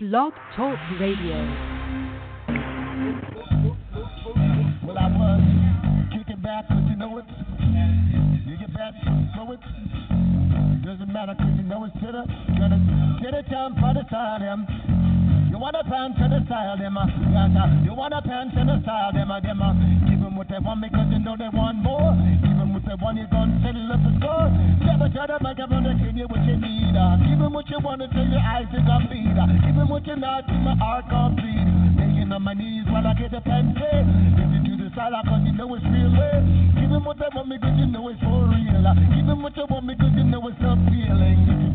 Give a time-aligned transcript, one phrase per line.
[0.00, 1.34] Blog Talk Radio.
[4.86, 5.42] Well, I was
[6.14, 7.24] kicking back, you know it.
[8.46, 8.94] You get back,
[9.34, 10.86] know it.
[10.86, 12.48] Doesn't matter, cause you know it's to the,
[15.58, 16.94] You wanna pan to the side, them.
[17.82, 19.58] You wanna pan to the side, them, them.
[20.06, 22.14] Give them what they want because you know they want more.
[22.14, 24.46] Give them what they want, you gonna settle up the score.
[24.86, 26.94] Never try to make them give you what you need.
[26.94, 29.34] Give them what you want until your eyes gonna bleed.
[29.34, 31.66] uh, Give them what you not, my heart complete.
[31.98, 34.06] Begging on my knees while I get the pen paid.
[34.38, 36.38] Listen to the silence cause you know it's real way.
[36.78, 38.86] Give them what they want because you know it's for real.
[39.10, 41.67] Give them what you want because you know it's not feeling.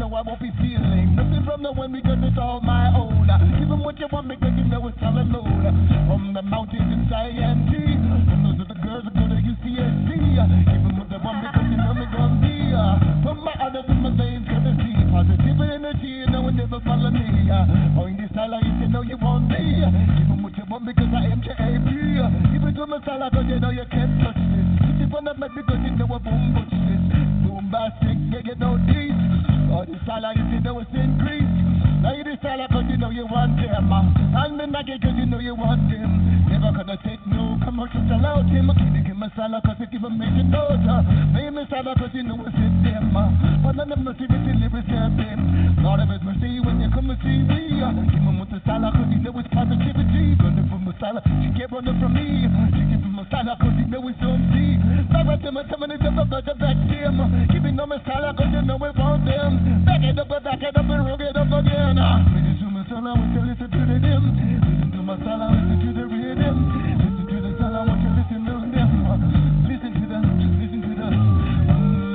[0.00, 1.12] Know I won't be feeling.
[1.12, 3.28] Nothing from the one because it's all my own.
[3.28, 5.60] Give what you want because you know it's all alone.
[6.08, 10.08] From the mountains in Cheyenne And those the girls that go to UCSD.
[10.08, 12.72] Give them what they want because you know me gonna be.
[13.20, 16.24] From my honor to my veins gonna see positive energy.
[16.24, 17.52] You know it never follow me.
[17.92, 19.84] Point this silence if you know you want me.
[19.84, 21.52] Give what you want because I am uh,
[22.56, 24.64] Give it to my silence cause you know you can't touch this.
[24.80, 27.04] Put it on the mic because you know I boom butch this.
[27.44, 28.99] Bombastic, yeah, you know this.
[29.80, 31.56] Oh, this silence if you know it's increased.
[32.04, 33.88] Now you decide cause you know you want them.
[33.88, 36.10] And me not cause you know you want them.
[36.52, 38.68] Never gonna take no commercials allowed him.
[38.76, 40.84] Keep it my salad cause it give a major note.
[40.84, 41.00] uh,
[41.32, 43.08] Pay me salad cause you know it's in them.
[43.64, 45.80] But none of see it lyrics have them.
[45.80, 47.80] Lord of his mercy when you come and see me.
[47.80, 50.36] uh, Give him with the salad cause you know it's positivity.
[50.44, 52.44] Running from my salad, she can't run from me.
[52.76, 54.19] She give him my salad cause you know it's.
[55.30, 55.54] At them
[56.18, 56.24] never
[56.58, 57.46] back them.
[57.54, 57.88] Keeping on
[58.36, 58.90] cause you know we
[59.24, 59.84] them.
[59.86, 61.98] Back it up, back it up and it up again.
[61.98, 62.18] uh.
[62.34, 64.22] Listen to my salad, want you listen to the them.
[64.34, 66.56] Listen to my salad, listen to the rhythm.
[66.98, 68.90] Listen to the salad, want you listen to them.
[69.70, 71.08] Listen to the, listen to the.
[71.14, 72.10] Mm.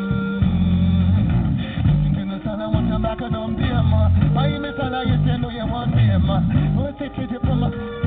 [1.87, 3.87] Listen to the salad, want you back up them.
[4.35, 4.69] Buy me
[5.07, 6.27] you say no you want them.
[6.75, 8.04] What's it to the from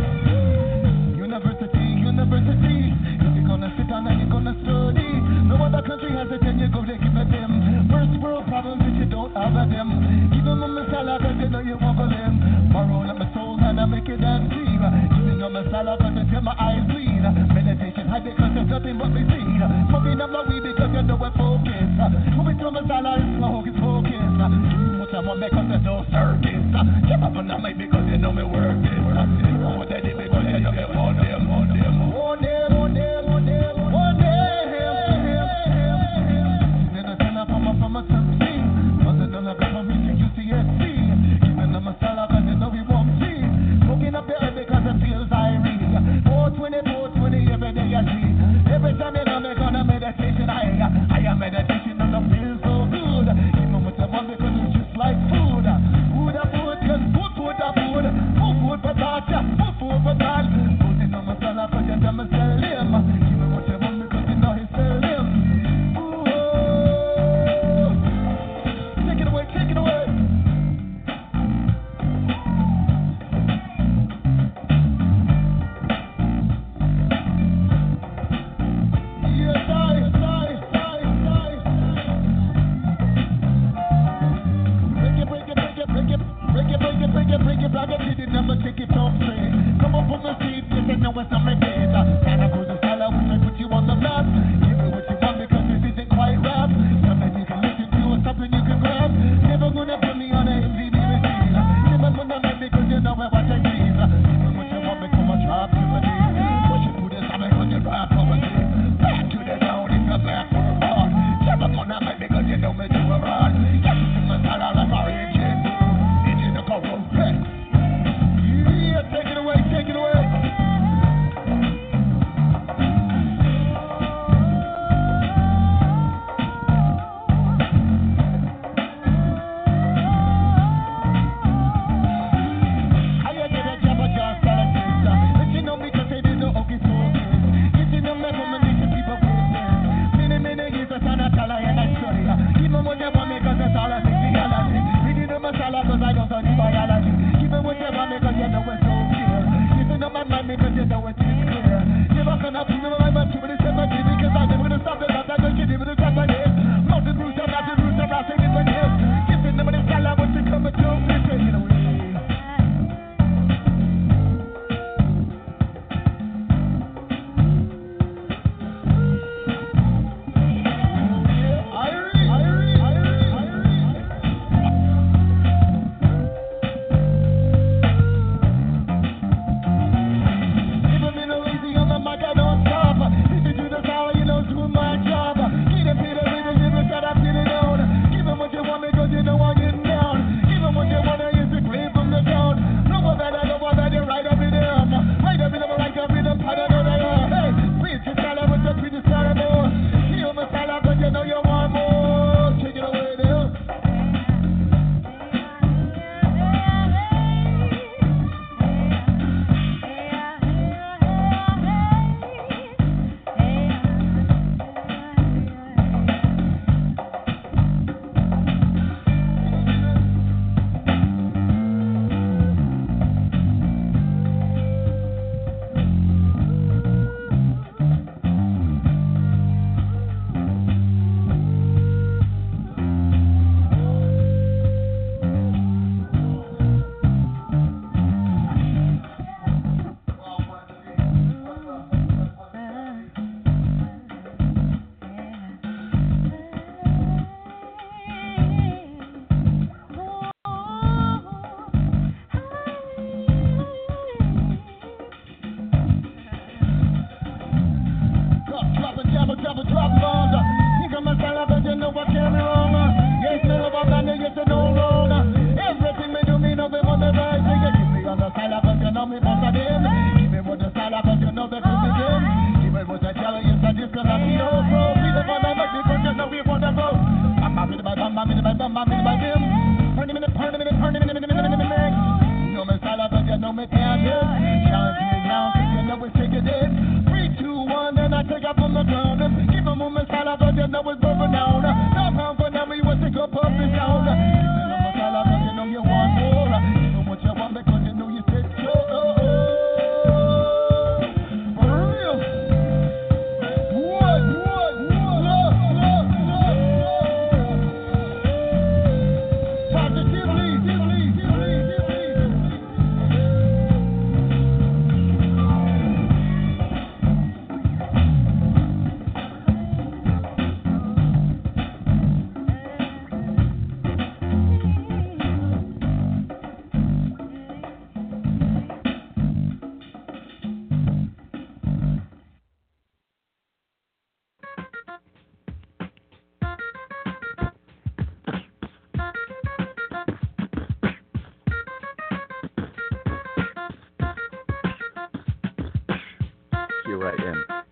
[3.89, 5.08] and you're gonna study,
[5.48, 7.89] no other country has it, and you go to give it them.
[7.89, 9.89] First world problems if you don't have a them.
[10.29, 12.68] Give them a masala cause you know you want them.
[12.68, 14.80] Borrow my soul and I make it dance deep.
[15.17, 17.24] Give me no masala cause I my eyes bleed.
[17.48, 19.45] Meditation high because there's nothing but me see.
[19.89, 21.96] Smoking up my weed because you know we're focused.
[22.36, 24.20] Moving to masala is my hocus pocus.
[25.01, 26.61] What I want because there's no circus.
[27.08, 28.98] Keep up on mic because you know me work.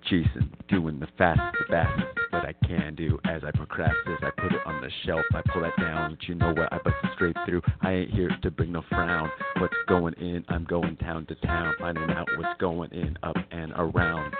[0.08, 2.06] Jason, doing the fastest, the fastest.
[2.30, 5.24] What I can do as I procrastinate, I put it on the shelf.
[5.34, 6.72] I pull that down, but you know what?
[6.72, 7.62] I bust it straight through.
[7.80, 9.28] I ain't here to bring no frown.
[9.58, 10.44] What's going in?
[10.48, 14.32] I'm going town to town, finding out what's going in, up and around.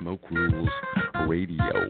[0.00, 0.70] Smoke rules,
[1.28, 1.88] radio.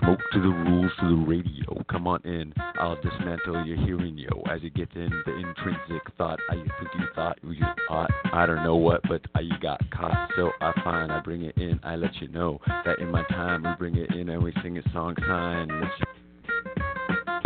[0.00, 1.84] Smoke to the rules to the radio.
[1.96, 2.52] Come on in.
[2.78, 4.42] I'll dismantle your hearing, yo.
[4.50, 8.10] As you get in the intrinsic thought, I think you thought you ought.
[8.34, 10.28] I don't know what, but I, you got caught.
[10.36, 11.80] So I find I bring it in.
[11.82, 14.76] I let you know that in my time we bring it in and we sing
[14.76, 15.70] a song sign.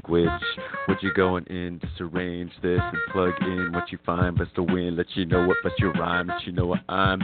[0.09, 0.29] Which
[0.87, 4.97] what you going in disarrange this and plug in what you find bust the wind
[4.97, 7.21] let you know what bust your rhyme let you know what I'm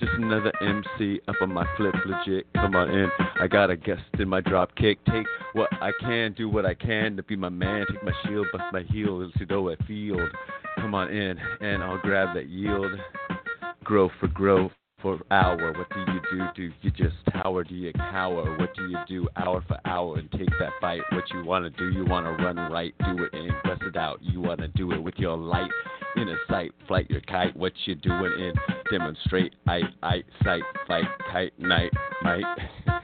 [0.00, 3.08] just another MC up on my flip legit come on in
[3.40, 6.74] I got a guest in my drop kick take what I can do what I
[6.74, 10.30] can to be my man take my shield bust my heels to know I field
[10.76, 12.92] come on in and I'll grab that yield
[13.84, 15.72] grow for growth for hour.
[15.72, 16.44] What do you do?
[16.54, 17.64] Do you just tower?
[17.64, 18.56] Do you cower?
[18.58, 21.00] What do you do hour for hour and take that bite?
[21.12, 21.90] What you want to do?
[21.96, 24.18] You want to run right, do it and bust it out.
[24.22, 25.70] You want to do it with your light
[26.16, 27.56] in a sight, flight your kite.
[27.56, 28.52] What you doing in?
[28.90, 32.44] Demonstrate, I, I, sight, fight, kite, night, might.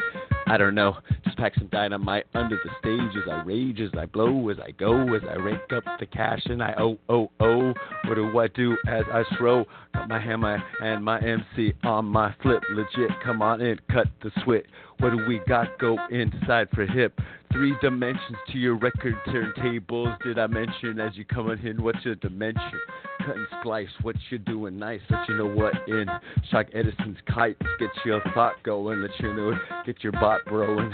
[0.49, 0.97] I don't know.
[1.25, 4.71] Just pack some dynamite under the stage as I rage, as I blow, as I
[4.71, 7.75] go, as I rake up the cash and I oh oh oh.
[8.05, 9.65] What do I do as I throw?
[9.93, 12.63] Got my hammer and my MC on my flip.
[12.71, 14.67] Legit, come on in, cut the switch.
[14.99, 15.79] What do we got?
[15.79, 17.21] Go inside for hip.
[17.53, 20.19] Three dimensions to your record turntables.
[20.23, 21.83] Did I mention as you coming in?
[21.83, 22.81] What's your dimension?
[23.19, 23.89] Cut and splice.
[24.03, 24.79] What you doing?
[24.79, 25.01] Nice.
[25.11, 26.07] Let you know what in.
[26.51, 27.61] Shock Edison's kites.
[27.79, 29.03] Get your thought going.
[29.03, 29.53] Let you know.
[29.85, 30.93] Get your bot growing.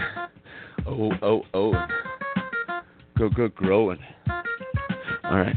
[0.86, 1.86] Oh oh oh.
[3.18, 3.98] Go go growing.
[5.24, 5.56] All right.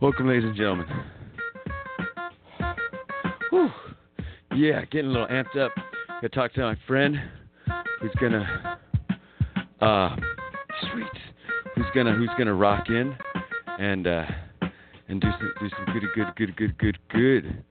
[0.00, 0.86] Welcome, ladies and gentlemen.
[3.50, 3.70] Whew.
[4.54, 5.72] Yeah, getting a little amped up.
[6.22, 7.20] Gonna talk to my friend
[8.00, 8.78] who's gonna
[9.80, 10.14] uh
[10.92, 11.04] sweet
[11.74, 13.12] who's gonna who's gonna rock in
[13.80, 14.24] and uh
[15.08, 17.64] and do some do some good good good good good good.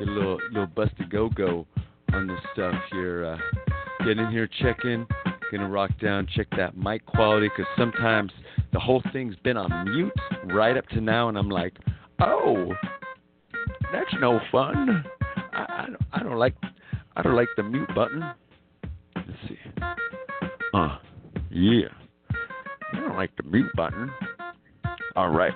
[0.00, 1.64] Get a little little busty go go
[2.12, 3.38] on this stuff here uh
[4.04, 5.06] get in here check in
[5.52, 8.32] gonna rock down check that mic quality because sometimes
[8.72, 10.12] the whole thing's been on mute
[10.46, 11.74] right up to now and i'm like
[12.18, 12.72] oh
[13.92, 15.04] that's no fun.
[15.52, 16.54] I, I, don't, I don't like
[17.14, 18.24] I don't like the mute button.
[19.14, 19.58] Let's see.
[20.72, 20.96] Uh,
[21.50, 21.88] yeah.
[22.92, 24.10] I don't like the mute button.
[25.14, 25.52] All right.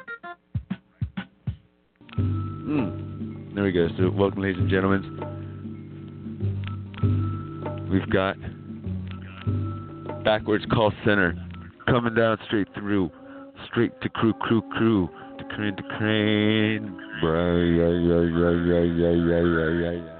[2.15, 3.55] Hmm.
[3.55, 3.89] There we go.
[3.97, 5.03] So, welcome, ladies and gentlemen.
[7.91, 8.37] We've got
[10.25, 11.35] backwards call center
[11.87, 13.11] coming down straight through,
[13.71, 15.09] straight to crew, crew, crew,
[15.39, 16.99] to crane, to crane.
[17.23, 20.16] Yeah, yeah, yeah, yeah, yeah, yeah, yeah, yeah.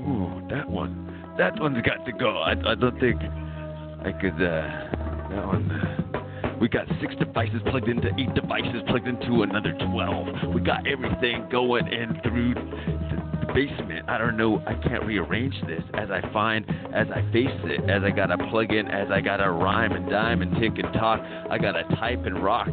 [0.00, 1.34] Ooh, that one.
[1.38, 2.38] That one's got to go.
[2.38, 4.34] I, I don't think I could.
[4.34, 4.88] Uh,
[5.30, 6.58] that one.
[6.60, 10.54] We got six devices plugged into eight devices plugged into another 12.
[10.54, 14.08] We got everything going in through the basement.
[14.08, 14.62] I don't know.
[14.66, 16.64] I can't rearrange this as I find,
[16.94, 20.40] as I face it, as I gotta plug in, as I gotta rhyme and dime
[20.42, 21.20] and tick and talk.
[21.50, 22.68] I gotta type and rock.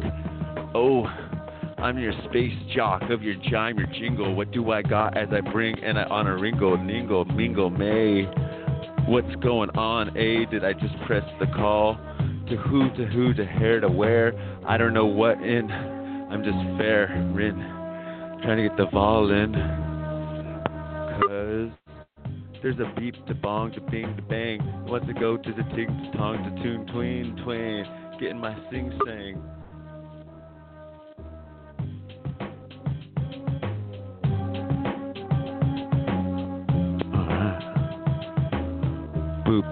[0.72, 1.04] Oh,
[1.82, 4.34] I'm your space jock of your chime, your jingle.
[4.34, 8.24] What do I got as I bring and I honor Ringo, Ningo, Mingo, May?
[9.08, 10.14] What's going on?
[10.14, 11.94] A, did I just press the call?
[12.50, 14.34] To who, to who, to hair, to where?
[14.68, 15.70] I don't know what in.
[15.70, 17.56] I'm just fair, Rin.
[18.42, 19.54] Trying to get the vol in.
[21.22, 21.70] Cause
[22.62, 24.60] there's a beep to bong to bing to bang.
[24.84, 27.86] Wants to go to the ting to tong to tune tween tween.
[28.20, 29.59] getting my sing sang.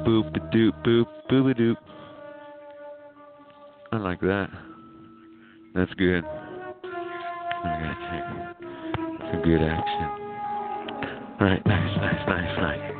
[0.09, 1.77] Boop a doop boop boop a doop.
[3.93, 4.49] I like that.
[5.75, 6.25] That's good.
[7.63, 8.23] Take
[9.31, 10.09] some good action.
[11.39, 12.98] Alright, nice, nice, nice, nice.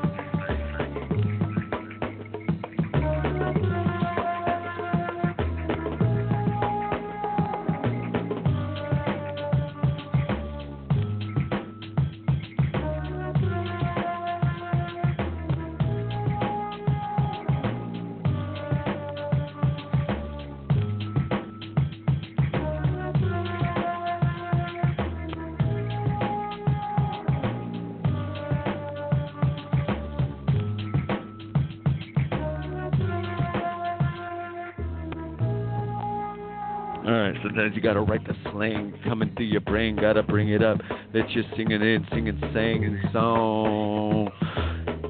[37.89, 40.77] Gotta write the slang coming through your brain, gotta bring it up.
[41.15, 44.29] That you're singing in, singing, singing song.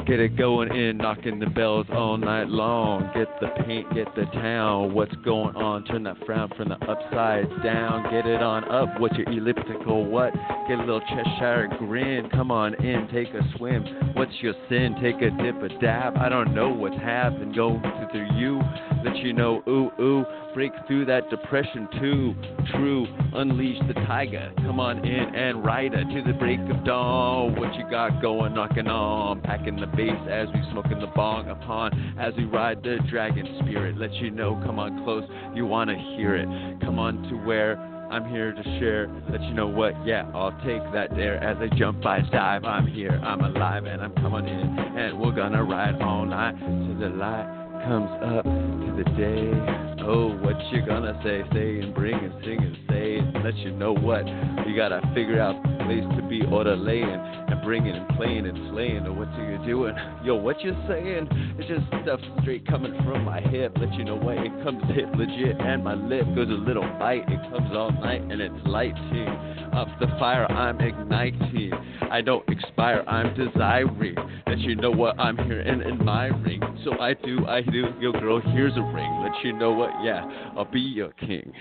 [0.06, 3.10] Get it going in, knocking the bells all night long.
[3.16, 4.94] Get the paint, get the town.
[4.94, 5.86] What's going on?
[5.86, 8.04] Turn that frown from the upside down.
[8.12, 9.00] Get it on up.
[9.00, 10.06] What's your elliptical?
[10.06, 10.32] What?
[10.68, 12.28] Get a little Cheshire grin.
[12.28, 13.84] Come on in, take a swim.
[14.12, 14.96] What's your sin?
[15.00, 16.18] Take a dip, a dab.
[16.18, 17.56] I don't know what's happened.
[17.56, 17.80] Go
[18.12, 18.60] through you.
[19.02, 20.24] Let you know, ooh, ooh.
[20.52, 22.34] Break through that depression too.
[22.72, 23.06] True.
[23.32, 24.52] Unleash the tiger.
[24.58, 27.58] Come on in and ride it to the break of dawn.
[27.58, 29.40] What you got going, knocking on?
[29.40, 32.16] Packing the bass as we smoking the bong upon.
[32.20, 33.96] As we ride the dragon spirit.
[33.96, 35.24] Let you know, come on close.
[35.54, 36.46] You wanna hear it.
[36.80, 39.08] Come on to where I'm here to share.
[39.30, 42.64] Let you know what, yeah, I'll take that dare as I jump, I dive.
[42.64, 44.78] I'm here, I'm alive, and I'm coming in.
[44.78, 47.46] And we're gonna ride all night till the light
[47.84, 50.04] comes up to the day.
[50.04, 51.42] Oh, what you gonna say?
[51.52, 54.26] Say and bring and sing and say and let you know what.
[54.26, 55.56] You gotta figure out
[55.88, 59.06] place to be order laying and bringing and playing and slaying.
[59.06, 59.94] Or what you doing?
[60.22, 61.28] Yo, what you saying?
[61.58, 63.72] It's just stuff straight coming from my hip.
[63.80, 65.58] Let you know what it comes hip legit.
[65.58, 67.24] And my lip goes a little bite.
[67.28, 69.28] It comes all night and it's lighting
[69.72, 70.44] up the fire.
[70.52, 71.72] I'm igniting.
[72.10, 73.02] I don't expire.
[73.08, 74.16] I'm desiring
[74.46, 76.60] that you know what I'm here and admiring.
[76.84, 77.86] So I do, I do.
[77.98, 79.22] Yo, girl, here's a ring.
[79.22, 81.52] Let you know what, yeah, I'll be your king.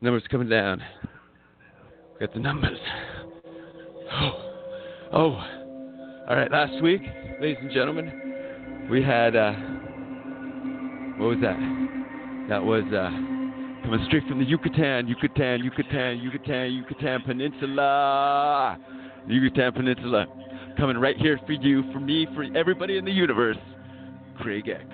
[0.00, 0.82] Numbers coming down.
[2.20, 2.78] Got the numbers.
[4.12, 4.30] Oh,
[5.12, 5.32] oh.
[6.28, 6.50] All right.
[6.50, 7.02] Last week,
[7.40, 9.52] ladies and gentlemen, we had uh,
[11.16, 11.56] what was that?
[12.50, 13.10] That was uh,
[13.82, 18.78] coming straight from the Yucatan, Yucatan, Yucatan, Yucatan, Yucatan Peninsula,
[19.26, 20.26] Yucatan Peninsula,
[20.76, 23.56] coming right here for you, for me, for everybody in the universe.
[24.38, 24.84] Craig X.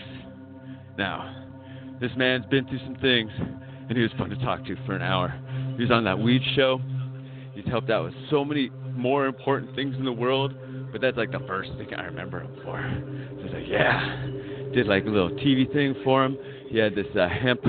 [0.96, 1.44] Now,
[2.00, 3.30] this man's been through some things,
[3.88, 5.34] and he was fun to talk to for an hour.
[5.76, 6.80] He was on that weed show.
[7.54, 10.54] He's helped out with so many more important things in the world,
[10.90, 12.80] but that's like the first thing I remember him for.
[12.80, 14.26] So I was like, yeah.
[14.72, 16.38] Did like a little TV thing for him.
[16.68, 17.60] He had this uh, hemp,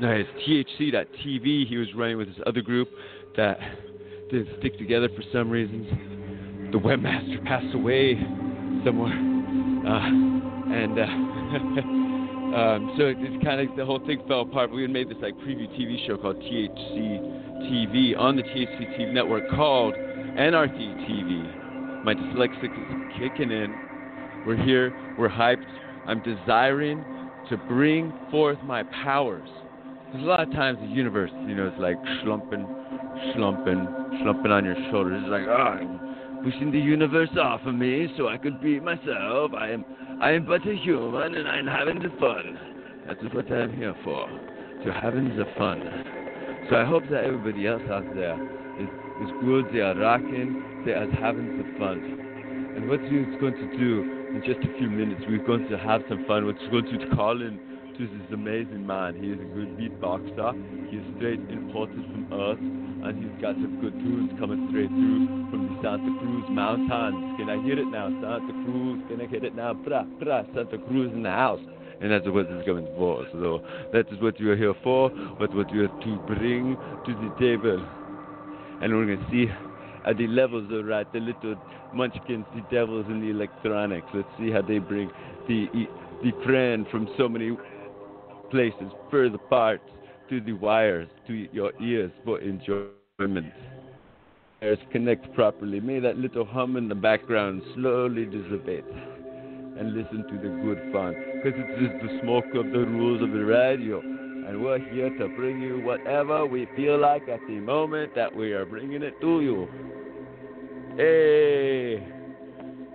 [0.00, 2.88] no, his THC.TV he was running with this other group
[3.36, 3.58] that
[4.30, 5.86] didn't stick together for some reasons.
[6.72, 8.14] The webmaster passed away
[8.84, 9.12] somewhere.
[9.86, 10.32] Uh,
[10.72, 11.98] and uh,
[12.54, 14.70] um, so it, it's kind of the whole thing fell apart.
[14.70, 19.12] We had made this like preview TV show called THC TV on the THC TV
[19.12, 22.04] network called Anarchy TV.
[22.04, 23.74] My dyslexic is kicking in.
[24.46, 24.92] We're here.
[25.18, 25.64] We're hyped.
[26.06, 27.04] I'm desiring
[27.48, 29.48] to bring forth my powers.
[30.06, 32.66] Because a lot of times the universe, you know, it's like slumping,
[33.34, 33.86] slumping,
[34.22, 35.22] slumping on your shoulders.
[35.22, 39.52] It's like, ah, oh, pushing the universe off of me so I could be myself.
[39.56, 39.84] I am,
[40.22, 42.56] I am but a human, and I'm having the fun.
[43.08, 45.82] That is what I'm here for, to having the fun.
[46.70, 48.38] So I hope that everybody else out there
[48.78, 48.86] is,
[49.18, 49.66] is good.
[49.74, 50.84] They are rocking.
[50.86, 51.98] They are having the fun.
[52.76, 56.02] And what we're going to do in just a few minutes, we're going to have
[56.08, 56.46] some fun.
[56.46, 57.58] We're going to call in
[57.98, 59.18] to this amazing man.
[59.18, 60.54] He is a good beatboxer.
[60.88, 62.62] He's straight imported from Earth,
[63.02, 67.36] and he's got some good tunes coming straight through from the Santa Cruz Mountains.
[67.38, 68.08] Can I hear it now?
[68.22, 69.74] Santa Cruz, can I hear it now?
[69.74, 71.60] Bra, bra, Santa Cruz in the house.
[72.00, 73.26] And that's what it's going for.
[73.32, 77.84] So that is what you're here for, what what you're to bring to the table.
[78.80, 79.46] And we're going to see
[80.04, 81.56] at the levels are right, the little
[81.94, 84.06] munchkins, the devils in the electronics.
[84.14, 85.10] Let's see how they bring
[85.48, 85.66] the
[86.22, 87.56] the trend from so many
[88.50, 89.80] places further apart
[90.28, 93.52] to the wires, to your ears for enjoyment.
[94.60, 95.80] Wires connect properly.
[95.80, 98.84] May that little hum in the background slowly dissipate.
[99.78, 101.14] and listen to the good fun.
[101.42, 104.00] Because it's just the smoke of the rules of the radio.
[104.00, 108.52] And we're here to bring you whatever we feel like at the moment that we
[108.52, 109.68] are bringing it to you.
[110.96, 112.06] Hey!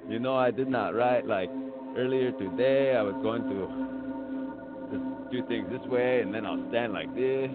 [0.10, 1.50] You know, I did not write like
[1.98, 2.96] earlier today.
[2.96, 4.07] I was going to
[5.32, 7.50] do things this way and then I'll stand like this.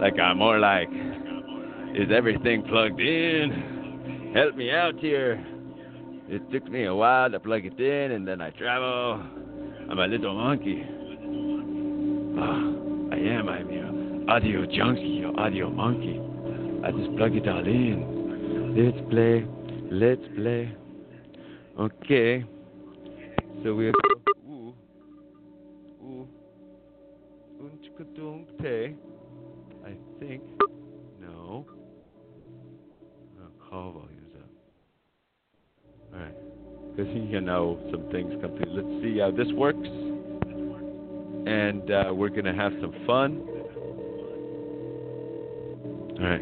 [0.00, 0.88] Like I'm more like,
[1.94, 4.32] is everything plugged in?
[4.34, 5.44] Help me out here.
[6.28, 9.22] It took me a while to plug it in and then I travel.
[9.90, 10.82] I'm a little monkey.
[12.36, 13.48] Oh, I am.
[13.48, 16.20] I'm your audio junkie, your audio monkey.
[16.84, 18.74] I just plug it all in.
[18.76, 19.46] Let's play.
[19.90, 20.74] Let's play.
[21.78, 22.44] Okay.
[23.62, 23.92] So we
[27.94, 28.46] Unchkadunk
[29.84, 30.42] I think.
[31.20, 31.66] No.
[33.38, 34.50] Oh, call volume's up.
[36.14, 36.34] Alright.
[36.96, 38.72] Because you know some things come through.
[38.72, 39.88] Let's see how this works.
[41.46, 43.42] And uh, we're going to have some fun.
[46.18, 46.40] Alright.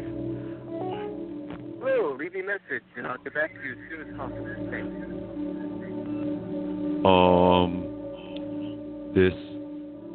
[1.79, 4.55] Hello, leave me a message and I'll get back to you as soon as possible.
[4.71, 4.87] Thanks.
[7.05, 7.83] Um,
[9.13, 9.33] this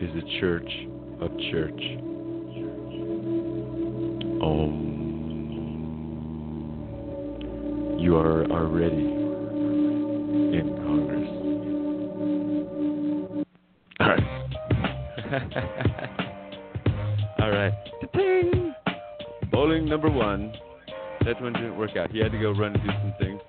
[0.00, 0.70] is a church
[1.20, 1.82] of church.
[4.40, 4.94] Um,
[7.98, 9.04] you are already
[10.56, 11.28] in Congress.
[14.00, 14.22] All right.
[17.40, 17.72] All right.
[18.00, 18.74] Ta-ting!
[19.50, 20.52] Bowling number one.
[21.24, 22.10] That one didn't work out.
[22.10, 23.40] He had to go run and do some things.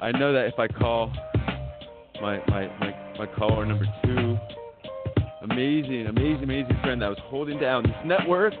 [0.00, 1.12] I know that if I call
[2.22, 4.38] my my my, my caller number two,
[5.42, 8.54] amazing, amazing, amazing friend that was holding down this network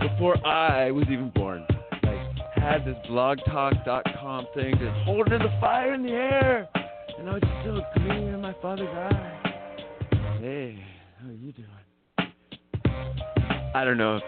[0.00, 1.66] before I was even born.
[2.02, 2.18] Like
[2.56, 6.68] had this blogtalk.com thing, just holding the fire in the air,
[7.18, 9.34] and I was still gleaming in my father's eye.
[10.40, 10.78] Hey,
[11.20, 11.68] how are you doing?
[13.74, 14.22] I don't know if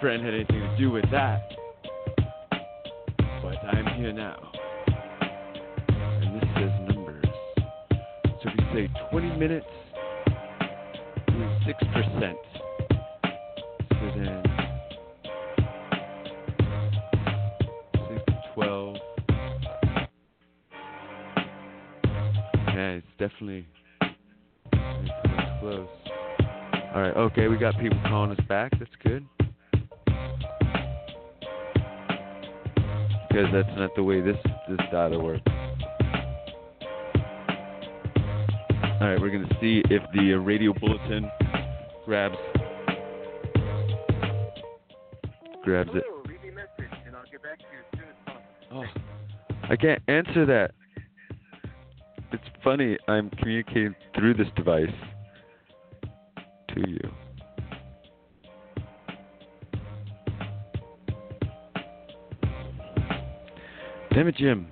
[0.00, 1.40] friend had anything to do with that,
[3.42, 4.52] but I'm here now.
[5.98, 7.24] And this says numbers.
[8.42, 9.66] So if we say 20 minutes
[11.66, 12.34] 6%.
[13.90, 14.42] So then
[18.08, 18.96] 6 12.
[22.68, 23.66] Yeah, it's definitely
[24.02, 25.88] it's close.
[26.94, 28.70] All right, okay, we got people calling us back.
[28.78, 29.26] That's good.
[33.28, 34.36] Because that's not the way this
[34.68, 35.42] this data works.
[38.98, 41.28] All right, we're gonna see if the radio bulletin
[42.06, 42.36] grabs
[45.64, 46.04] grabs it.
[48.72, 48.84] Oh,
[49.68, 50.70] I can't answer that.
[52.32, 52.96] It's funny.
[53.08, 54.88] I'm communicating through this device
[56.68, 57.00] to you.
[64.12, 64.68] Damn it, Jim.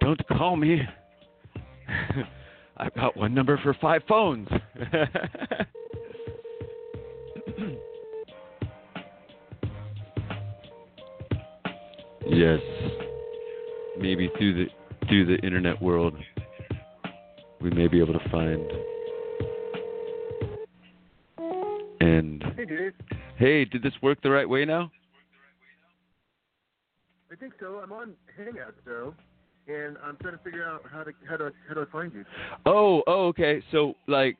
[0.00, 0.80] Don't call me.
[2.76, 4.48] I've got one number for five phones.
[12.38, 12.60] yes.
[13.98, 14.66] Maybe through the
[15.08, 16.14] through the internet world
[17.60, 18.70] we may be able to find
[22.00, 22.94] and Hey, dude.
[23.36, 24.90] hey, did this work the right way now?
[27.32, 27.80] I think so.
[27.82, 29.14] I'm on Hangouts though,
[29.66, 32.12] and I'm trying to figure out how to how do I, how do I find
[32.12, 32.24] you?
[32.66, 33.62] Oh, oh, okay.
[33.72, 34.36] So like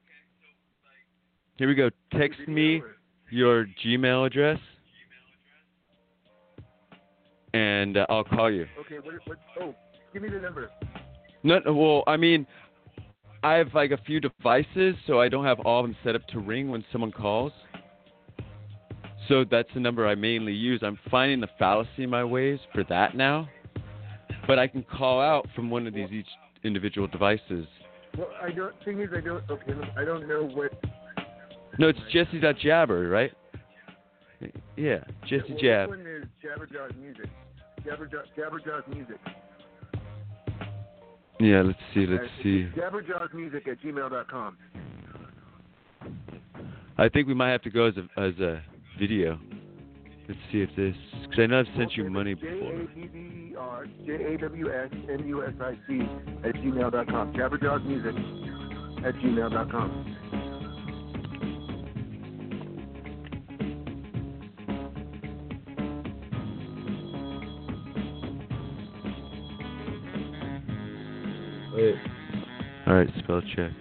[1.56, 1.90] here we go.
[2.16, 2.80] Text me
[3.30, 4.61] your Gmail address
[7.88, 8.66] and uh, I'll call you.
[8.81, 8.96] Okay.
[8.96, 9.14] What?
[9.24, 9.38] What?
[9.61, 9.74] Oh,
[10.12, 10.70] give me the number.
[11.42, 12.46] No, no, well, I mean,
[13.42, 16.27] I have like a few devices, so I don't have all of them set up
[16.29, 17.53] to ring when someone calls.
[19.29, 20.81] So that's the number I mainly use.
[20.83, 23.48] I'm finding the fallacy in my ways for that now,
[24.46, 26.27] but I can call out from one of these each
[26.64, 27.66] individual devices.
[28.16, 28.74] Well, I don't.
[28.85, 29.44] Thing is, I don't.
[29.51, 30.72] Okay, I don't know what.
[31.79, 33.33] No, it's Jesse.jabber, right?
[34.77, 35.90] Yeah, Jesse well, Jab.
[35.90, 37.27] This one is Music.
[38.88, 39.16] Music.
[41.40, 42.68] Yeah, let's see, let's see.
[42.77, 44.57] Jabberjaws Music at gmail.com.
[46.98, 48.61] I think we might have to go as a as a
[48.98, 49.38] video.
[50.29, 52.87] Let's see if this, because I know I've sent you money before.
[54.05, 56.01] J-A-W-S-M-U-S-I-C
[56.44, 57.33] at gmail.com.
[57.33, 58.14] Jabberjaws Music
[59.07, 60.16] at gmail.com.
[72.88, 72.94] Wait.
[72.94, 73.72] All right, spell check.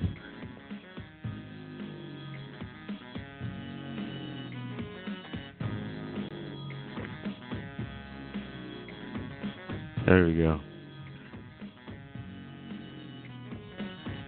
[10.06, 10.60] There we go.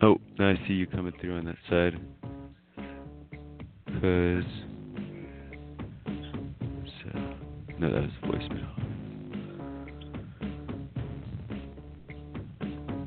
[0.01, 1.99] Oh, now I see you coming through on that side.
[4.01, 4.43] Cause
[7.03, 7.19] so,
[7.79, 8.69] no, that was voicemail.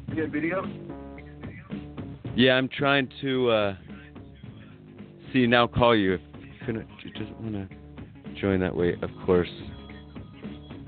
[0.09, 0.92] You get video?
[2.35, 3.77] Yeah, I'm trying to uh
[5.33, 5.67] see now.
[5.67, 6.89] Call you if you couldn't.
[7.05, 7.69] You just want to
[8.41, 9.51] join that way, of course.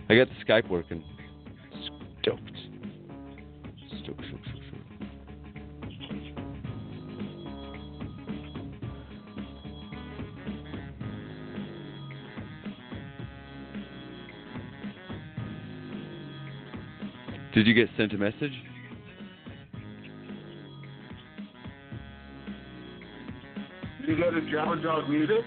[0.09, 1.05] I got the Skype working.
[2.23, 2.41] Stoked.
[4.03, 4.85] Stoked, stoked, stoked, stoked.
[17.55, 18.53] Did you get sent a message?
[24.35, 25.45] To Java Dog Music?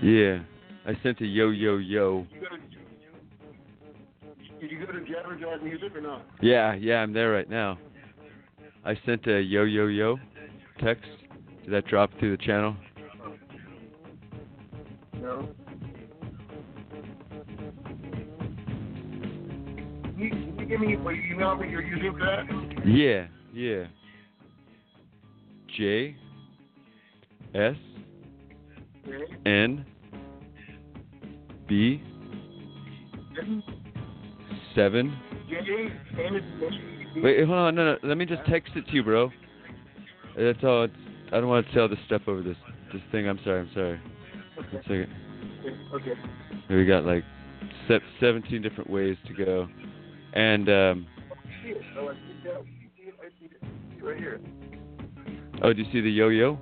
[0.00, 0.38] Yeah.
[0.86, 2.24] I sent a yo yo yo.
[2.30, 2.38] To,
[4.60, 6.24] did you go to Jabber Dog Music or not?
[6.40, 7.78] Yeah, yeah, I'm there right now.
[8.84, 10.18] I sent a yo yo yo
[10.80, 11.10] text.
[11.64, 12.76] Did that drop through the channel?
[15.20, 15.48] No.
[20.02, 22.46] Can you, can you give me what you email me you're using for that?
[22.86, 23.86] Yeah, yeah.
[25.76, 26.16] J
[27.54, 27.76] S
[29.06, 29.24] Okay.
[29.46, 29.84] N
[31.68, 32.02] B
[34.74, 35.16] seven.
[35.48, 35.60] J
[37.16, 37.98] Wait, hold on, no, no.
[38.02, 39.30] Let me just text it to you, bro.
[40.38, 40.84] That's all.
[40.84, 40.94] It's,
[41.32, 42.56] I don't want to say all this stuff over this
[42.92, 43.28] this thing.
[43.28, 43.60] I'm sorry.
[43.60, 44.00] I'm sorry.
[44.56, 45.08] One second.
[45.94, 46.12] Okay.
[46.68, 47.24] We got like
[48.20, 49.68] 17 different ways to go,
[50.34, 51.06] and um.
[51.98, 52.12] Oh,
[55.62, 56.58] oh, do you see the yo-yo?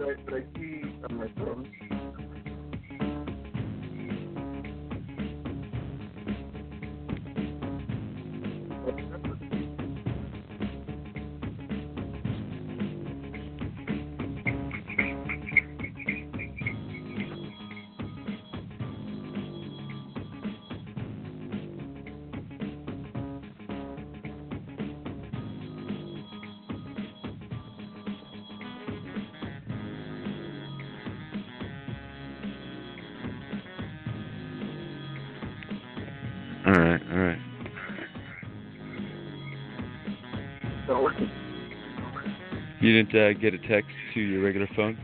[0.00, 1.89] No, but I,
[42.90, 44.98] You didn't uh, get a text to your regular phone,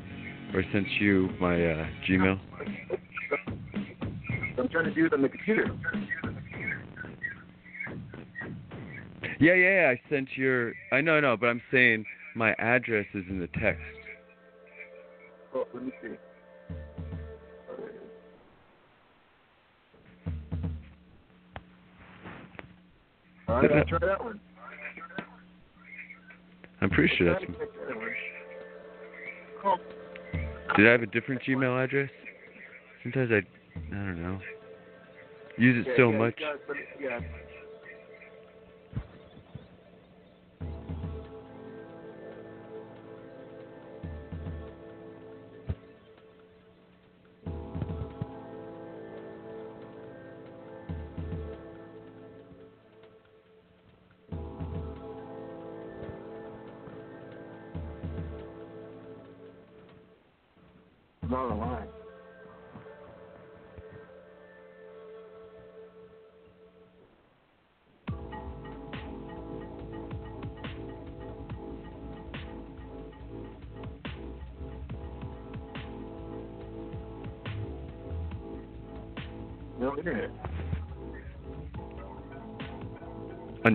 [0.53, 2.37] or sent you my uh, Gmail?
[4.59, 5.71] I'm trying to do it on the computer.
[9.39, 9.95] Yeah, yeah, yeah.
[9.95, 10.73] I sent your.
[10.91, 13.85] I know, no, but I'm saying my address is in the text.
[15.55, 16.09] Oh, let me see.
[23.47, 24.41] All right, I'll try that one.
[26.81, 27.45] I'm pretty sure that's.
[30.77, 32.11] Did I have a different Gmail address?
[33.03, 33.41] Sometimes I, I
[33.91, 34.39] don't know.
[35.59, 36.35] Use it yeah, so yeah, much.
[36.39, 37.21] you got- but- Yeah.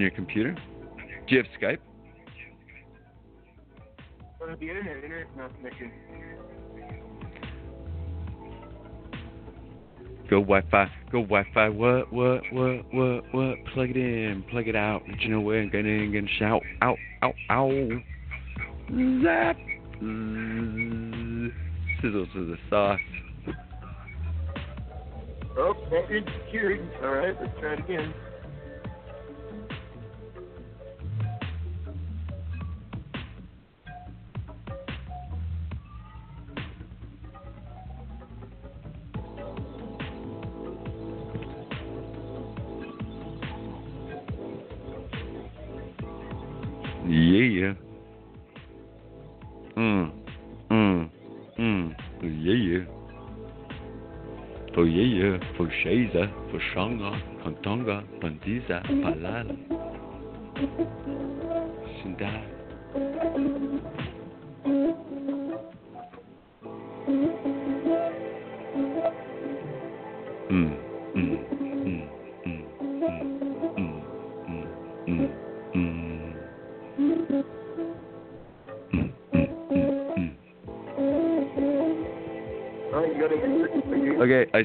[0.02, 0.56] Your computer?
[1.28, 1.78] Do you have Skype?
[4.40, 5.92] Well, the internet, internet's not connected.
[10.30, 11.70] Go Wi-Fi, go Wi-Fi.
[11.70, 13.66] What, what, what, what, what?
[13.74, 15.04] Plug it in, plug it out.
[15.06, 15.66] But you know where?
[15.66, 18.02] Get in and shout, ow, ow, ow.
[19.24, 19.58] Zap.
[22.02, 23.00] Sizzle to the sauce.
[25.58, 26.80] Oh, that is secured.
[27.04, 28.14] All right, let's try it again.
[56.52, 59.48] Fushongo, Kontongo, Pandisa, Palal,
[62.20, 62.61] da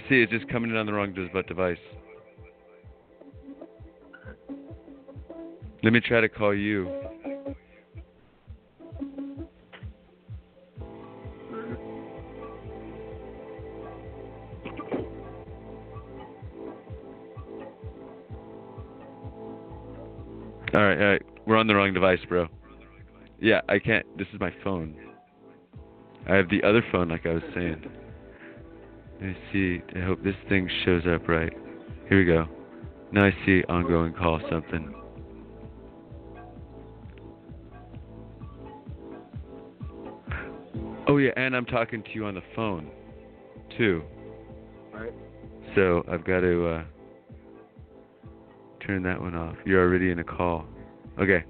[0.09, 0.23] see.
[0.23, 1.79] It's just coming in on the wrong device.
[5.83, 6.89] Let me try to call you.
[20.75, 21.23] All right, all right.
[21.47, 22.49] We're on the wrong device, bro.
[23.41, 24.05] Yeah, I can't.
[24.19, 24.97] This is my phone.
[26.29, 27.87] I have the other phone, like I was saying.
[29.21, 29.83] Let me see.
[29.99, 31.53] I hope this thing shows up right.
[32.09, 32.47] Here we go.
[33.13, 34.95] Now I see ongoing call something.
[41.09, 42.91] Oh yeah, and I'm talking to you on the phone,
[43.79, 44.03] too.
[44.93, 45.13] Right.
[45.75, 46.85] So I've got to uh,
[48.85, 49.57] turn that one off.
[49.65, 50.67] You're already in a call.
[51.19, 51.45] Okay,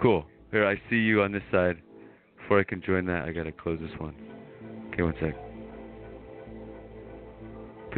[0.00, 0.26] cool.
[0.50, 1.76] Here, I see you on this side.
[2.38, 4.14] Before I can join that, I gotta close this one.
[4.92, 5.47] Okay, one sec.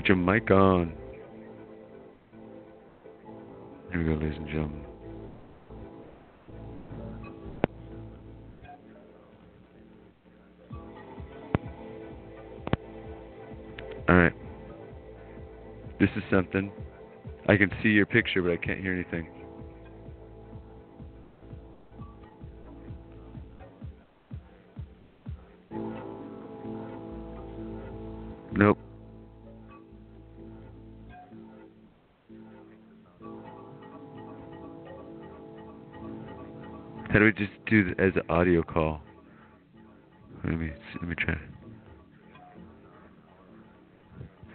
[0.01, 0.95] Put your mic on.
[3.91, 4.85] Here we go, ladies and gentlemen.
[14.09, 14.33] Alright.
[16.01, 16.73] This is something.
[17.47, 19.29] I can see your picture, but I can't hear anything.
[37.71, 39.01] Do it as an audio call?
[40.45, 41.37] Let me let me try.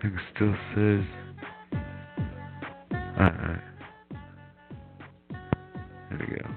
[0.03, 1.05] It still says.
[3.17, 3.61] Alright.
[6.09, 6.49] There we go.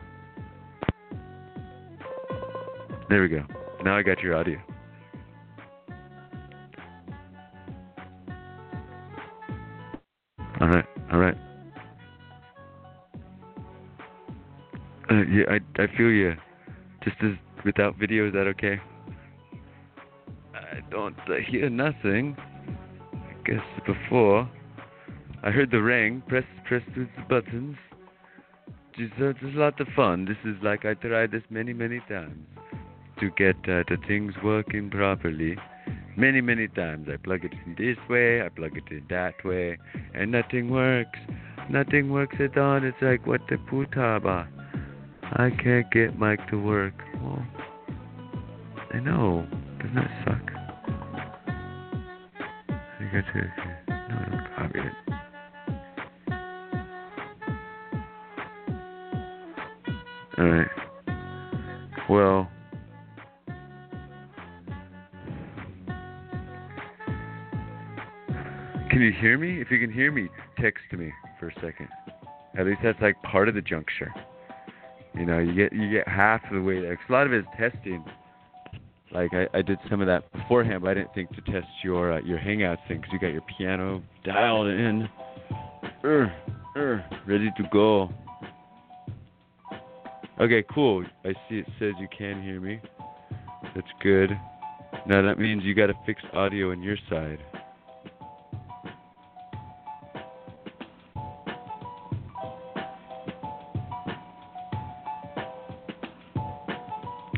[3.09, 3.45] There we go.
[3.85, 4.59] Now I got your audio.
[17.79, 18.81] Without video, is that okay?
[20.53, 21.15] I don't
[21.49, 22.37] hear nothing.
[23.13, 24.51] I guess before
[25.45, 26.21] I heard the ring.
[26.27, 27.77] Press press the buttons.
[28.97, 30.25] Just uh, it's a lot of fun.
[30.25, 32.45] This is like I tried this many many times
[33.21, 35.57] to get uh, the things working properly.
[36.17, 37.07] Many, many times.
[37.09, 39.79] I plug it in this way, I plug it in that way,
[40.15, 41.21] and nothing works.
[41.71, 42.83] Nothing works at all.
[42.83, 44.49] It's like, what the putaba?
[45.23, 46.95] I can't get Mike to work.
[47.23, 47.47] Well,
[48.99, 49.47] I know.
[49.79, 50.43] Doesn't that suck?
[52.69, 53.41] I got to.
[53.89, 54.95] No, I don't copy it.
[60.37, 60.73] Alright.
[62.11, 62.49] Well.
[68.91, 69.61] Can you hear me?
[69.61, 70.29] If you can hear me,
[70.61, 71.87] text me for a second.
[72.59, 74.13] At least that's like part of the juncture.
[75.15, 76.97] You know, you get you get half of the way there.
[76.97, 78.05] 'Cause a lot of it is testing.
[79.11, 82.13] Like I, I did some of that beforehand, but I didn't think to test your
[82.15, 85.09] uh, your Hangout thing 'cause you got your piano dialed in,
[86.05, 86.33] er,
[86.77, 88.11] er, ready to go.
[90.41, 91.05] Okay, cool.
[91.25, 92.81] I see it says you can hear me.
[93.75, 94.31] That's good.
[95.07, 97.39] Now that means you got to fix audio on your side.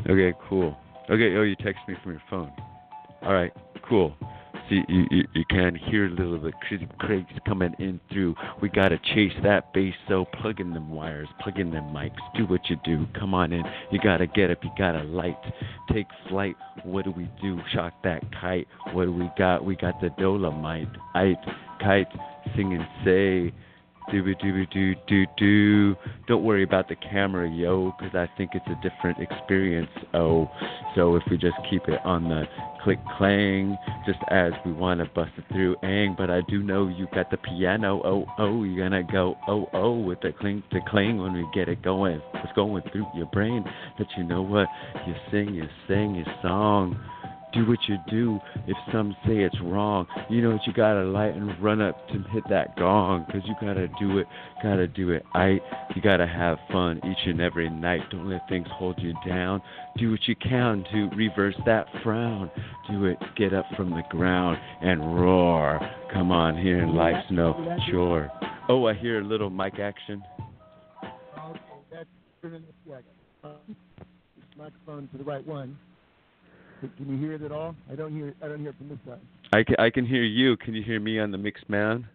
[0.09, 0.75] Okay, cool.
[1.11, 2.51] Okay, oh, you text me from your phone.
[3.21, 3.51] All right,
[3.89, 4.15] cool.
[4.69, 6.53] See, you, you, you can hear a little bit.
[6.99, 8.33] Craig's coming in through.
[8.61, 12.15] We gotta chase that bass, so plug in them wires, plug in them mics.
[12.37, 13.05] Do what you do.
[13.19, 13.61] Come on in.
[13.91, 14.63] You gotta get up.
[14.63, 15.35] You gotta light.
[15.91, 16.55] Take flight.
[16.85, 17.59] What do we do?
[17.73, 18.69] Shock that kite.
[18.93, 19.65] What do we got?
[19.65, 20.87] We got the Dolomite.
[21.13, 21.35] Ite,
[21.81, 22.07] kite,
[22.55, 23.53] sing and say.
[24.11, 25.95] Dooby dooby doo doo doo.
[26.27, 29.89] Don't worry about the camera, yo, 'cause I think it's a different experience.
[30.13, 30.51] Oh,
[30.95, 32.45] so if we just keep it on the
[32.81, 36.15] click clang, just as we wanna bust it through, ang.
[36.15, 38.01] But I do know you got the piano.
[38.03, 41.69] Oh oh, you're gonna go oh oh with the clink to clang when we get
[41.69, 42.21] it going.
[42.33, 43.63] It's going through your brain.
[43.97, 44.67] That you know what
[45.07, 46.99] you sing, you sing your song
[47.53, 50.07] do what you do if some say it's wrong.
[50.29, 53.55] You know what you gotta light and run up to hit that gong, cause you
[53.61, 54.27] gotta do it,
[54.63, 55.23] gotta do it.
[55.33, 55.59] I,
[55.95, 58.01] you gotta have fun each and every night.
[58.11, 59.61] Don't let things hold you down.
[59.97, 62.49] Do what you can to reverse that frown.
[62.89, 65.79] Do it, get up from the ground and roar.
[66.13, 68.31] Come on here, life's no chore.
[68.69, 70.23] Oh, I hear a little mic action.
[71.03, 71.59] Okay,
[71.91, 72.07] that's
[73.43, 73.49] uh,
[74.57, 75.77] microphone to the right one.
[76.81, 77.75] Can- you hear it at all?
[77.91, 78.33] I don't hear.
[78.43, 79.19] I don't hear it from this side.
[79.53, 80.57] I can, I can hear you.
[80.57, 82.07] Can you hear me on the mixed man?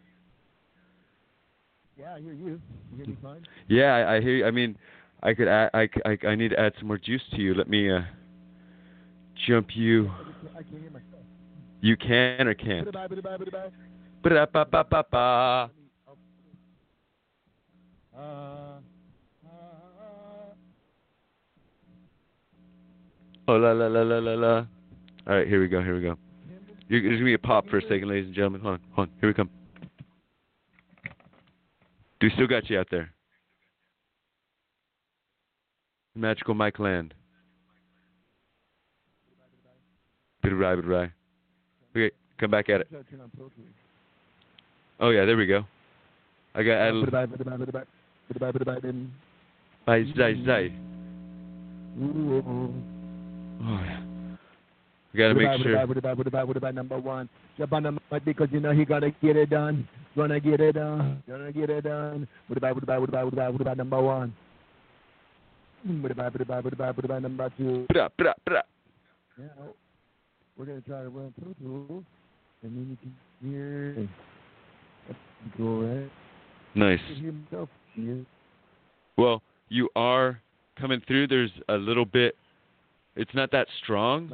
[1.96, 2.61] Yeah, I hear you.
[2.90, 3.46] You hear me fine?
[3.68, 4.37] Yeah, I, I hear.
[4.37, 4.46] You.
[4.46, 4.76] I mean,
[5.22, 5.48] I could.
[5.48, 7.55] Add, I, I, I need to add some more juice to you.
[7.55, 8.00] Let me uh,
[9.46, 10.11] jump you.
[10.55, 11.22] I can't, hear myself.
[11.81, 12.92] You can or can't.
[12.92, 13.70] Bye, bye, bye.
[14.22, 15.70] Ba-da-ba-ba-ba-ba.
[18.16, 18.56] Uh,
[23.48, 24.66] Oh la la la la la la.
[25.26, 25.82] All right, here we go.
[25.82, 26.16] Here we go.
[26.88, 28.61] You're, there's gonna be a pop for a second, ladies and gentlemen.
[28.61, 29.14] Hold on, hold on.
[29.20, 29.50] Here we come.
[32.18, 33.12] Do we still got you out there?
[36.14, 37.12] Magical Mike Land.
[40.42, 41.11] Bye bye.
[41.94, 42.88] Okay, come back at it.
[44.98, 45.64] Oh yeah, there we go.
[46.54, 47.11] I got add a little.
[47.11, 48.52] Bye, bye,
[52.64, 52.87] bye,
[53.62, 54.01] Oh yeah.
[55.12, 56.73] We gotta make sure.
[56.73, 57.29] Number one.
[57.59, 59.88] Jump on the mic because you know he gonna get it done.
[60.14, 61.23] Gonna get it done.
[61.29, 62.29] Gonna get it done.
[62.49, 64.35] Bye, bye, bye, bye, bye, bye, bye, number one.
[65.85, 67.87] Bye, bye, bye, bye, bye, bye, number two.
[67.92, 68.62] Bra, bra, bra.
[69.38, 69.47] Now,
[70.57, 72.05] we're going to try to run Pro Tools,
[72.62, 74.09] and then you can hear.
[75.59, 76.11] Go right.
[76.75, 77.01] Nice.
[77.05, 77.69] I can hear myself.
[77.95, 78.14] Yeah.
[79.16, 80.40] Well, you are
[80.81, 81.29] coming through.
[81.29, 82.35] There's a little bit.
[83.16, 84.31] It's not that strong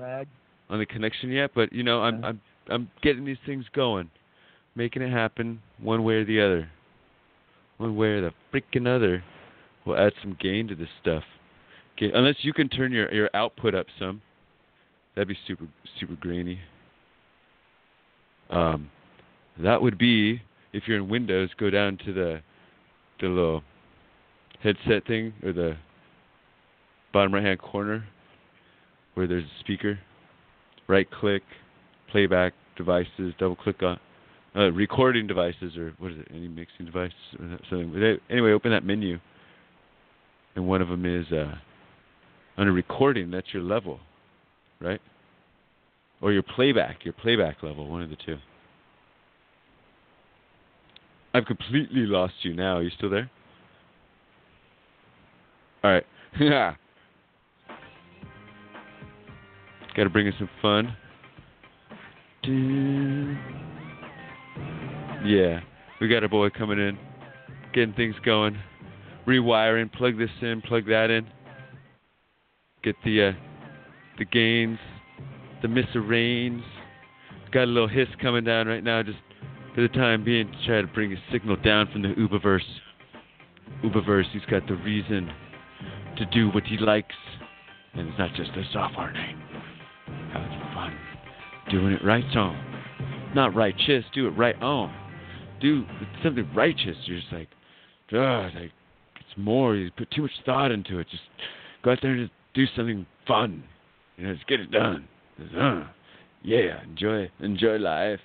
[0.68, 2.28] on the connection yet, but you know, I'm Yeah.
[2.28, 4.10] I'm I'm getting these things going,
[4.74, 6.68] making it happen one way or the other.
[7.78, 9.24] One way or the freaking other.
[9.84, 11.24] We'll add some gain to this stuff.
[11.96, 14.22] Okay, unless you can turn your your output up some.
[15.14, 15.66] That'd be super
[15.98, 16.60] super grainy.
[18.50, 18.90] Um,
[19.58, 22.42] that would be if you're in Windows, go down to the
[23.20, 23.62] the little
[24.62, 25.76] headset thing or the
[27.12, 28.04] bottom right hand corner
[29.14, 29.98] where there's a speaker.
[30.88, 31.42] Right click,
[32.10, 33.98] playback devices, double click on
[34.56, 36.28] uh, recording devices or what is it?
[36.30, 38.18] Any mixing device or something.
[38.30, 39.18] Anyway, open that menu,
[40.54, 41.54] and one of them is uh,
[42.56, 43.30] under recording.
[43.30, 44.00] That's your level,
[44.80, 45.00] right?
[46.20, 48.36] Or your playback, your playback level, one of the two.
[51.34, 52.76] I've completely lost you now.
[52.76, 53.30] Are you still there?
[55.82, 56.76] All right.
[59.94, 60.96] Got to bring in some fun.
[65.24, 65.60] Yeah,
[66.00, 66.98] we got a boy coming in,
[67.74, 68.58] getting things going,
[69.26, 69.92] rewiring.
[69.92, 71.26] Plug this in, plug that in.
[72.82, 73.32] Get the uh,
[74.18, 74.78] the gains,
[75.60, 76.62] the misarrange.
[77.52, 79.18] Got a little hiss coming down right now, just
[79.74, 82.60] for the time being, to try to bring a signal down from the Uberverse.
[83.84, 85.30] Uberverse, he's got the reason
[86.16, 87.14] to do what he likes,
[87.94, 89.41] and it's not just a software name.
[91.72, 94.04] Doing it right on, not righteous.
[94.14, 94.94] Do it right on.
[95.58, 95.84] Do
[96.22, 96.96] something righteous.
[97.06, 97.48] You're just like,
[98.12, 98.72] ugh, like
[99.16, 99.74] it's more.
[99.74, 101.06] You put too much thought into it.
[101.10, 101.22] Just
[101.82, 103.64] go out there and just do something fun.
[104.18, 105.08] You know, just get it done.
[105.40, 105.84] Just, uh,
[106.42, 108.20] yeah, enjoy, enjoy life.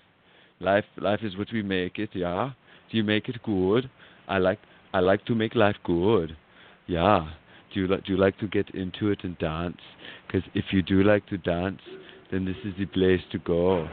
[0.60, 2.10] Life, life is what we make it.
[2.14, 2.52] Yeah,
[2.92, 3.90] do you make it good?
[4.28, 4.60] I like,
[4.94, 6.36] I like to make life good.
[6.86, 7.30] Yeah.
[7.74, 9.78] Do you like do you like to get into it and dance?
[10.26, 11.82] Because if you do like to dance,
[12.32, 13.88] then this is the place to go.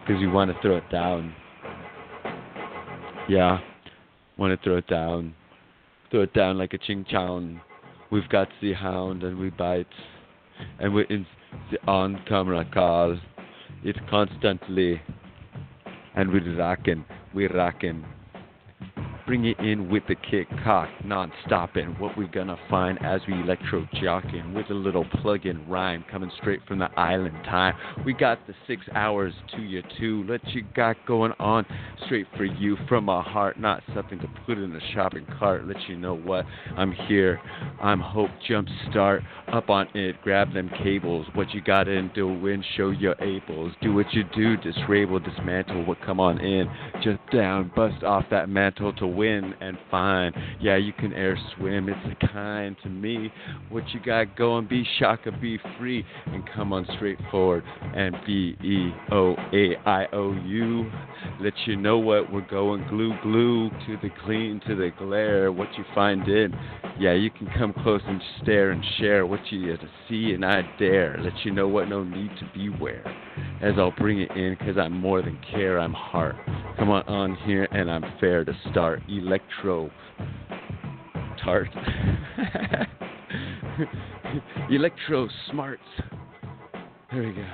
[0.00, 1.34] Because you want to throw it down.
[3.28, 3.60] Yeah,
[4.36, 5.34] want to throw it down.
[6.10, 7.60] Throw it down like a ching chong.
[8.10, 9.86] We've got the hound and we bite,
[10.78, 11.26] and we're in
[11.70, 13.18] the on camera call.
[13.84, 15.00] It's constantly,
[16.14, 18.04] and we're rocking, we're rocking.
[19.26, 21.94] Bring it in with the kick cock, non stopping.
[21.98, 26.30] What we're gonna find as we electro jocking with a little plug in rhyme coming
[26.40, 27.74] straight from the island time.
[28.04, 30.24] We got the six hours to you too.
[30.28, 31.64] Let you got going on
[32.06, 35.66] straight for you from my heart, not something to put in a shopping cart.
[35.66, 36.44] Let you know what
[36.76, 37.40] I'm here.
[37.80, 41.26] I'm Hope jump start Up on it, grab them cables.
[41.34, 43.72] What you got in, do win, show your ables.
[43.82, 46.70] Do what you do, disable, dismantle what come on in.
[47.02, 50.34] Jump down, bust off that mantle to win and find.
[50.60, 53.32] Yeah, you can air swim, it's a kind to me.
[53.68, 58.56] What you got going, be shaka, be free, and come on straight forward and B
[58.62, 60.90] E O A I O U.
[61.40, 65.52] Let you know what we're going glue, glue to the clean, to the glare.
[65.52, 66.54] What you find in,
[66.98, 69.76] yeah, you can come close and stare and share what you
[70.08, 73.04] see, and I dare let you know what no need to beware.
[73.62, 76.36] As I'll bring it in, cause I'm more than care, I'm heart.
[76.78, 79.01] Come on on here, and I'm fair to start.
[79.08, 79.90] Electro
[81.44, 81.68] tart.
[84.70, 85.82] Electro smarts.
[87.12, 87.46] There we go.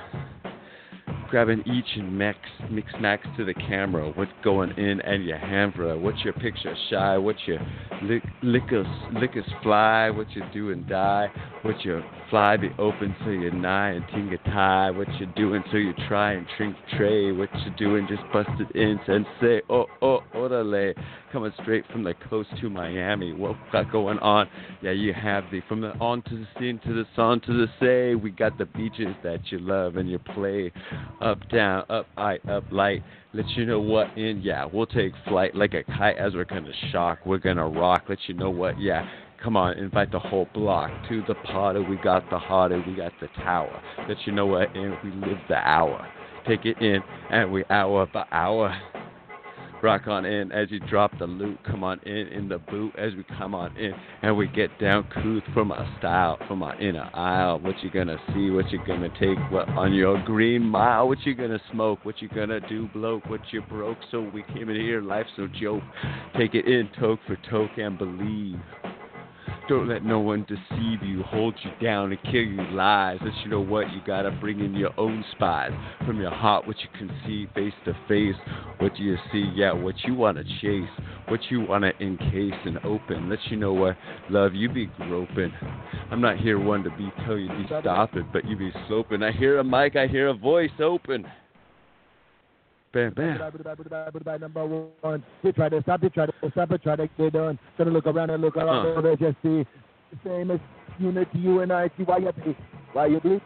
[1.29, 2.39] Grabbing each and mix,
[2.71, 4.11] mix max to the camera.
[4.15, 5.97] What's going in and your hammer?
[5.97, 7.17] What's your picture shy?
[7.17, 7.59] What's your
[8.01, 10.09] lick, lick us, lick us fly?
[10.09, 11.27] What you do and die?
[11.61, 14.91] What your fly be open so you nigh and tinga tie?
[14.91, 17.31] What you doing so you try and drink tray?
[17.31, 20.93] What you doing just busted in and say oh oh, oh orale?
[21.31, 23.33] Coming straight from the coast to Miami.
[23.33, 24.47] What got going on?
[24.81, 27.67] Yeah, you have the from the on to the scene to the song to the
[27.79, 28.15] say.
[28.15, 30.71] We got the beaches that you love and you play.
[31.21, 33.03] Up down, up I up light.
[33.33, 34.41] Let you know what in.
[34.41, 37.19] Yeah, we'll take flight like a kite as we're gonna shock.
[37.25, 38.05] We're gonna rock.
[38.09, 38.79] Let you know what.
[38.79, 39.07] Yeah.
[39.43, 41.79] Come on, invite the whole block to the party.
[41.79, 43.81] We got the hardy, we got the tower.
[44.07, 44.97] Let you know what in.
[45.03, 46.05] We live the hour.
[46.45, 48.77] Take it in, and we hour by hour.
[49.81, 51.57] Rock on in as you drop the loot.
[51.63, 55.07] Come on in in the boot as we come on in and we get down
[55.13, 57.59] couth from our style, from our inner aisle.
[57.59, 58.49] What you gonna see?
[58.49, 59.37] What you gonna take?
[59.51, 61.07] What on your green mile?
[61.07, 61.99] What you gonna smoke?
[62.03, 63.29] What you gonna do, bloke?
[63.29, 63.99] What you broke?
[64.11, 65.83] So we came in here, life's no joke.
[66.37, 68.59] Take it in, toke for toke, and believe.
[69.69, 73.19] Don't let no one deceive you, hold you down, and kill you lies.
[73.23, 75.69] Let you know what you gotta bring in your own spies.
[76.07, 78.33] From your heart, what you can see face to face.
[78.79, 79.47] What do you see?
[79.53, 80.89] Yeah, what you wanna chase.
[81.27, 83.29] What you wanna encase and open.
[83.29, 83.95] Let you know what
[84.31, 85.53] love you be groping.
[86.09, 89.21] I'm not here one to be tell you to stop it, but you be sloping.
[89.21, 91.27] I hear a mic, I hear a voice open.
[92.91, 93.39] Bam, bam.
[94.41, 94.65] Number
[95.01, 95.23] one.
[95.43, 97.59] They try to stop it, try to stop it, try to get done.
[97.75, 98.97] Try to look around and look around.
[98.97, 99.01] Uh.
[99.01, 99.65] They just see
[100.23, 100.59] same as
[100.97, 102.57] unity, you and I see why you be.
[102.93, 103.39] Why you be?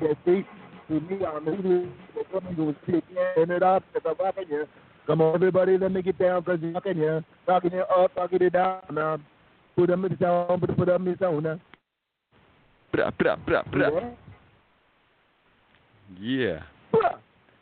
[0.00, 0.44] Just see.
[0.88, 1.92] To me, I'm moving.
[2.14, 2.72] You
[3.34, 3.82] turn it up.
[3.94, 4.66] If I'm rocking you.
[5.06, 7.24] Come on, everybody, let me get down because you're rocking you.
[7.46, 8.80] Rocking it up, rocking it down.
[8.92, 9.18] Now,
[9.76, 11.44] put them in the sound, put, put them in the sound.
[11.44, 11.60] Now.
[12.92, 13.90] Bra, bra, bra, bra.
[16.20, 16.62] Yeah.
[16.92, 17.16] Yeah.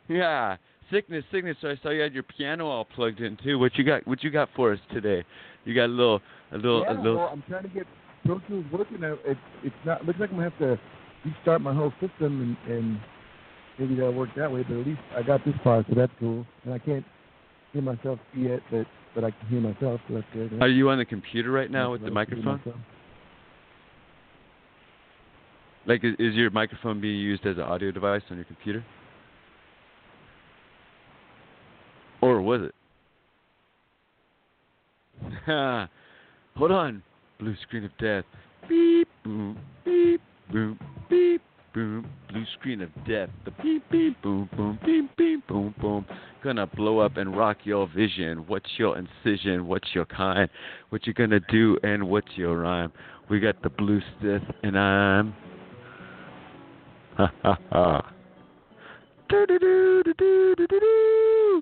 [0.07, 0.57] Yeah.
[0.91, 1.57] Sickness, sickness.
[1.61, 3.57] So I saw you had your piano all plugged in too.
[3.57, 4.05] What you got?
[4.07, 5.23] What you got for us today?
[5.65, 7.15] You got a little, a little, yeah, a little.
[7.17, 7.87] well, I'm trying to get
[8.23, 9.01] Pro Tools working.
[9.01, 10.05] It, it's not.
[10.05, 10.79] Looks like I'm gonna have to
[11.25, 12.99] restart my whole system, and, and
[13.79, 14.63] maybe that'll work that way.
[14.63, 16.45] But at least I got this far, so that's cool.
[16.65, 17.05] And I can't
[17.73, 18.85] hear myself yet, but
[19.15, 20.61] but I can hear myself, so that's good.
[20.61, 22.61] Are you on the computer right now with the microphone?
[25.87, 28.83] Like, is, is your microphone being used as an audio device on your computer?
[32.25, 32.73] Or was it?
[36.55, 37.03] Hold on.
[37.39, 38.23] Blue screen of death.
[38.67, 40.21] Beep, boom, beep,
[40.51, 41.43] boom, beep,
[41.75, 42.09] boom.
[42.31, 43.29] Blue screen of death.
[43.45, 46.03] The beep, beep, boom, boom, beep, beep, boom, boom.
[46.43, 48.45] Gonna blow up and rock your vision.
[48.47, 49.67] What's your incision?
[49.67, 50.49] What's your kind?
[50.89, 52.91] What you gonna do and what's your rhyme?
[53.29, 55.35] We got the blue stiff and I'm.
[57.17, 58.13] Ha ha ha.
[59.29, 61.61] Do do do do do do do do.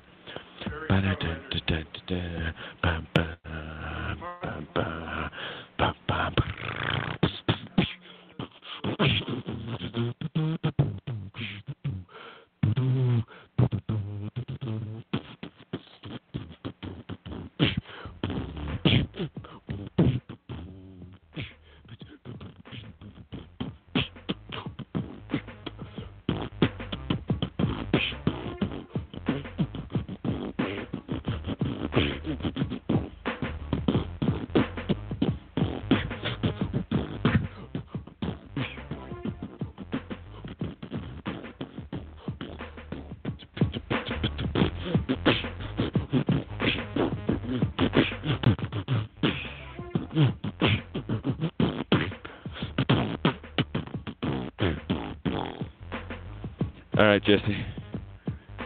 [57.27, 57.67] Jesse.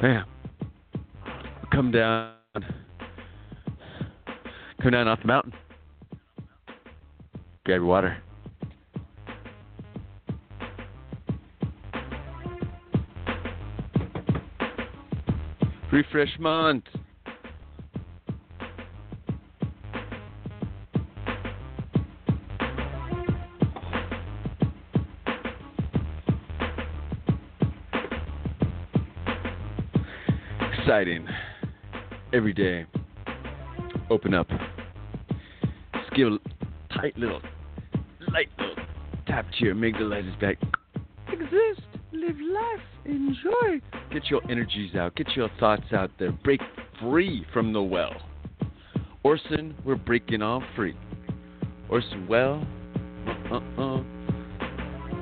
[0.03, 0.27] Bam.
[1.73, 2.35] Come down.
[4.83, 5.55] Come down off the mountain.
[7.65, 8.23] Grab your water.
[15.91, 16.87] Refreshment.
[32.33, 32.85] Every day.
[34.11, 34.49] Open up.
[35.95, 36.39] Just give a
[36.95, 37.41] tight little,
[38.31, 38.77] light little
[39.27, 40.59] tap to your amygdala back.
[41.33, 41.87] Exist.
[42.13, 42.81] Live life.
[43.07, 43.81] Enjoy.
[44.13, 45.15] Get your energies out.
[45.17, 46.33] Get your thoughts out there.
[46.33, 46.61] Break
[47.01, 48.15] free from the well.
[49.23, 50.97] Orson, we're breaking all free.
[51.89, 52.67] Orson, well,
[53.51, 54.03] uh uh.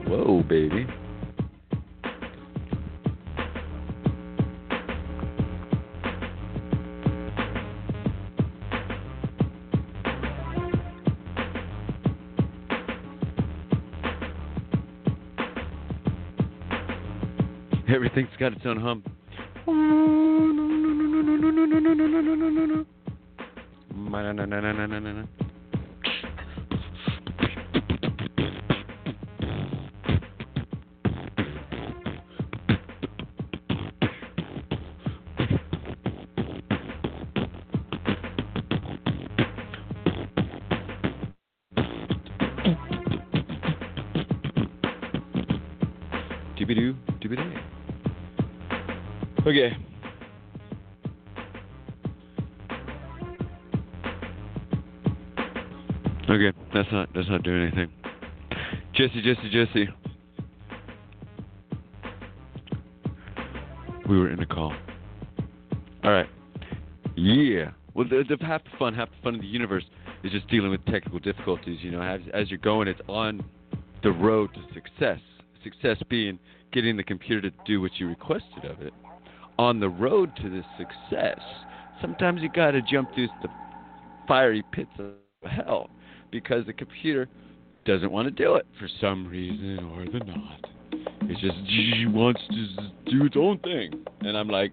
[0.09, 0.87] Whoa, baby.
[18.19, 19.18] Everything's got its own hum.
[56.89, 57.91] That's not that's not doing anything.
[58.95, 59.89] Jesse, Jesse, Jesse.
[64.09, 64.73] We were in a call.
[66.03, 66.29] All right.
[67.15, 67.73] Yeah.
[67.95, 69.85] Well, the, the half the fun, half the fun of the universe
[70.25, 71.79] is just dealing with technical difficulties.
[71.83, 73.45] You know, as as you're going, it's on
[74.03, 75.21] the road to success.
[75.63, 76.39] Success being
[76.73, 78.95] getting the computer to do what you requested of it.
[79.59, 81.41] On the road to this success,
[82.01, 83.49] sometimes you got to jump through the
[84.27, 85.88] fiery pits of hell
[86.31, 87.29] because the computer
[87.85, 90.65] doesn't want to do it for some reason or the not.
[91.23, 94.05] It just wants to do its own thing.
[94.21, 94.73] And I'm like,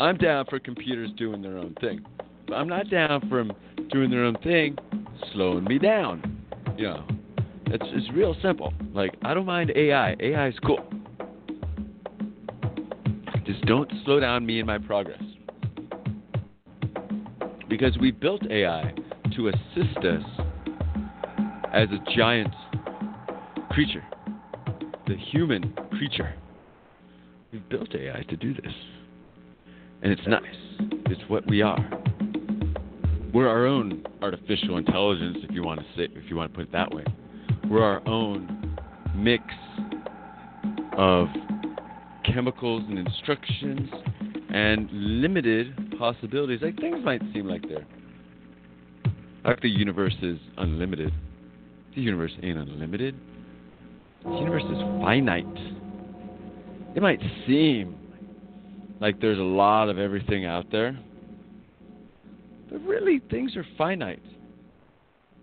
[0.00, 2.04] I'm down for computers doing their own thing.
[2.46, 3.52] But I'm not down for them
[3.90, 4.76] doing their own thing,
[5.32, 6.44] slowing me down.
[6.76, 7.06] You know,
[7.66, 8.72] it's, it's real simple.
[8.92, 10.16] Like, I don't mind AI.
[10.20, 10.84] AI is cool.
[13.44, 15.22] Just don't slow down me in my progress.
[17.68, 18.94] Because we built AI
[19.36, 20.37] to assist us
[21.72, 22.54] as a giant
[23.70, 24.04] creature,
[25.06, 26.34] the human creature.
[27.52, 28.72] We've built AI to do this.
[30.02, 30.42] And it's nice.
[31.06, 31.78] It's what we are.
[33.32, 36.68] We're our own artificial intelligence, if you want to say, if you want to put
[36.68, 37.04] it that way.
[37.68, 38.76] We're our own
[39.14, 39.44] mix
[40.96, 41.28] of
[42.24, 43.90] chemicals and instructions
[44.50, 46.60] and limited possibilities.
[46.62, 47.86] Like things might seem like they're
[49.44, 51.12] like the universe is unlimited.
[51.98, 53.16] The universe ain't unlimited.
[54.22, 55.44] The universe is finite.
[56.94, 57.96] It might seem
[59.00, 60.96] like there's a lot of everything out there,
[62.70, 64.22] but really things are finite.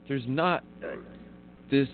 [0.07, 0.95] There's not uh,
[1.69, 1.89] this.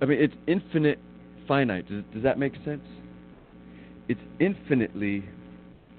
[0.00, 0.98] I mean, it's infinite
[1.46, 1.86] finite.
[1.86, 2.84] Does, does that make sense?
[4.08, 5.22] It's infinitely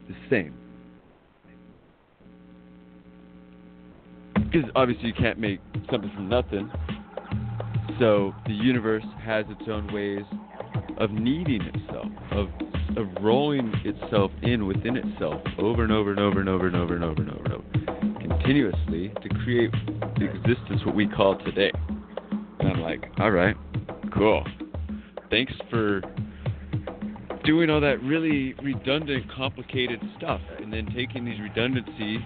[0.07, 0.55] the same.
[4.33, 5.59] Because obviously you can't make
[5.91, 6.71] something from nothing.
[7.99, 10.23] So the universe has its own ways
[10.97, 12.47] of needing itself, of
[12.97, 16.95] of rolling itself in within itself over and over and over and over and over
[16.95, 19.71] and over and over and over, continuously to create
[20.17, 21.71] the existence what we call today.
[22.59, 23.55] And I'm like, all right,
[24.13, 24.43] cool.
[25.29, 26.01] Thanks for
[27.45, 32.19] doing all that really redundant, complicated stuff, and then taking these redundancies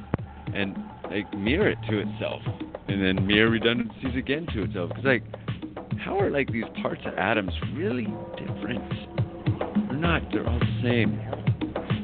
[0.54, 0.76] and
[1.12, 2.42] like mirror it to itself,
[2.88, 4.90] and then mirror redundancies again to itself.
[4.90, 5.24] Because like,
[6.04, 8.84] how are like these parts of atoms really different?
[9.89, 10.22] They're not.
[10.32, 11.20] They're all the same.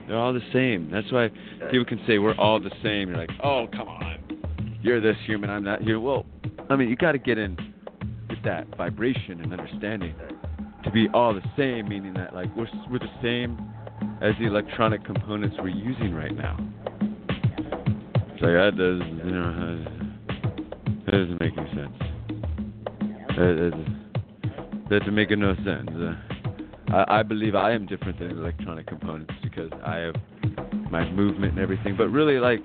[0.07, 0.89] They're all the same.
[0.91, 1.29] That's why
[1.69, 3.09] people can say we're all the same.
[3.09, 6.03] You're like, oh come on, you're this human, I'm that human.
[6.03, 6.25] Well,
[6.69, 7.57] I mean, you got to get in
[8.29, 10.15] with that vibration and understanding
[10.83, 13.57] to be all the same, meaning that like we're we're the same
[14.21, 16.57] as the electronic components we're using right now.
[17.01, 19.85] It's like that does you know
[21.05, 22.08] that doesn't make any sense.
[23.39, 25.89] That, that, that doesn't make no sense.
[25.95, 26.13] Uh,
[26.93, 30.15] I, I believe I am different than electronic components because I have
[30.91, 31.95] my movement and everything.
[31.97, 32.59] But really, like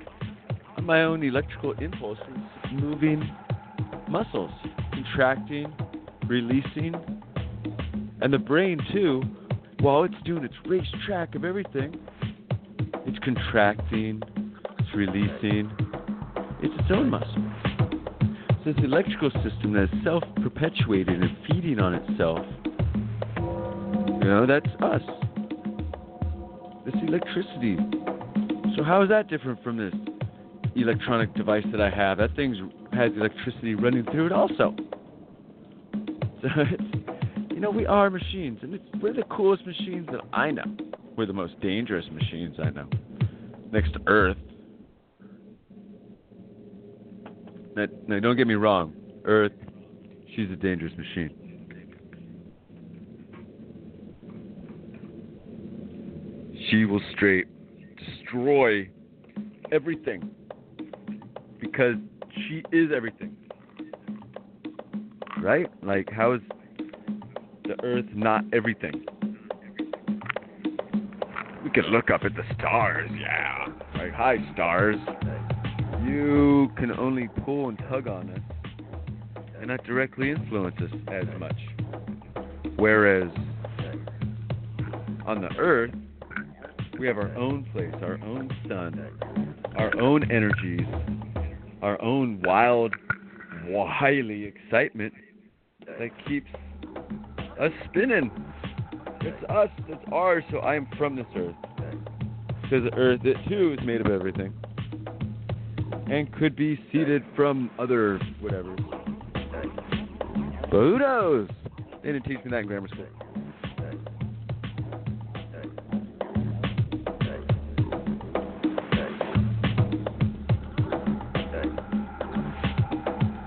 [0.83, 2.25] my own electrical impulses,
[2.73, 3.23] moving
[4.09, 4.51] muscles,
[4.91, 5.73] contracting,
[6.27, 6.97] releasing,
[8.21, 9.23] and the brain too.
[9.79, 11.95] While it's doing its racetrack of everything,
[13.07, 14.21] it's contracting,
[14.81, 15.71] it's releasing.
[16.61, 17.84] It's its own muscle.
[18.65, 22.47] This electrical system that is self-perpetuating and feeding on itself
[24.25, 25.03] you know, that's us.
[26.87, 27.77] This electricity.
[28.75, 29.93] So how is that different from this
[30.77, 32.17] electronic device that I have?
[32.17, 34.75] That thing has electricity running through it also.
[36.41, 36.49] So
[37.51, 40.65] you know, we are machines, and we're the coolest machines that I know.
[41.17, 42.89] We're the most dangerous machines I know,
[43.73, 44.39] next to Earth.
[47.77, 48.95] Now, now don't get me wrong,
[49.25, 49.53] Earth,
[50.35, 51.45] she's a dangerous machine.
[56.75, 57.47] she will straight
[57.97, 58.89] destroy
[59.73, 60.31] everything
[61.61, 61.95] because
[62.35, 63.37] she is everything.
[65.41, 65.67] Right?
[65.85, 66.41] Like, how is
[67.65, 69.05] the earth not everything?
[71.63, 73.67] We can look up at the stars, yeah.
[73.97, 74.97] Like, hi, stars.
[76.05, 78.41] You can only pull and tug on us
[79.59, 81.57] and not directly influence us as much.
[82.77, 83.31] Whereas
[85.27, 85.93] on the earth,
[86.99, 89.09] we have our own place, our own sun,
[89.77, 90.87] our own energies,
[91.83, 92.95] our own wild,
[93.69, 95.15] wily excitement
[95.87, 96.51] that keeps
[97.61, 98.31] us spinning.
[99.23, 101.55] It's us, it's ours, so I am from this earth.
[102.63, 104.53] Because the earth, it too, is made of everything.
[106.07, 108.77] And could be seeded from other whatever.
[110.71, 111.49] But who knows?
[112.03, 113.07] They didn't teach me that in grammar school.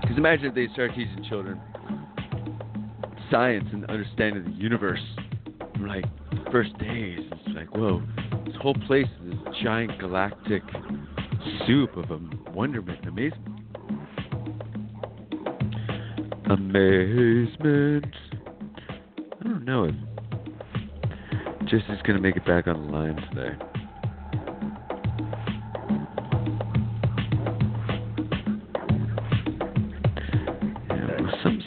[0.00, 1.60] Because imagine if they start teaching children
[3.30, 5.00] science and understanding the universe
[5.74, 6.04] from like
[6.50, 7.20] first days.
[7.20, 8.02] It's like, whoa,
[8.46, 10.62] this whole place is this giant galactic
[11.66, 12.18] soup of a
[12.52, 13.58] wonderment and amazement.
[16.50, 18.14] Amazement.
[19.40, 19.94] I don't know if
[21.68, 23.56] Jesse's gonna make it back on the line today.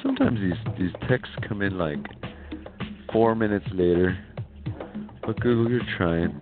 [0.02, 2.00] Sometimes these these texts come in like
[3.12, 4.18] four minutes later.
[5.26, 6.41] But Google, you're trying.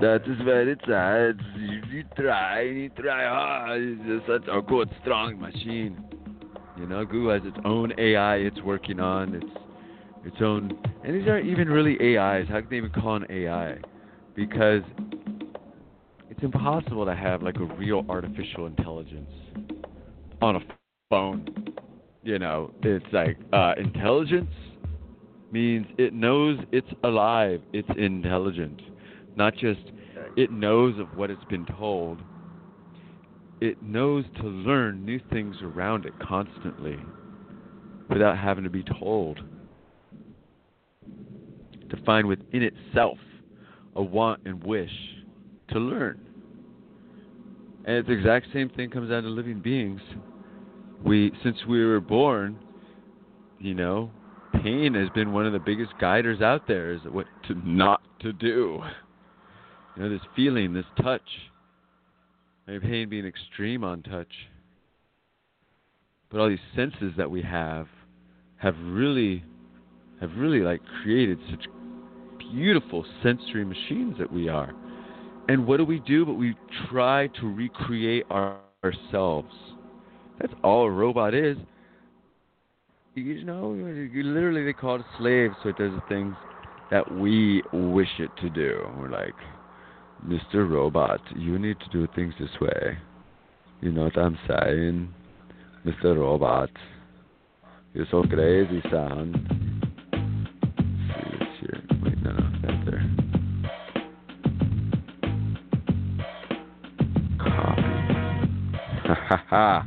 [0.00, 1.38] That is very sad.
[1.56, 3.80] You, you try, you try hard.
[3.82, 6.02] It's such a good, strong machine.
[6.78, 9.34] You know, Google has its own AI it's working on.
[9.34, 9.46] Its
[10.24, 12.46] its own, and these aren't even really AIs.
[12.48, 13.78] How can they even call an AI?
[14.34, 14.82] Because
[16.30, 19.30] it's impossible to have like a real artificial intelligence
[20.42, 20.60] on a
[21.10, 21.46] phone
[22.26, 24.50] you know, it's like uh, intelligence
[25.52, 28.80] means it knows it's alive, it's intelligent,
[29.36, 29.80] not just
[30.36, 32.20] it knows of what it's been told.
[33.60, 36.98] It knows to learn new things around it constantly
[38.08, 39.40] without having to be told.
[41.90, 43.18] To find within itself
[43.94, 44.90] a want and wish
[45.70, 46.20] to learn.
[47.84, 50.00] And it's the exact same thing comes down to living beings
[51.06, 52.58] we since we were born,
[53.58, 54.10] you know,
[54.62, 58.32] pain has been one of the biggest guiders out there is what to not to
[58.32, 58.82] do.
[59.96, 61.22] You know, this feeling, this touch.
[62.66, 64.32] Pain being extreme on touch.
[66.30, 67.86] But all these senses that we have
[68.56, 69.44] have really
[70.20, 71.66] have really like created such
[72.52, 74.72] beautiful sensory machines that we are.
[75.48, 76.56] And what do we do but we
[76.90, 79.52] try to recreate our, ourselves
[80.40, 81.56] that's all a robot is.
[83.14, 86.34] You know, literally they call it a slave, so it does the things
[86.90, 88.86] that we wish it to do.
[88.98, 89.34] We're like,
[90.24, 90.68] Mr.
[90.68, 92.98] Robot, you need to do things this way.
[93.80, 95.12] You know what I'm saying?
[95.84, 96.16] Mr.
[96.16, 96.70] Robot.
[97.94, 99.82] You're so crazy, son.
[102.22, 103.08] No, no, there.
[107.38, 107.82] Copy.
[109.06, 109.86] Ha ha ha.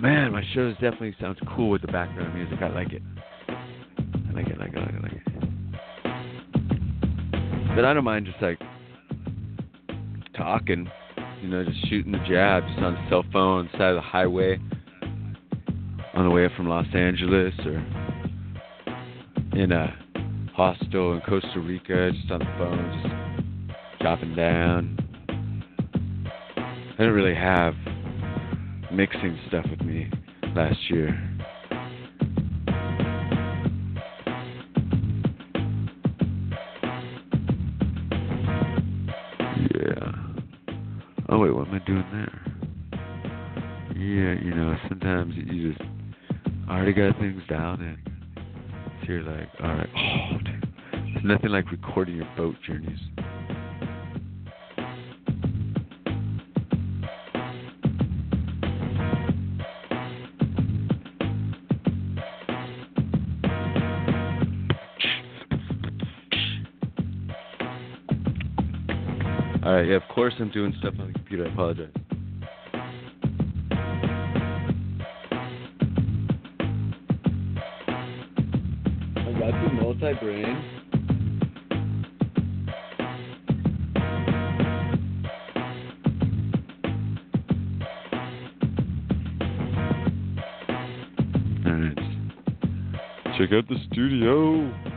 [0.00, 2.62] man, my shows definitely sounds cool with the background music.
[2.62, 3.02] I like it.
[4.36, 5.22] Like it, like it, like it, like it.
[7.74, 8.60] But I don't mind just like
[10.36, 10.90] talking,
[11.40, 14.58] you know, just shooting the jab, just on the cell phone, side of the highway,
[16.12, 17.82] on the way up from Los Angeles or
[19.58, 19.96] in a
[20.54, 24.98] hostel in Costa Rica, just on the phone, just chopping down.
[26.58, 27.74] I didn't really have
[28.92, 30.10] mixing stuff with me
[30.54, 31.35] last year.
[41.76, 42.42] I doing there?
[43.94, 45.84] Yeah, you know, sometimes you just
[46.70, 47.98] already got things down and
[49.00, 50.72] so you're like, alright, oh dude.
[50.92, 52.98] There's nothing like recording your boat journeys.
[69.66, 71.44] Alright, yeah, of course I'm doing stuff on the computer.
[71.44, 71.90] I apologize.
[79.16, 80.56] I got the multi-brain.
[91.66, 91.98] Alright.
[93.36, 94.95] Check out the studio.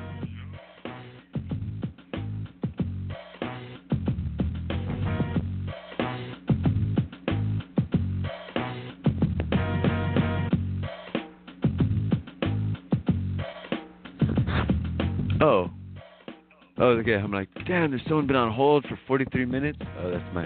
[17.15, 17.23] Oh.
[17.23, 19.79] I'm like, damn, there's someone been on hold for 43 minutes.
[19.99, 20.45] Oh, that's my,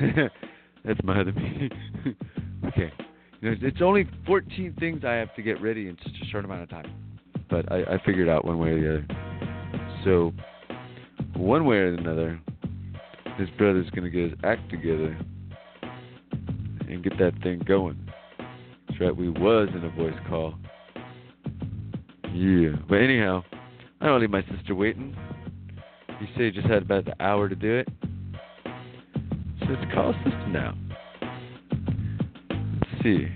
[0.84, 1.70] that's my other meeting.
[2.66, 2.92] okay.
[3.40, 6.44] You know, it's only 14 things I have to get ready in such a short
[6.44, 6.92] amount of time.
[7.50, 9.06] But I, I figured out one way or the other.
[10.04, 10.32] So,
[11.36, 12.40] one way or another,
[13.36, 15.16] his brother's gonna get his act together
[16.88, 17.98] and get that thing going.
[18.88, 19.16] That's right.
[19.16, 20.54] We was in a voice call.
[22.32, 22.76] Yeah.
[22.88, 23.42] But anyhow.
[24.02, 25.16] I don't leave my sister waiting.
[26.22, 27.88] You say you just had about an hour to do it.
[28.64, 30.78] So let's call sister now.
[32.48, 33.26] Let's see.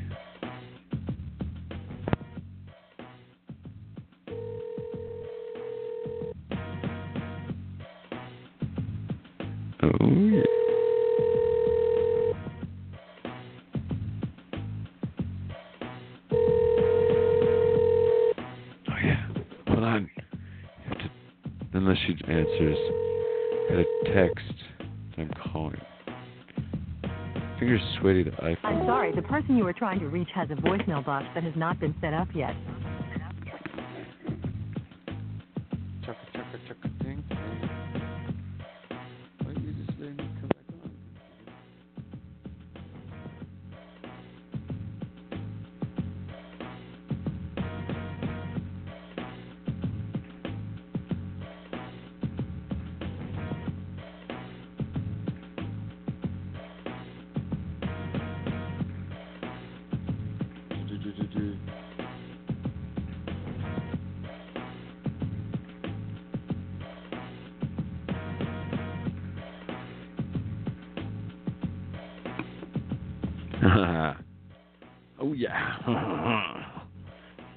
[29.46, 32.14] Person you are trying to reach has a voicemail box that has not been set
[32.14, 32.54] up yet.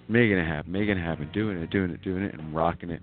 [0.09, 3.01] Making it happen, making it happen, doing it, doing it, doing it, and rocking it,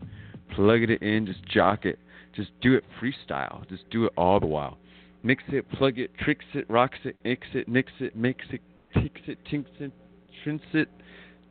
[0.54, 1.98] plugging it in, just jock it,
[2.34, 4.76] just do it freestyle, just do it all the while.
[5.22, 8.60] Mix it, plug it, tricks it, rocks it, mix it, mix it, mix it,
[8.92, 9.92] ticks it, tinks it,
[10.44, 10.88] trinks it,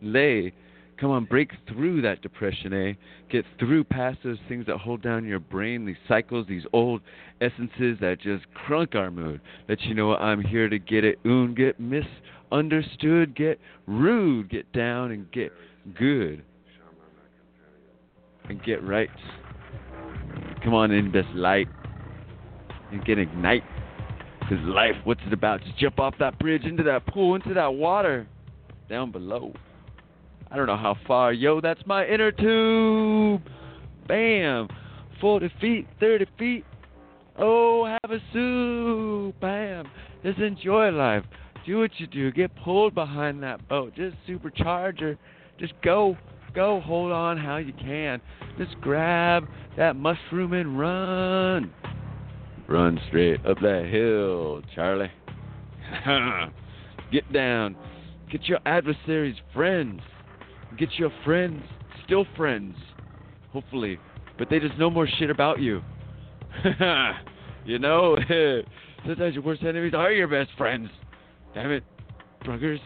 [0.01, 0.53] lay.
[0.97, 2.93] Come on, break through that depression, eh?
[3.29, 7.01] Get through past those things that hold down your brain, these cycles, these old
[7.41, 9.41] essences that just crunk our mood.
[9.67, 11.79] Let you know I'm here to get it oon, get
[12.55, 15.51] misunderstood, get rude, get down and get
[15.97, 16.43] good.
[18.47, 19.09] And get right.
[20.63, 21.67] Come on in, best light.
[22.91, 23.63] And get ignite.
[24.39, 25.63] Because life, what's it about?
[25.63, 28.27] Just jump off that bridge into that pool, into that water,
[28.87, 29.53] down below.
[30.51, 31.33] I don't know how far.
[31.33, 33.41] Yo, that's my inner tube.
[34.07, 34.67] Bam.
[35.19, 36.65] 40 feet, 30 feet.
[37.37, 39.39] Oh, have a soup.
[39.41, 39.87] Bam.
[40.23, 41.23] Just enjoy life.
[41.65, 42.31] Do what you do.
[42.31, 43.93] Get pulled behind that boat.
[43.95, 45.17] Just supercharge her.
[45.59, 46.17] Just go.
[46.53, 46.79] Go.
[46.81, 48.21] Hold on how you can.
[48.57, 49.47] Just grab
[49.77, 51.73] that mushroom and run.
[52.67, 55.11] Run straight up that hill, Charlie.
[57.11, 57.75] Get down.
[58.31, 60.01] Get your adversaries friends.
[60.77, 61.63] Get your friends,
[62.05, 62.75] still friends,
[63.53, 63.97] hopefully,
[64.37, 65.81] but they just know more shit about you.
[67.65, 68.17] you know,
[69.05, 70.89] sometimes your worst enemies are your best friends.
[71.55, 71.83] Damn it,
[72.43, 72.79] Bruggers.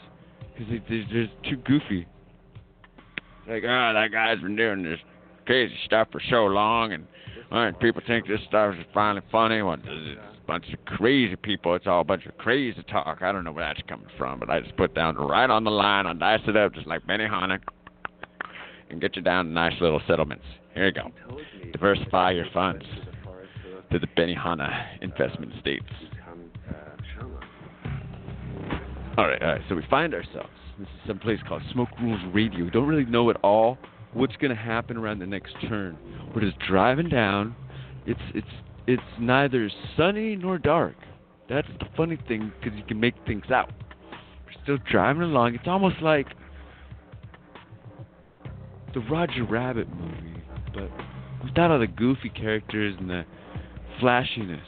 [0.53, 2.07] because they, they're just too goofy.
[3.47, 4.99] Like, oh, that guy's been doing this
[5.47, 7.07] crazy stuff for so long, and
[7.51, 9.63] uh, people think this stuff is finally funny.
[9.63, 11.74] Well, it's a bunch of crazy people.
[11.74, 13.24] It's all a bunch of crazy talk.
[13.24, 15.72] I don't know where that's coming from, but I just put down right on the
[15.72, 16.05] line.
[16.05, 17.57] I dice it up just like Benihana,
[18.91, 20.45] and get you down to nice little settlements.
[20.76, 21.11] Here you go.
[21.72, 22.86] Diversify your funds
[23.91, 25.86] to the Benihana investment states.
[29.20, 29.61] All right, all right.
[29.67, 30.47] So we find ourselves.
[30.80, 32.63] This is some place called Smoke Rules Radio.
[32.63, 33.78] We don't really know at all
[34.13, 35.97] what's going to happen around the next turn.
[36.34, 37.53] We're just driving down.
[38.05, 38.47] It's it's
[38.88, 40.95] it's neither sunny nor dark.
[41.49, 43.74] That's the funny thing because you can make things out.
[44.45, 45.53] We're still driving along.
[45.55, 46.28] It's almost like
[48.93, 50.41] the Roger Rabbit movie,
[50.74, 50.89] but
[51.43, 53.26] without all the goofy characters and the
[53.99, 54.65] flashiness.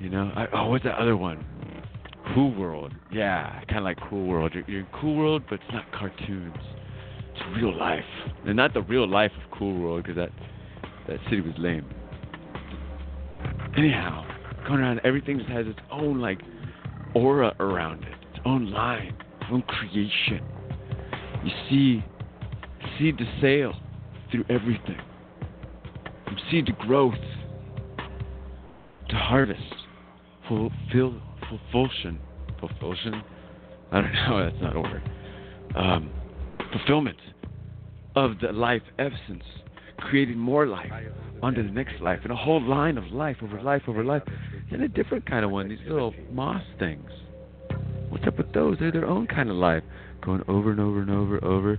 [0.00, 0.32] You know?
[0.34, 1.46] I, oh, what's that other one?
[2.34, 2.94] Cool World.
[3.12, 4.52] Yeah, kind of like Cool World.
[4.54, 6.56] You're, you're in Cool World, but it's not cartoons.
[7.34, 8.04] It's real life,
[8.46, 10.30] and not the real life of Cool World, because that
[11.08, 11.86] that city was lame.
[13.76, 14.24] Anyhow,
[14.66, 16.40] going around, everything just has its own like
[17.14, 20.40] aura around it, its own line, its own creation.
[21.44, 22.04] You see
[22.98, 23.74] seed to sail
[24.30, 25.00] through everything,
[26.24, 27.14] from seed to growth
[29.08, 29.60] to harvest,
[30.48, 32.18] fulfill, fulfulsion,
[32.60, 33.22] fulfulsion.
[33.90, 34.44] I don't know.
[34.44, 35.10] That's not a word.
[35.76, 36.10] Um,
[36.72, 37.18] fulfillment
[38.14, 39.44] of the life essence,
[39.98, 40.92] creating more life
[41.42, 44.22] onto the next life, and a whole line of life over life over life,
[44.70, 45.68] and a different kind of one.
[45.68, 47.08] These little moss things.
[48.08, 48.76] What's up with those?
[48.78, 49.82] They're their own kind of life,
[50.20, 51.78] going over and over and over, over,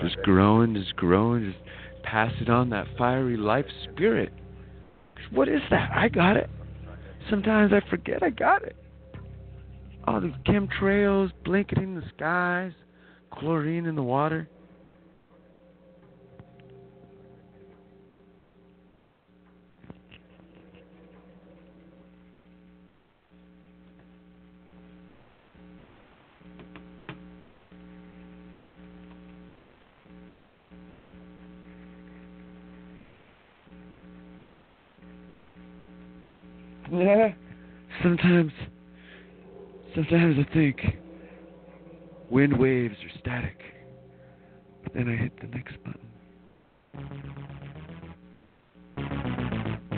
[0.00, 1.64] just growing, just growing, just
[2.02, 4.32] passing on that fiery life spirit.
[5.30, 5.90] What is that?
[5.94, 6.50] I got it.
[7.30, 8.76] Sometimes I forget I got it.
[10.06, 12.72] All these chemtrails blinking in the skies,
[13.32, 14.48] chlorine in the water.
[36.92, 37.32] Yeah.
[38.02, 38.52] Sometimes,
[39.94, 40.80] sometimes I think
[42.30, 43.58] wind waves are static.
[44.82, 46.08] But then I hit the next button.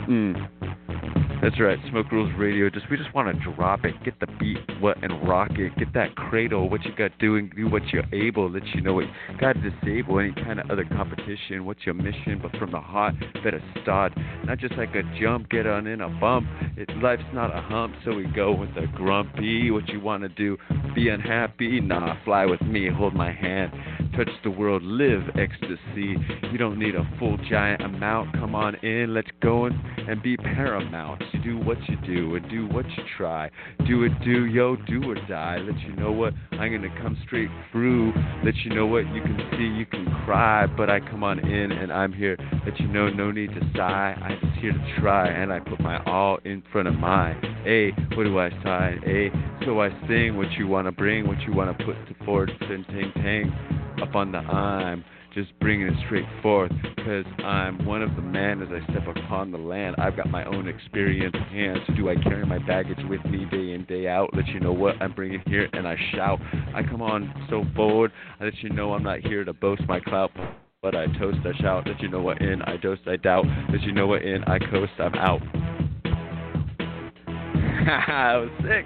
[0.07, 1.16] Mm.
[1.39, 2.67] That's right, Smoke Rules Radio.
[2.69, 5.93] Just we just want to drop it, get the beat, what and rock it, get
[5.93, 9.05] that cradle, what you got doing, do what you're able, let you know what
[9.39, 11.65] got to disable any kind of other competition.
[11.65, 12.39] What's your mission?
[12.41, 13.13] But from the heart,
[13.43, 14.13] better start.
[14.45, 16.47] Not just like a jump, get on in a bump.
[16.75, 19.69] It, life's not a hump, so we go with the grumpy.
[19.69, 20.57] What you want to do?
[20.95, 21.79] Be unhappy?
[21.81, 23.71] Nah, fly with me, hold my hand
[24.17, 26.15] touch the world, live ecstasy.
[26.51, 28.33] You don't need a full giant amount.
[28.33, 31.21] Come on in, let's go and be paramount.
[31.43, 33.49] Do what you do and do what you try.
[33.87, 35.57] Do it, do, yo, do or die.
[35.57, 38.13] Let you know what I'm gonna come straight through.
[38.43, 41.71] Let you know what you can see, you can cry, but I come on in
[41.71, 42.37] and I'm here.
[42.65, 44.15] Let you know, no need to sigh.
[44.21, 47.39] I'm just here to try, and I put my all in front of mine.
[47.63, 49.01] Hey, what do I sign?
[49.03, 49.31] Hey,
[49.65, 53.11] so I sing what you wanna bring, what you wanna put to forward, ting, ting,
[53.15, 53.53] ting
[54.01, 55.03] up on the I'm
[55.37, 59.51] just bringing it straight forth because I'm one of the men as I step upon
[59.51, 59.95] the land.
[59.99, 61.77] I've got my own experience hands.
[61.95, 64.31] Do I carry my baggage with me day in, day out?
[64.33, 66.39] Let you know what I'm bringing here and I shout.
[66.73, 68.11] I come on so forward.
[68.39, 70.31] I let you know I'm not here to boast my clout.
[70.81, 73.81] But I toast, I shout, let you know what in, I dose, I doubt, let
[73.81, 75.41] you know what in, I coast, I'm out.
[76.05, 78.85] I was sick.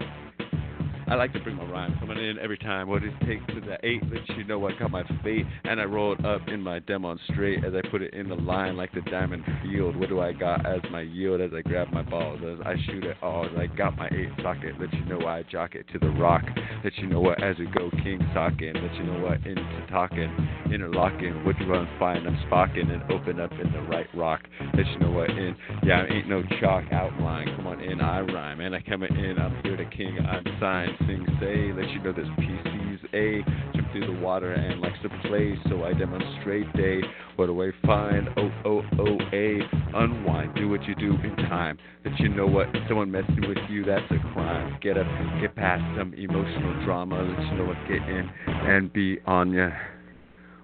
[1.12, 2.88] I like to bring my rhyme coming in every time.
[2.88, 5.84] What it takes to the eight lets you know I got my fate, and I
[5.84, 9.02] roll it up in my demonstrate as I put it in the line like the
[9.02, 9.98] diamond field.
[9.98, 13.04] What do I got as my yield as I grab my balls as I shoot
[13.04, 13.46] it all?
[13.46, 16.12] As I got my eight socket, let you know why I jock it to the
[16.12, 16.44] rock.
[16.82, 18.76] Let you know what as we go king socking.
[18.76, 20.32] Let you know what into talking,
[20.72, 21.44] interlocking.
[21.44, 24.44] What you run fine, I'm spocking and open up in the right rock.
[24.78, 25.58] Let you know what in.
[25.84, 27.54] Yeah, I ain't no chalk outline.
[27.58, 29.38] Come on in, I rhyme and I come in.
[29.38, 30.18] I'm here to king.
[30.18, 33.44] I'm signed sing, say, let you know this PC's A.
[33.76, 37.02] Jump through the water and likes to play, so I demonstrate A.
[37.36, 38.30] What do I find?
[38.38, 39.60] O O O A.
[39.94, 41.78] Unwind, do what you do in time.
[42.06, 44.78] Let you know what someone messing with you, that's a crime.
[44.82, 45.08] Get up,
[45.42, 47.22] get past some emotional drama.
[47.22, 49.70] Let you know what get in and be on ya.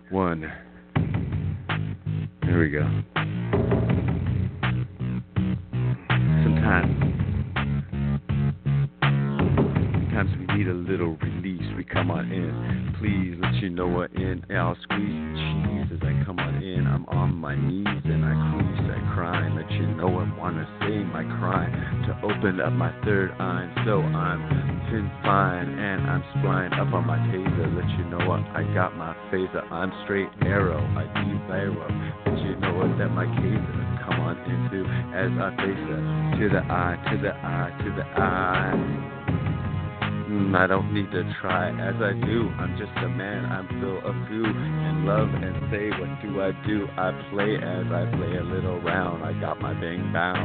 [0.10, 0.52] One.
[2.44, 2.84] There we go.
[6.44, 7.07] Sometimes
[10.58, 11.70] need a little release.
[11.78, 12.96] We come on in.
[12.98, 14.42] Please let you know what in.
[14.50, 16.88] I'll squeeze cheese as I come on in.
[16.88, 19.54] I'm on my knees and I crease, I cry.
[19.54, 21.70] Let you know I wanna say my crime
[22.10, 23.70] to open up my third eye.
[23.86, 24.42] So I'm
[24.90, 27.68] fin fine and I'm spline up on my taser.
[27.78, 29.62] Let you know what I got my phaser.
[29.72, 30.82] I'm straight arrow.
[30.98, 31.86] I do arrow.
[32.26, 36.50] Let you know what that my caser come on into as I face it to
[36.50, 39.17] the eye, to the eye, to the eye.
[40.38, 42.50] Mm, I don't need to try as I do.
[42.62, 43.46] I'm just a man.
[43.46, 46.86] I'm still a few and love and say what do I do?
[46.94, 49.26] I play as I play a little round.
[49.26, 50.38] I got my bang bow,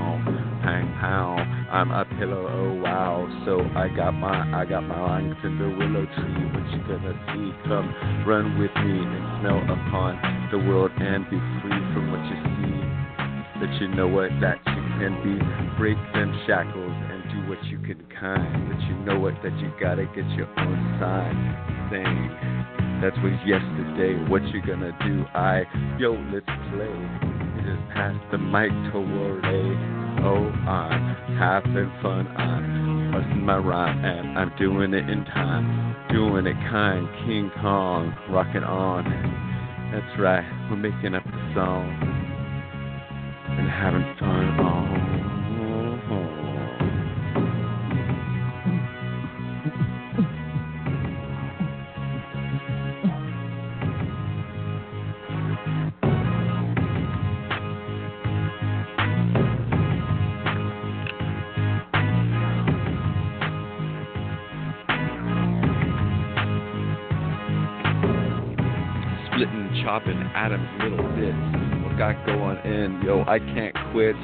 [0.65, 1.37] hang pow.
[1.69, 2.49] I'm a pillow.
[2.49, 3.29] Oh wow.
[3.45, 6.41] So I got my I got my lines in the willow tree.
[6.57, 7.53] What you gonna see?
[7.69, 7.93] Come
[8.25, 10.17] run with me and smell upon
[10.53, 12.81] the world and be free from what you see.
[13.61, 15.37] That you know what that you can be.
[15.77, 20.05] Break them shackles do what you can kind, but you know what that you gotta
[20.15, 21.35] get your own sign.
[21.91, 24.15] Saying that's was yesterday.
[24.29, 25.25] What you gonna do?
[25.35, 25.65] I
[25.99, 26.93] yo, let's play.
[27.57, 30.03] You just pass the mic toward a.
[30.25, 32.29] Oh, I'm having fun.
[32.37, 35.97] I'm busting my rhyme and I'm doing it in time.
[36.13, 39.05] Doing it kind, King Kong, rocking on.
[39.93, 41.89] That's right, we're making up the song
[43.59, 44.61] and having fun.
[44.61, 44.82] Oh.
[69.93, 71.62] Chopping Adam's little bits.
[71.99, 73.03] Got going in?
[73.05, 74.17] Yo, I can't quit.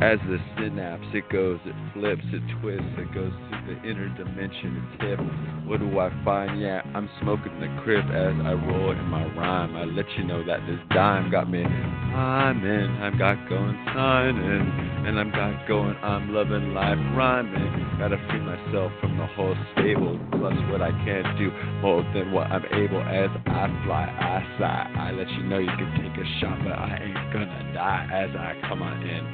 [0.00, 4.76] As the synapse, it goes, it flips, it twists, it goes to the inner dimension,
[4.76, 5.22] it tips.
[5.66, 6.60] What do I find?
[6.60, 9.74] Yeah, I'm smoking the crib as I roll in my rhyme.
[9.74, 15.04] I let you know that this dime got me I'm in, I've got going signing,
[15.06, 17.98] and I'm got going, I'm loving life rhyming.
[17.98, 21.50] Gotta free myself from the whole stable, plus what I can't do
[21.82, 24.92] more than what I'm able as I fly, I sigh.
[24.96, 28.30] I let you know you can take a shot, but I ain't gonna die as
[28.36, 29.24] I come on in.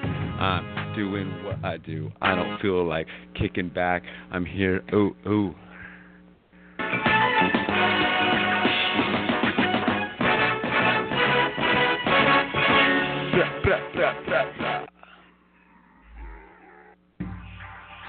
[0.41, 2.11] I'm doing what I do.
[2.21, 4.03] I don't feel like kicking back.
[4.31, 4.83] I'm here.
[4.93, 5.55] Ooh, ooh.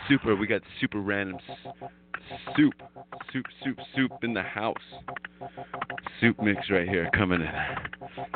[0.10, 1.38] Super, we got super random
[2.56, 2.74] soup,
[3.32, 4.76] soup, soup, soup in the house.
[6.20, 7.52] Soup mix right here coming in.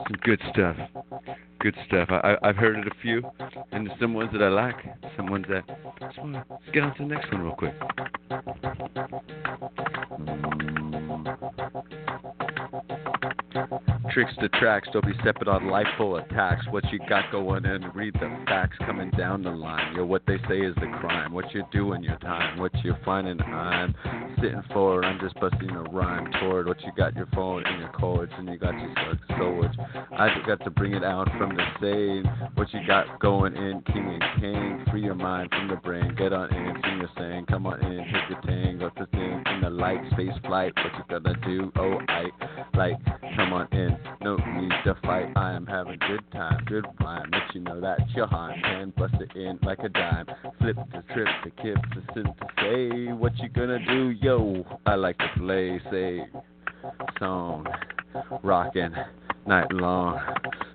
[0.04, 0.76] Some good stuff.
[1.60, 2.10] Good stuff.
[2.10, 3.24] I, I, have heard it a few,
[3.72, 4.76] and some ones that I like,
[5.16, 5.64] some ones that.
[6.02, 6.16] Let's
[6.74, 7.74] get on to the next one real quick.
[14.14, 16.66] Tricks to tracks, don't be stepping on life full attacks.
[16.70, 19.96] What you got going in, read the facts coming down the line.
[19.96, 21.34] Yo, what they say is the crime.
[21.34, 23.94] What you doing your time, what you finding, I'm
[24.42, 25.06] sitting forward.
[25.06, 28.48] I'm just busting a rhyme toward what you got your phone and your chords, and
[28.48, 28.94] you got your
[29.36, 29.78] storage.
[30.18, 32.26] I just got to bring it out from the same.
[32.56, 34.86] What you got going in, king and king.
[34.92, 36.16] Free your mind from the brain.
[36.18, 37.46] Get on in, sing your saying.
[37.48, 40.74] Come on in, hit your tang, got the thing in the light, space flight.
[40.76, 41.72] What you gonna do?
[41.78, 42.24] Oh, I
[42.76, 42.98] like,
[43.36, 43.98] come on in.
[44.22, 45.32] No need to fight.
[45.36, 47.30] I am having good time, good rhyme.
[47.32, 50.28] Let you know that your hand can bust it in like a dime.
[50.60, 53.14] Flip the trip, the kip, the sin to say.
[53.14, 54.10] What you gonna do?
[54.22, 56.28] Yo, I like to play, say,
[57.20, 57.66] song,
[58.44, 58.94] rockin'
[59.48, 60.20] night long.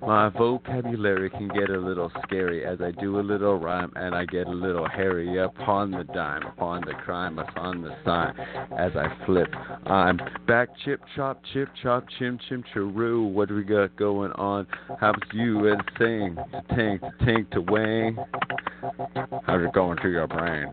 [0.05, 4.25] My vocabulary can get a little scary as I do a little rhyme and I
[4.25, 8.35] get a little hairy upon the dime, upon the crime, upon the sign
[8.77, 9.49] as I flip.
[9.87, 10.19] I'm
[10.49, 13.31] back, chip, chop, chip, chop, chim, chim, chiroo.
[13.31, 14.67] What do we got going on?
[14.99, 16.37] How's you and sing?
[16.37, 18.19] To tank, to tank, to wang.
[19.45, 20.73] How's it going to your brain?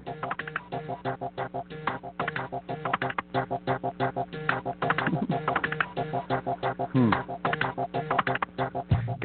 [6.92, 7.39] Hmm.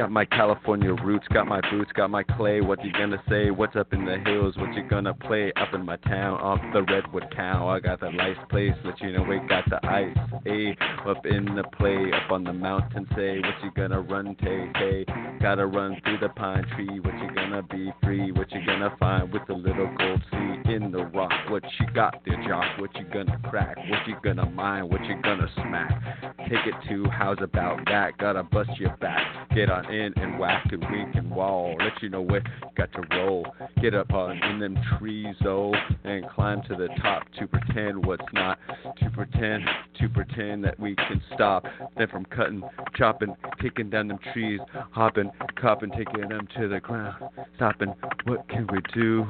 [0.04, 2.60] Got my California roots, got my boots, got my clay.
[2.60, 3.50] What you gonna say?
[3.50, 4.54] What's up in the hills?
[4.58, 6.38] What you gonna play up in my town?
[6.40, 7.68] Off the redwood cow.
[7.68, 10.14] I got the nice place, let you know we got the ice.
[10.44, 10.76] Hey,
[11.08, 13.08] up in the play, up on the mountain.
[13.16, 14.36] Say what you gonna run?
[14.42, 15.06] Tay, hey,
[15.40, 17.00] gotta run through the pine tree.
[17.00, 18.30] What you gonna be free?
[18.30, 21.32] What you gonna find with the little gold sea in the rock?
[21.48, 22.78] What you got there, Jock?
[22.78, 23.78] What you gonna crack?
[23.78, 24.90] What you gonna mine?
[24.90, 26.34] What you gonna smack?
[26.40, 28.18] Take it to how's about that?
[28.18, 29.48] Gotta bust your back.
[29.54, 31.76] Get on in and whack and wink and wall.
[31.78, 33.46] Let you know where you got to roll.
[33.80, 35.74] Get up on in them trees, though,
[36.04, 38.58] and climb to the top to pretend what's not.
[38.98, 39.64] To pretend,
[40.00, 41.64] to pretend that we can stop
[41.96, 42.62] them from cutting,
[42.96, 45.30] chopping, kicking down them trees, hopping,
[45.60, 47.22] copping, taking them to the ground.
[47.56, 49.26] Stopping, what can we do?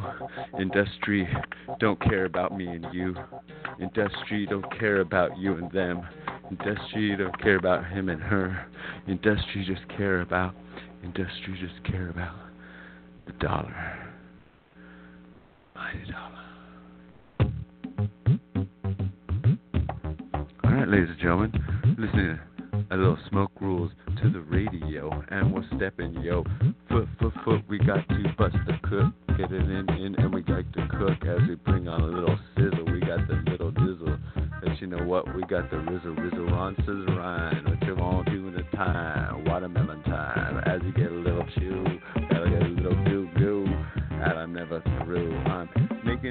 [0.58, 1.28] Industry
[1.80, 3.14] don't care about me and you.
[3.80, 6.02] Industry don't care about you and them.
[6.50, 8.66] Industry don't care about him and her.
[9.08, 10.43] Industry just care about.
[11.02, 12.34] Industry just care about
[13.26, 14.12] the dollar.
[15.74, 16.44] Mighty dollar.
[20.64, 21.52] All right, ladies and gentlemen,
[21.98, 23.92] listening to a little smoke rules
[24.22, 26.44] to the radio, and we're stepping, yo.
[26.88, 30.42] Foot, foot, foot, we got to bust the cook, get it in, in, and we
[30.42, 32.84] like to cook as we bring on a little sizzle.
[32.86, 34.18] We got the little dizzle.
[34.64, 35.34] But you know what?
[35.34, 37.68] We got the rizzle, rizzle on scissorine.
[37.68, 39.44] What you want to in the time?
[39.44, 40.58] Watermelon time.
[40.64, 41.84] As you get a little chew,
[42.30, 43.66] gotta get a little goo goo.
[44.10, 44.80] And I'm never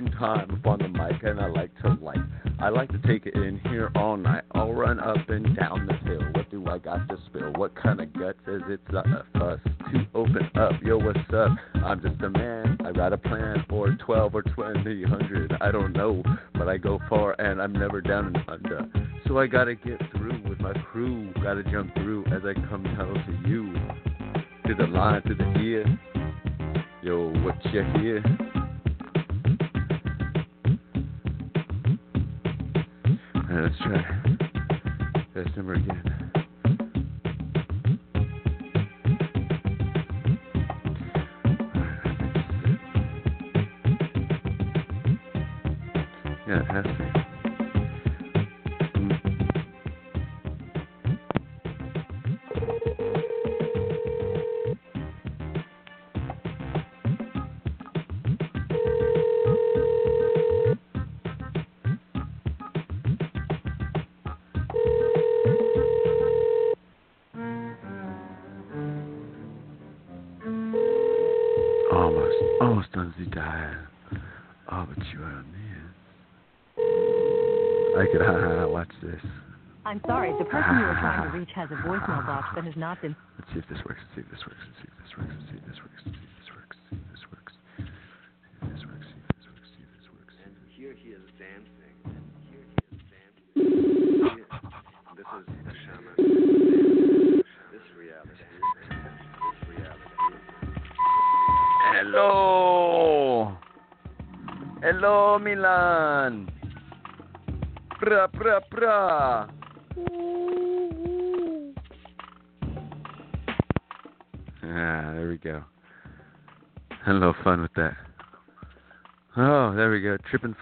[0.01, 2.17] time up on the mic, and I like to like.
[2.59, 4.43] I like to take it in here all night.
[4.53, 6.21] I'll run up and down the hill.
[6.33, 7.53] What do I got to spill?
[7.53, 9.59] What kind of guts is it left us
[9.91, 10.71] to open up?
[10.81, 11.51] Yo, what's up?
[11.75, 12.79] I'm just a man.
[12.83, 15.57] I got a plan for 12 or 20, 100.
[15.61, 16.23] I don't know,
[16.53, 18.89] but I go far and I'm never down and under.
[19.27, 21.31] So I gotta get through with my crew.
[21.43, 23.73] Gotta jump through as I come down to you.
[24.67, 25.99] To the line, to the ear.
[27.03, 28.62] Yo, what you hear?
[33.53, 34.03] Alright, let's try
[35.35, 36.31] this number again.
[46.47, 47.12] Yeah, it has to.
[81.63, 83.15] Has a voicemail box that has not been.
[83.39, 84.01] Let's see if this works.
[84.03, 84.59] Let's see if this works.
[84.67, 84.92] Let's see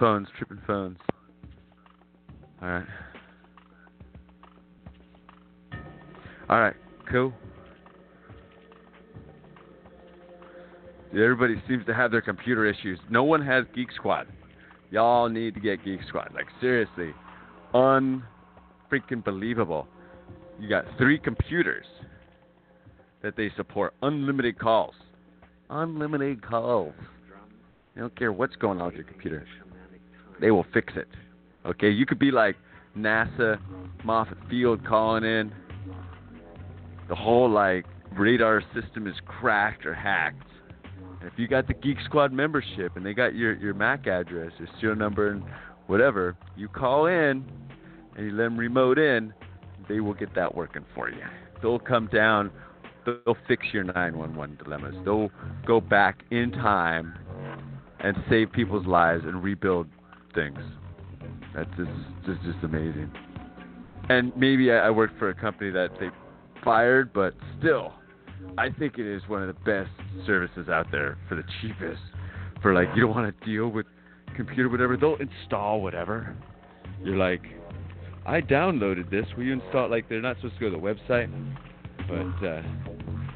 [0.01, 0.97] phones, tripping phones.
[2.59, 2.85] All right.
[6.49, 6.75] All right,
[7.09, 7.31] cool.
[11.11, 12.97] Everybody seems to have their computer issues.
[13.11, 14.27] No one has Geek Squad.
[14.89, 16.31] Y'all need to get Geek Squad.
[16.33, 17.13] Like seriously,
[17.75, 19.87] unfreaking believable.
[20.59, 21.85] You got three computers
[23.21, 24.95] that they support unlimited calls.
[25.69, 26.93] Unlimited calls.
[27.93, 29.45] They don't care what's going on with your computer.
[30.41, 31.07] They will fix it.
[31.65, 32.57] Okay, you could be like
[32.97, 33.59] NASA,
[34.03, 35.53] Moffett Field calling in.
[37.07, 37.85] The whole like
[38.17, 40.47] radar system is cracked or hacked.
[41.21, 44.51] And if you got the Geek Squad membership and they got your, your MAC address,
[44.57, 45.43] your serial number, and
[45.85, 47.45] whatever, you call in
[48.17, 49.33] and you let them remote in,
[49.87, 51.21] they will get that working for you.
[51.61, 52.49] They'll come down,
[53.05, 54.95] they'll fix your 911 dilemmas.
[55.05, 55.29] They'll
[55.67, 57.13] go back in time
[57.99, 59.87] and save people's lives and rebuild
[60.33, 60.57] things.
[61.55, 61.91] That's just
[62.25, 63.11] just, just amazing.
[64.09, 66.09] And maybe I, I worked for a company that they
[66.63, 67.93] fired, but still,
[68.57, 69.91] I think it is one of the best
[70.25, 72.01] services out there for the cheapest.
[72.61, 73.85] For like, you don't want to deal with
[74.35, 74.97] computer, whatever.
[74.97, 76.35] They'll install whatever.
[77.03, 77.41] You're like,
[78.25, 79.25] I downloaded this.
[79.35, 79.89] Will you install?
[79.89, 81.29] Like, they're not supposed to go to the website,
[82.07, 82.61] but uh,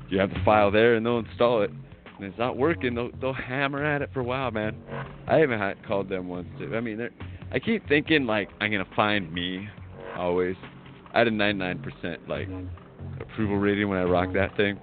[0.10, 1.72] you have the file there, and they'll install it.
[2.18, 2.96] And it's not working.
[2.96, 4.78] They'll they'll hammer at it for a while, man.
[5.28, 6.48] I haven't had, called them once.
[6.74, 7.12] I mean, they're,
[7.52, 9.68] I keep thinking like I'm gonna find me
[10.18, 10.56] always.
[11.14, 12.50] I had a 99% like
[13.22, 14.80] approval rating when I rocked that thing.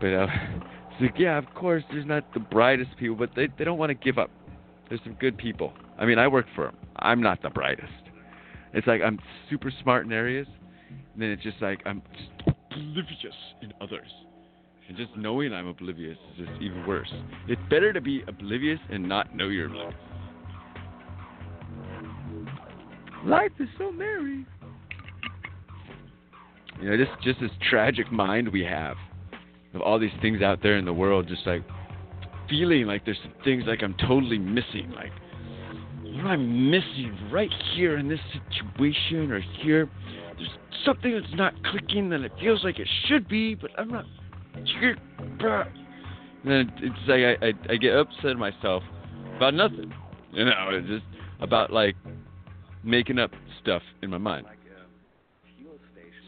[0.00, 0.26] But uh,
[0.92, 3.90] it's like, yeah, of course, there's not the brightest people, but they they don't want
[3.90, 4.30] to give up.
[4.88, 5.72] There's some good people.
[5.98, 6.76] I mean, I work for them.
[6.96, 7.92] I'm not the brightest.
[8.72, 9.18] It's like I'm
[9.50, 10.46] super smart in areas,
[10.88, 14.08] and then it's just like I'm just oblivious in others.
[14.88, 17.12] And just knowing I'm oblivious is just even worse.
[17.48, 19.94] It's better to be oblivious and not know you're oblivious.
[23.24, 24.46] Life is so merry.
[26.80, 28.96] You know, just just this tragic mind we have
[29.74, 31.62] of all these things out there in the world, just like
[32.48, 34.92] feeling like there's things like I'm totally missing.
[34.94, 35.12] Like,
[36.02, 39.88] what am I missing right here in this situation or here?
[40.36, 40.50] There's
[40.84, 44.04] something that's not clicking that it feels like it should be, but I'm not.
[46.44, 48.82] And it's like I, I, I get upset at myself
[49.36, 49.92] about nothing.
[50.32, 51.04] You know, it's just
[51.40, 51.96] about like
[52.84, 54.46] making up stuff in my mind.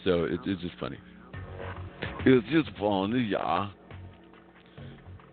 [0.04, 0.98] So it, it's just funny.
[2.24, 3.70] It's just funny, yeah.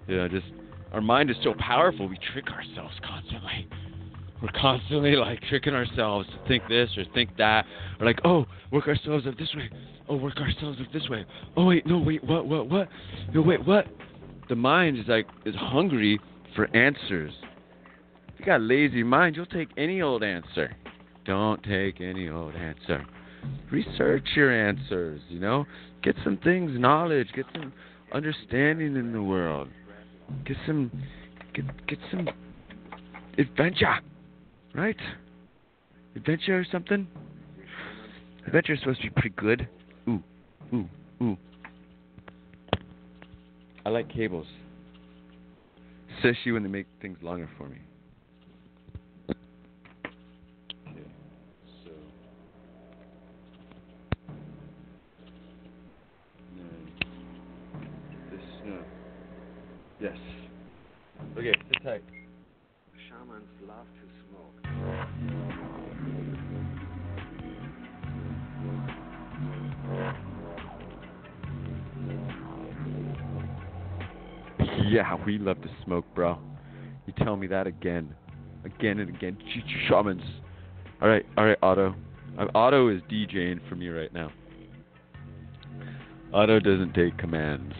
[0.08, 0.46] Yeah, just
[0.92, 2.08] our mind is so powerful.
[2.08, 3.68] We trick ourselves constantly.
[4.42, 7.66] We're constantly like tricking ourselves to think this or think that.
[8.00, 9.70] Or like, oh, work ourselves up this way.
[10.10, 11.26] Oh, work ourselves up this way.
[11.56, 12.90] Oh wait, no, wait, what, what, what?
[13.34, 13.88] No, wait, what?
[14.50, 16.20] The mind is like is hungry
[16.56, 17.34] for answers.
[18.34, 20.76] If you got a lazy mind, you'll take any old answer.
[21.26, 23.06] Don't take any old answer.
[23.72, 25.66] Research your answers, you know?
[26.04, 27.74] Get some things, knowledge, get some
[28.14, 29.70] understanding in the world.
[30.46, 30.92] Get some
[31.54, 32.30] get get some
[33.38, 34.00] adventure.
[34.76, 34.98] Right?
[36.18, 37.08] Adventure or something?
[38.46, 39.70] Adventure is supposed to be pretty good.
[40.10, 40.22] Ooh,
[40.74, 40.90] ooh,
[41.24, 41.38] ooh.
[43.86, 44.48] I like cables.
[46.18, 47.78] Especially when they make things longer for me.
[74.96, 76.38] Yeah, we love to smoke, bro.
[77.06, 78.16] You tell me that again,
[78.64, 79.38] again and again.
[79.90, 80.22] Shamans.
[81.02, 81.94] All right, all right, Otto.
[82.40, 84.32] Uh, Otto is DJing for me right now.
[86.34, 87.74] Otto doesn't take commands,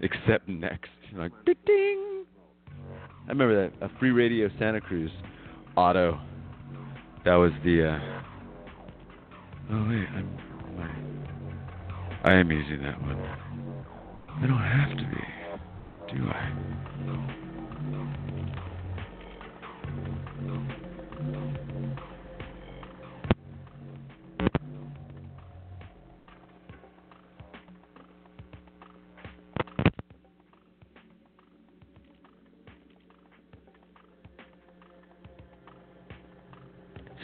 [0.00, 0.90] except next.
[1.14, 2.24] Like, ding.
[3.24, 5.12] I remember that a free radio Santa Cruz.
[5.76, 6.20] Otto.
[7.24, 7.88] That was the.
[7.88, 8.00] Uh...
[9.70, 10.38] Oh wait, I'm.
[12.24, 13.16] I am using that one.
[14.42, 15.31] I don't have to be,
[16.12, 16.52] do I?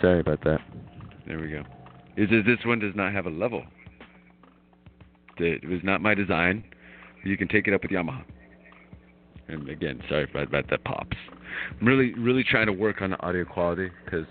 [0.00, 0.60] Sorry about that.
[1.26, 1.64] There we go.
[2.16, 3.64] Is this one does not have a level?
[5.38, 6.64] It was not my design.
[7.24, 8.24] You can take it up with Yamaha.
[9.48, 11.16] And again, sorry about, about that pops.
[11.80, 14.26] I'm really, really trying to work on the audio quality because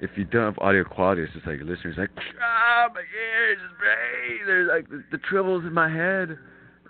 [0.00, 2.10] if you don't have audio quality, it's just like your listeners like,
[2.42, 4.46] ah, my ears brain.
[4.46, 6.38] There's like the, the in my head,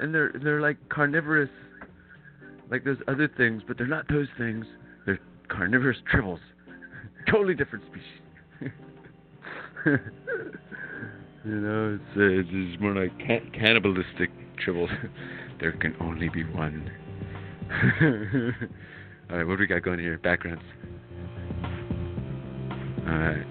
[0.01, 1.51] and they're they're like carnivorous,
[2.71, 4.67] like those other things, but they're not those things.
[5.05, 6.41] They're carnivorous tribbles,
[7.31, 8.73] totally different species.
[11.45, 14.31] you know, it's, uh, it's more like can- cannibalistic
[14.67, 14.91] tribbles.
[15.61, 16.91] there can only be one.
[19.31, 20.19] All right, what do we got going here?
[20.19, 20.63] Backgrounds.
[23.07, 23.47] All right.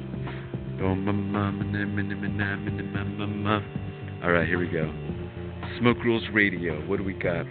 [4.24, 4.94] All right, here we go.
[5.80, 6.80] Smoke Rules Radio.
[6.88, 7.46] What do we got?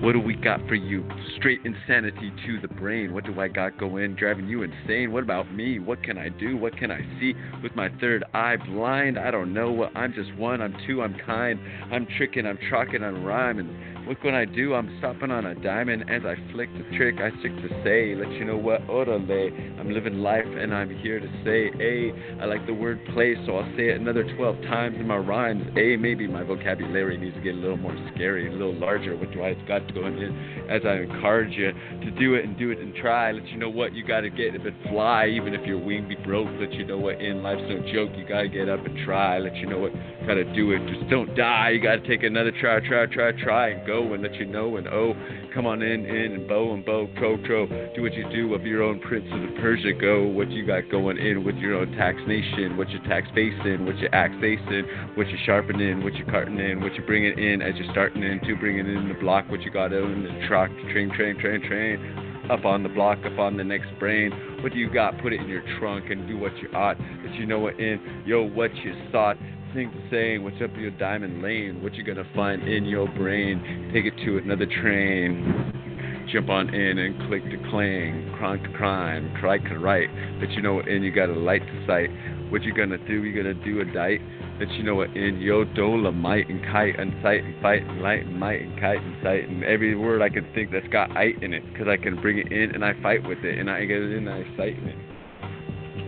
[0.00, 1.08] What do we got for you?
[1.38, 3.14] Straight insanity to the brain.
[3.14, 4.16] What do I got going?
[4.16, 5.12] Driving you insane.
[5.12, 5.78] What about me?
[5.78, 6.56] What can I do?
[6.56, 9.18] What can I see with my third eye blind?
[9.18, 9.72] I don't know.
[9.72, 10.60] What I'm just one.
[10.60, 11.02] I'm two.
[11.02, 11.58] I'm kind.
[11.92, 12.46] I'm tricking.
[12.46, 13.02] I'm trocking.
[13.02, 13.93] I'm rhyming.
[14.06, 14.74] Look what I do.
[14.74, 17.16] I'm stopping on a diamond as I flick the trick.
[17.20, 19.80] I stick to say, let you know what orale.
[19.80, 22.42] I'm living life and I'm here to say, A.
[22.42, 25.64] I like the word play, so I'll say it another 12 times in my rhymes.
[25.78, 25.96] A.
[25.96, 29.16] Maybe my vocabulary needs to get a little more scary, a little larger.
[29.16, 30.66] What do I got going in?
[30.68, 33.32] As I encourage you to do it and do it and try.
[33.32, 36.08] Let you know what you got to get if it fly, even if your wing
[36.08, 36.48] be broke.
[36.60, 38.10] Let you know what in life's no joke.
[38.18, 39.38] You got to get up and try.
[39.38, 39.92] Let you know what
[40.26, 40.86] got to do it.
[40.92, 41.70] Just don't die.
[41.70, 44.76] You got to take another try, try, try, try, and go and let you know
[44.76, 45.14] and oh,
[45.54, 47.66] come on in, in and bow and bow, tro, tro.
[47.94, 49.92] Do what you do of your own Prince of the Persia.
[49.92, 53.86] Go what you got going in with your own tax nation, what your tax facing,
[53.86, 54.84] what your axe facing,
[55.14, 58.40] what you sharpening, what you carting in, what you bringing in as you're starting in
[58.40, 62.50] to bringing in the block, what you got in the truck, train, train, train, train.
[62.50, 64.30] Up on the block, up on the next brain.
[64.62, 65.18] What do you got?
[65.22, 66.98] Put it in your trunk and do what you ought.
[66.98, 69.38] That you know what in, yo, what you thought
[69.74, 71.82] sing the saying, what's up your diamond lane?
[71.82, 73.90] What you gonna find in your brain?
[73.92, 76.28] Take it to another train.
[76.32, 80.08] Jump on in and click to clang, cronk crime, cry to write.
[80.38, 82.08] But you know, what, and you got a light to sight.
[82.50, 83.24] What you gonna do?
[83.24, 84.20] You gonna do a dite?
[84.60, 88.24] That you know what in yo dolomite and kite and sight and fight and light
[88.26, 91.42] and might and kite and sight and every word I can think that's got ite
[91.42, 93.84] in it because I can bring it in and I fight with it and I
[93.84, 94.96] get it in and I cite it,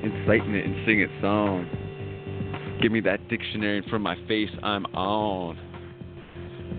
[0.04, 1.85] inciting it and sing it song.
[2.80, 5.58] Give me that dictionary from my face I'm on.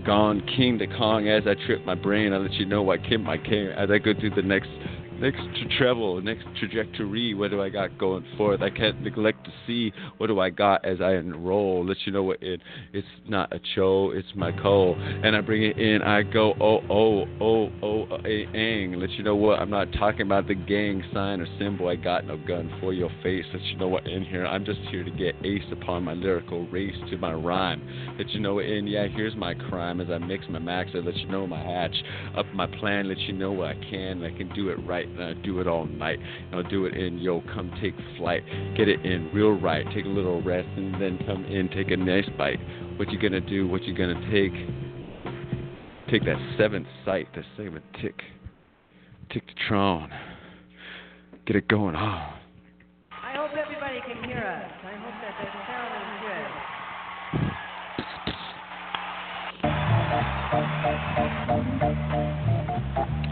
[0.06, 2.32] Gone king to Kong as I trip my brain.
[2.32, 4.70] I let you know I Kim my king as I go through the next
[5.20, 7.34] next to travel, next trajectory.
[7.34, 8.62] What do I got going forth?
[8.62, 11.84] I can't neglect to see what do I got as I enroll.
[11.86, 12.60] Let you know what it
[12.92, 14.94] it's not a cho, it's my co.
[14.94, 18.94] And I bring it in, I go oh oh oh oh a ang.
[18.94, 21.88] Let you know what I'm not talking about the gang sign or symbol.
[21.88, 23.44] I got no gun for your face.
[23.52, 24.46] Let you know what in here.
[24.46, 27.82] I'm just here to get ace upon my lyrical race to my rhyme.
[28.18, 30.90] Let you know what in yeah, here's my crime as I mix my max.
[30.94, 31.94] I let you know my hatch
[32.36, 33.08] up my plan.
[33.08, 34.24] Let you know what I can.
[34.24, 36.18] I can do it right and I uh, do it all night.
[36.52, 38.42] I'll do it in yo, come take flight.
[38.76, 39.84] Get it in real right.
[39.94, 42.60] Take a little rest and then come in, take a nice bite.
[42.96, 43.68] What you gonna do?
[43.68, 44.52] What you gonna take?
[46.10, 48.22] Take that seventh sight, that seventh tick.
[49.30, 50.10] Tick the tron.
[51.46, 52.34] Get it going on.
[53.10, 54.70] I hope everybody can hear us.
[54.84, 56.68] I hope that the sound is good.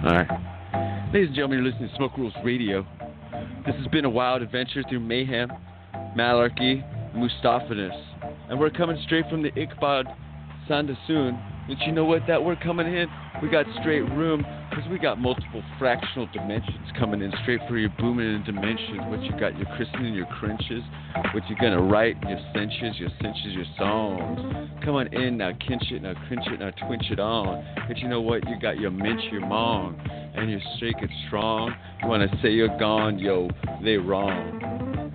[0.07, 0.56] Alright.
[1.13, 2.85] Ladies and gentlemen, you're listening to Smoke Rules Radio.
[3.65, 5.51] This has been a wild adventure through mayhem,
[6.19, 6.83] malarkey,
[7.15, 7.95] Mustaphanus.
[8.51, 10.03] And we're coming straight from the Iqbal
[10.69, 11.41] Sandasun.
[11.69, 12.23] But you know what?
[12.29, 13.09] That we're coming in,
[13.43, 17.91] we got straight room because we got multiple fractional dimensions coming in straight for your
[17.99, 19.01] booming in dimensions.
[19.07, 20.83] What you got, your christening, your crinches,
[21.35, 24.71] what you gonna write, your cinches, your cinches, your songs.
[24.85, 27.65] Come on in now, kinch it, now cringe it, now twinch it on.
[27.89, 28.47] But you know what?
[28.49, 29.99] You got your minch, your mong,
[30.37, 31.75] and you're straight and strong.
[32.03, 33.49] You wanna say you're gone, yo,
[33.83, 35.06] they wrong.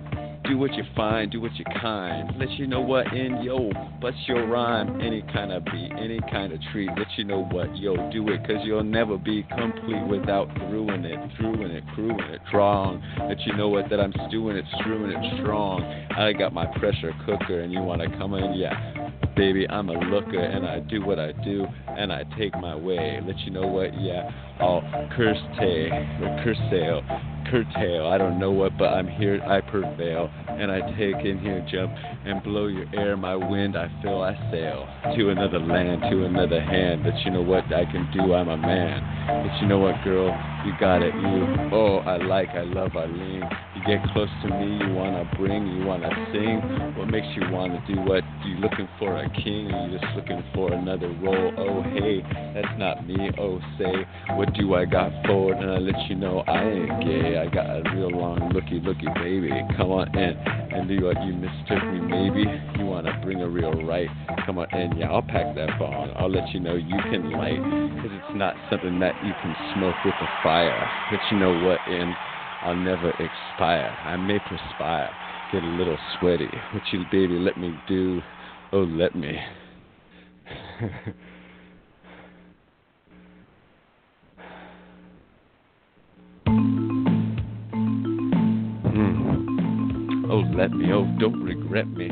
[0.44, 2.32] Do what you find, do what you kind.
[2.36, 3.70] Let you know what in yo,
[4.00, 6.90] bust your rhyme, any kind of beat, any kind of treat.
[6.98, 11.18] Let you know what yo, do it, cause you'll never be complete without throughing it,
[11.38, 13.02] throughing it, crewing it, strong.
[13.28, 15.82] Let you know what that I'm stewing it, strewing it strong.
[16.16, 19.10] I got my pressure cooker, and you wanna come in, yeah.
[19.36, 23.18] Baby, I'm a looker and I do what I do and I take my way.
[23.24, 24.28] Let you know what, yeah,
[24.60, 24.82] I'll
[25.16, 28.06] curse or eh, curtail.
[28.06, 30.30] I don't know what, but I'm here, I prevail.
[30.48, 31.92] And I take in here, jump
[32.24, 34.86] and blow your air, my wind, I feel I sail
[35.16, 37.02] to another land, to another hand.
[37.04, 39.02] But you know what I can do, I'm a man.
[39.46, 40.28] But you know what, girl,
[40.64, 41.70] you got it, you.
[41.72, 43.42] Oh, I like, I love, I lean.
[43.74, 46.60] You get close to me, you wanna bring, you wanna sing.
[46.96, 48.22] What makes you wanna do what?
[48.44, 51.52] You looking for a king, or you just looking for another role?
[51.56, 52.22] Oh hey,
[52.54, 53.30] that's not me.
[53.38, 54.06] Oh say,
[54.36, 55.58] what do I got forward?
[55.58, 57.31] And I let you know I ain't gay.
[57.38, 59.50] I got a real long looky looky baby.
[59.76, 60.36] Come on in
[60.72, 62.44] and do what you mistook me maybe.
[62.78, 64.08] You wanna bring a real right?
[64.46, 66.12] Come on in, yeah, I'll pack that bong.
[66.16, 67.60] I'll let you know you can light,
[68.02, 70.90] cause it's not something that you can smoke with a fire.
[71.10, 71.80] But you know what?
[71.88, 72.14] In
[72.62, 73.96] I'll never expire.
[74.04, 75.10] I may perspire,
[75.50, 76.50] get a little sweaty.
[76.72, 78.22] What you, baby, let me do?
[78.72, 79.38] Oh, let me.
[90.42, 90.92] Oh, let me.
[90.92, 92.08] Oh, don't regret me.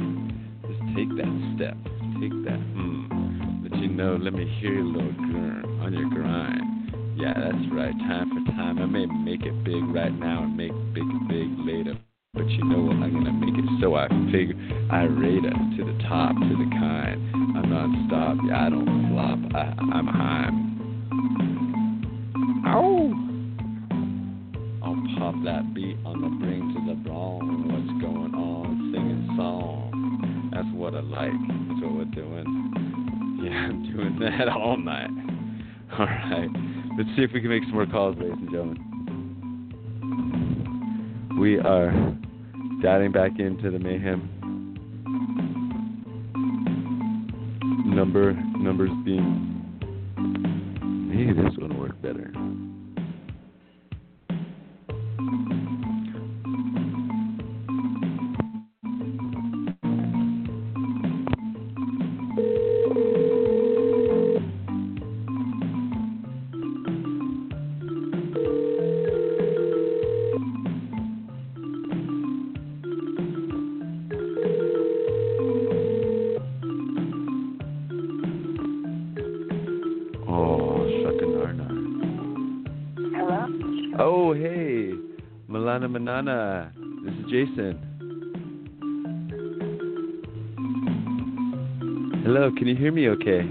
[0.66, 1.76] Just take that step.
[2.20, 2.60] Take that.
[2.74, 3.62] Hmm.
[3.62, 7.18] But you know, let me hear you, little gurn on your grind.
[7.18, 7.92] Yeah, that's right.
[8.06, 8.78] Time for time.
[8.78, 11.98] I may make it big right now and make big big later.
[12.34, 12.96] But you know what?
[13.02, 14.54] I'm gonna make it so I figure
[14.90, 17.20] I rate it to the top, to the kind.
[17.56, 18.36] I'm non-stop.
[18.46, 19.38] Yeah, I don't flop.
[19.54, 20.50] I, I'm high.
[22.70, 23.29] Ow!
[25.20, 27.68] Pop that beat on the bring to the bone.
[27.68, 28.90] What's going on?
[28.90, 30.48] Singing song.
[30.50, 31.36] That's what I like.
[31.68, 32.48] That's what we're doing.
[33.44, 35.10] Yeah, I'm doing that all night.
[35.98, 36.48] All right.
[36.96, 38.78] Let's see if we can make some more calls, ladies and gentlemen.
[41.38, 41.92] We are
[42.82, 44.26] diving back into the mayhem.
[47.94, 49.48] Number numbers being
[51.12, 52.32] maybe this one will work better.
[87.30, 87.78] Jason.
[92.24, 93.42] Hello, can you hear me okay?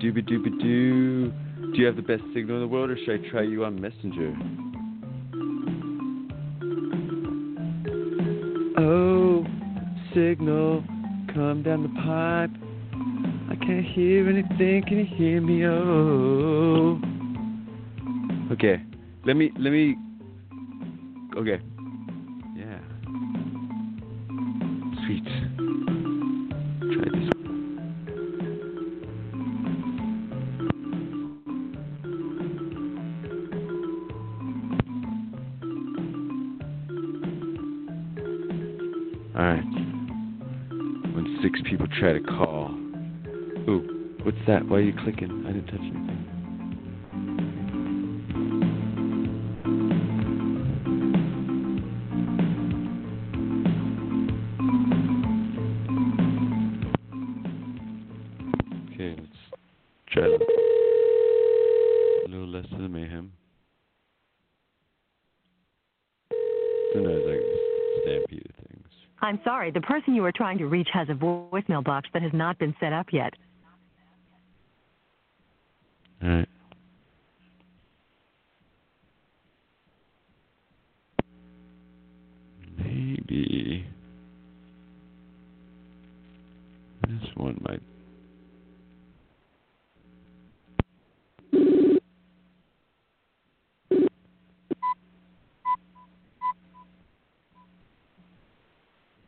[0.00, 1.32] Dooby dooby doo.
[1.60, 3.78] Do you have the best signal in the world, or should I try you on
[3.78, 4.34] Messenger?
[8.78, 9.44] Oh,
[10.14, 10.82] signal,
[11.34, 12.57] come down the pipe.
[13.94, 14.82] Hear anything.
[14.82, 15.66] Can you hear me?
[15.66, 17.00] Oh.
[18.52, 18.82] Okay,
[19.24, 19.96] let me let me.
[21.36, 21.60] Okay.
[44.22, 44.66] What's that?
[44.68, 45.44] Why are you clicking?
[45.46, 46.24] I didn't touch anything.
[58.92, 59.38] Okay, let's
[60.10, 60.28] try a
[62.28, 63.32] little less of the mayhem.
[66.92, 68.86] Sometimes I just stampede things.
[69.20, 72.32] I'm sorry, the person you are trying to reach has a voicemail box that has
[72.32, 73.34] not been set up yet.
[76.22, 76.48] All right.
[82.76, 83.86] Maybe
[87.06, 87.82] this one might.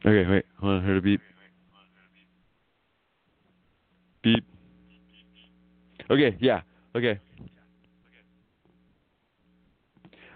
[0.06, 0.44] Okay, wait.
[0.60, 0.82] Hold on.
[0.82, 1.20] Heard a beep.
[4.24, 4.44] Beep.
[6.10, 6.62] Okay, yeah.
[6.96, 7.20] Okay.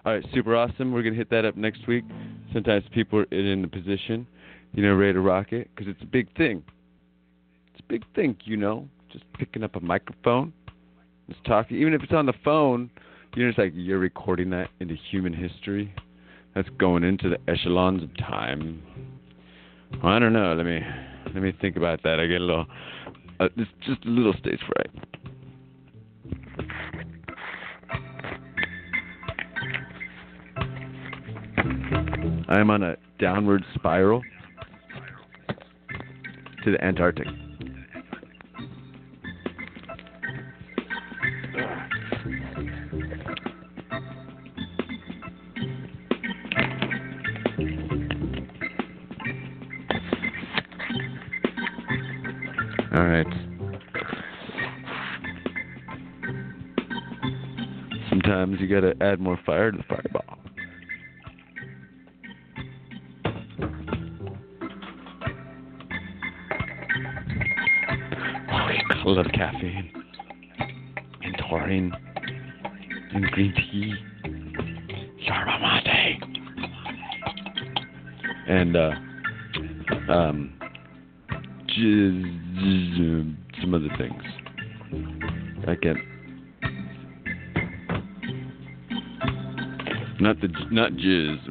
[0.05, 0.93] All right, super awesome.
[0.93, 2.05] We're gonna hit that up next week.
[2.53, 4.27] Sometimes people are in the position,
[4.75, 6.63] you know, ready to rock it because it's a big thing.
[7.73, 8.87] It's a big thing, you know.
[9.11, 10.53] Just picking up a microphone,
[11.31, 11.79] just talking.
[11.79, 12.91] Even if it's on the phone,
[13.35, 15.95] you know, it's like you're recording that into human history.
[16.55, 18.83] That's going into the echelons of time.
[20.03, 20.55] I don't know.
[20.55, 20.81] Let me
[21.27, 22.21] let me think about that.
[22.21, 22.67] I get a little,
[23.41, 25.14] uh, just just a little stage fright.
[32.47, 34.23] I am on a downward spiral
[36.63, 37.27] to the Antarctic.
[52.95, 53.27] All right.
[58.09, 60.14] Sometimes you gotta add more fire to the fireball.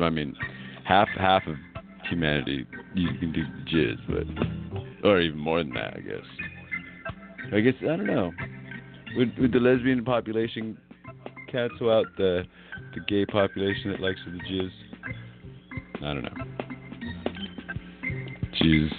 [0.03, 0.35] I mean,
[0.85, 1.55] half half of
[2.09, 6.25] humanity you can do jizz, but or even more than that, I guess.
[7.53, 8.31] I guess I don't know.
[9.15, 10.77] Would would the lesbian population
[11.51, 12.45] cancel out the
[12.93, 14.71] the gay population that likes the jizz?
[15.97, 16.33] I don't know.
[18.61, 18.89] Jizz.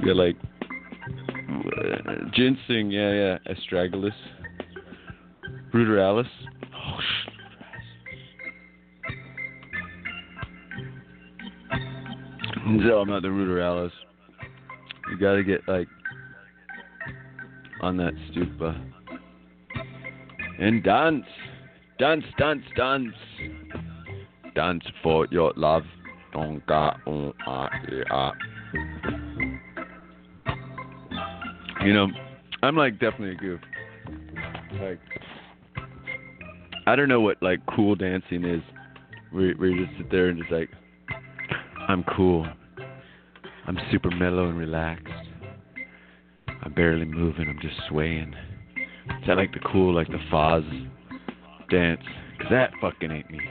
[0.04, 0.36] They're like
[1.50, 4.14] uh, ginseng, yeah, yeah, astragalus,
[5.74, 6.28] ruderalis.
[12.70, 13.90] No, I'm not the ruderalis.
[15.10, 15.88] You gotta get like
[17.82, 18.80] on that stupa
[20.60, 21.24] and dance,
[21.98, 23.14] dance, dance, dance,
[24.54, 25.82] dance for your love.
[26.32, 28.30] Don't ga on ah yeah.
[31.84, 32.06] You know,
[32.62, 33.60] I'm like definitely a goof.
[34.80, 35.00] Like,
[36.86, 38.62] I don't know what like cool dancing is,
[39.32, 40.70] you just sit there and just like,
[41.88, 42.46] I'm cool.
[43.70, 45.12] I'm super mellow and relaxed.
[46.64, 47.48] I'm barely moving.
[47.48, 48.34] I'm just swaying.
[48.76, 50.64] Is that like the cool, like the Foz
[51.70, 52.02] dance?
[52.36, 53.48] 'Cause that fucking ain't me.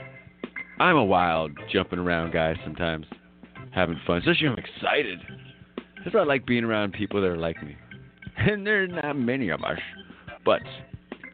[0.78, 3.06] I'm a wild, jumping around guy sometimes,
[3.70, 5.20] having fun, especially when I'm excited.
[6.04, 7.74] That's why I like being around people that are like me.
[8.36, 9.80] And there are not many of us.
[10.44, 10.60] But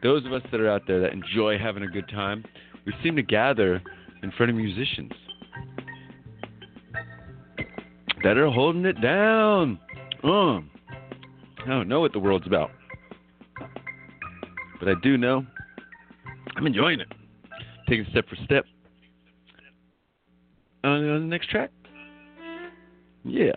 [0.01, 2.45] those of us that are out there that enjoy having a good time,
[2.85, 3.81] we seem to gather
[4.23, 5.11] in front of musicians
[8.23, 9.79] that are holding it down.
[10.23, 12.71] Uh, I don't know what the world's about.
[14.79, 15.45] But I do know
[16.55, 17.07] I'm enjoying it.
[17.87, 18.65] Taking step for step.
[20.83, 21.71] On, on the next track?
[23.23, 23.51] Yeah.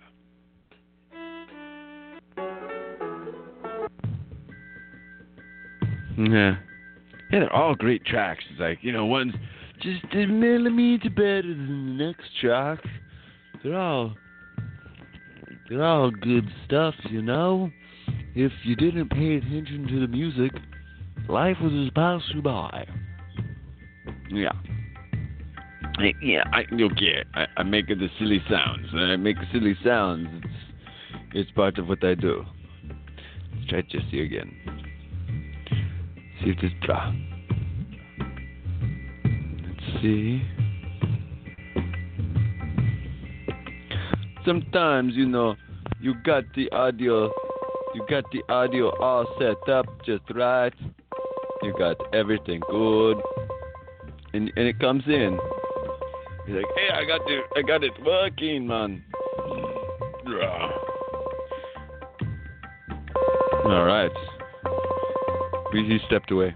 [6.18, 6.56] Yeah.
[7.32, 8.42] Yeah, they're all great tracks.
[8.50, 9.34] It's like, you know, one's
[9.80, 12.80] just a millimeter better than the next track.
[13.62, 14.14] They're all
[15.70, 17.70] they're all good stuff, you know.
[18.34, 20.52] If you didn't pay attention to the music,
[21.28, 22.86] life would just pass you by.
[24.28, 24.52] Yeah.
[26.22, 27.24] Yeah, I okay.
[27.34, 28.86] I, I make the silly sounds.
[28.94, 30.28] I make silly sounds.
[30.32, 30.54] It's
[31.32, 32.44] it's part of what I do.
[33.54, 34.52] Let's try Jesse again.
[36.42, 37.14] See if this drop.
[39.62, 40.42] Let's see.
[44.44, 45.56] Sometimes you know
[46.00, 47.30] you got the audio
[47.94, 50.72] you got the audio all set up just right.
[51.62, 53.18] You got everything good.
[54.32, 55.38] And and it comes in.
[56.46, 59.04] He's like, hey, I got the, I got it working, man.
[63.64, 64.10] All right.
[65.72, 66.54] He stepped away.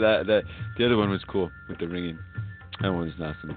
[0.00, 0.42] That that
[0.76, 2.18] the other one was cool with the ringing.
[2.80, 3.56] That one was awesome.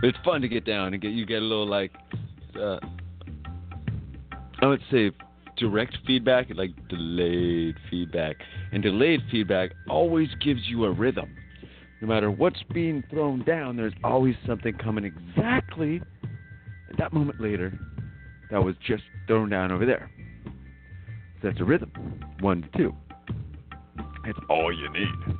[0.00, 1.92] But it's fun to get down and get you get a little like
[2.60, 2.78] uh,
[4.60, 5.12] I would say
[5.56, 8.36] direct feedback, like delayed feedback.
[8.72, 11.34] And delayed feedback always gives you a rhythm.
[12.00, 16.00] No matter what's being thrown down, there's always something coming exactly
[16.90, 17.76] at that moment later
[18.50, 20.10] that was just thrown down over there.
[21.40, 21.92] So that's a rhythm.
[22.40, 22.94] One to two.
[24.24, 25.37] That's all you need.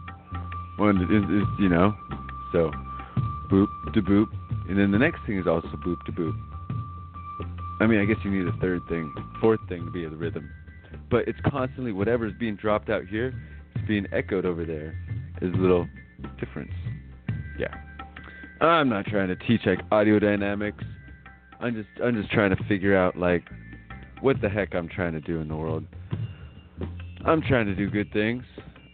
[0.79, 1.95] One is, is you know,
[2.53, 2.71] so
[3.51, 4.27] boop to boop,
[4.69, 6.35] and then the next thing is also boop to boop.
[7.81, 10.51] I mean, I guess you need a third thing, fourth thing to be the rhythm,
[11.11, 13.35] but it's constantly whatever's being dropped out here,
[13.75, 14.97] it's being echoed over there.
[15.41, 15.87] Is a little
[16.41, 16.73] difference.
[17.59, 17.75] Yeah.
[18.61, 20.83] I'm not trying to teach like audio dynamics.
[21.61, 23.45] I'm just I'm just trying to figure out like
[24.21, 25.85] what the heck I'm trying to do in the world.
[27.25, 28.43] I'm trying to do good things.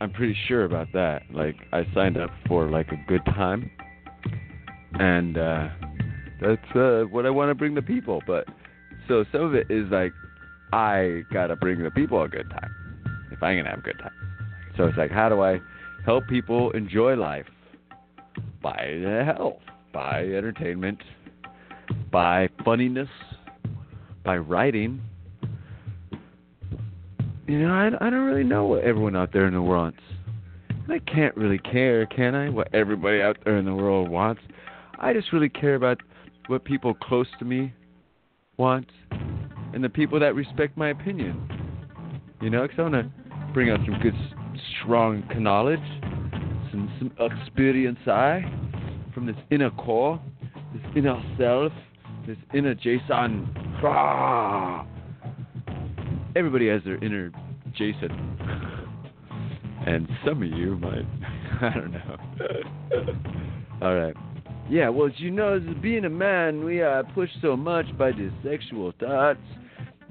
[0.00, 1.22] I'm pretty sure about that.
[1.32, 3.70] Like I signed up for like a good time,
[4.94, 5.68] and uh,
[6.40, 8.22] that's uh, what I want to bring the people.
[8.26, 8.46] But
[9.08, 10.12] so some of it is like
[10.72, 12.74] I gotta bring the people a good time
[13.30, 14.12] if I'm gonna have a good time.
[14.76, 15.60] So it's like how do I
[16.04, 17.46] help people enjoy life
[18.62, 19.60] by health,
[19.92, 20.98] by entertainment,
[22.10, 23.08] by funniness,
[24.24, 25.00] by writing
[27.46, 30.00] you know, I, I don't really know what everyone out there in the world wants.
[30.88, 32.50] I can't really care, can I?
[32.50, 34.42] What everybody out there in the world wants.
[34.98, 36.00] I just really care about
[36.46, 37.72] what people close to me
[38.56, 38.86] want
[39.72, 41.48] and the people that respect my opinion.
[42.40, 43.10] You know, because I want to
[43.52, 44.14] bring out some good,
[44.82, 45.80] strong knowledge,
[46.70, 48.42] some, some experience I
[49.14, 50.20] from this inner core,
[50.72, 51.72] this inner self,
[52.26, 53.48] this inner Jason.
[53.82, 54.86] Ah!
[56.36, 57.30] Everybody has their inner
[57.76, 58.10] Jason.
[59.86, 61.06] and some of you might,
[61.60, 62.16] I don't know.
[63.86, 64.14] All right.
[64.68, 68.92] Yeah, well, you know, being a man, we are pushed so much by these sexual
[68.98, 69.40] thoughts,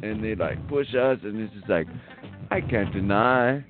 [0.03, 1.87] and they like push us, and it's just like,
[2.51, 3.65] I can't deny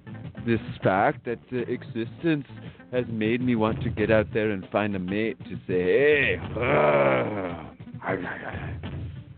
[0.46, 2.46] this fact that the existence
[2.92, 6.36] has made me want to get out there and find a mate to say, hey,
[6.58, 7.64] uh,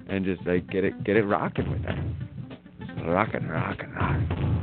[0.09, 2.15] and just like get it, get it rocking with her
[3.07, 4.55] rocking, rocking, rocking.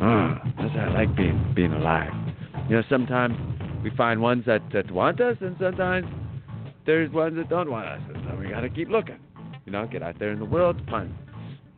[0.00, 2.12] Oh, ah, that's how I like being being alive.
[2.68, 3.36] You know, sometimes
[3.82, 6.06] we find ones that, that want us, and sometimes
[6.86, 9.18] there's ones that don't want us, so we gotta keep looking.
[9.66, 11.14] You know, get out there in the world, find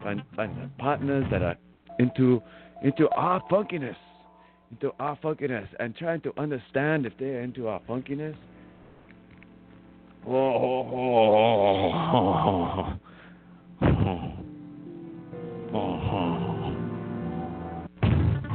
[0.02, 1.56] find find the partners that are
[1.98, 2.42] into
[2.82, 3.96] into our funkiness,
[4.70, 8.36] into our funkiness, and trying to understand if they're into our funkiness.
[10.26, 11.92] Oh, oh,
[13.82, 14.31] oh,
[15.74, 16.76] oh.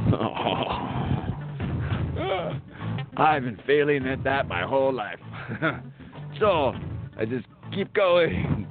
[3.16, 5.18] I've been failing at that my whole life.
[6.40, 6.72] so
[7.18, 8.66] I just keep going,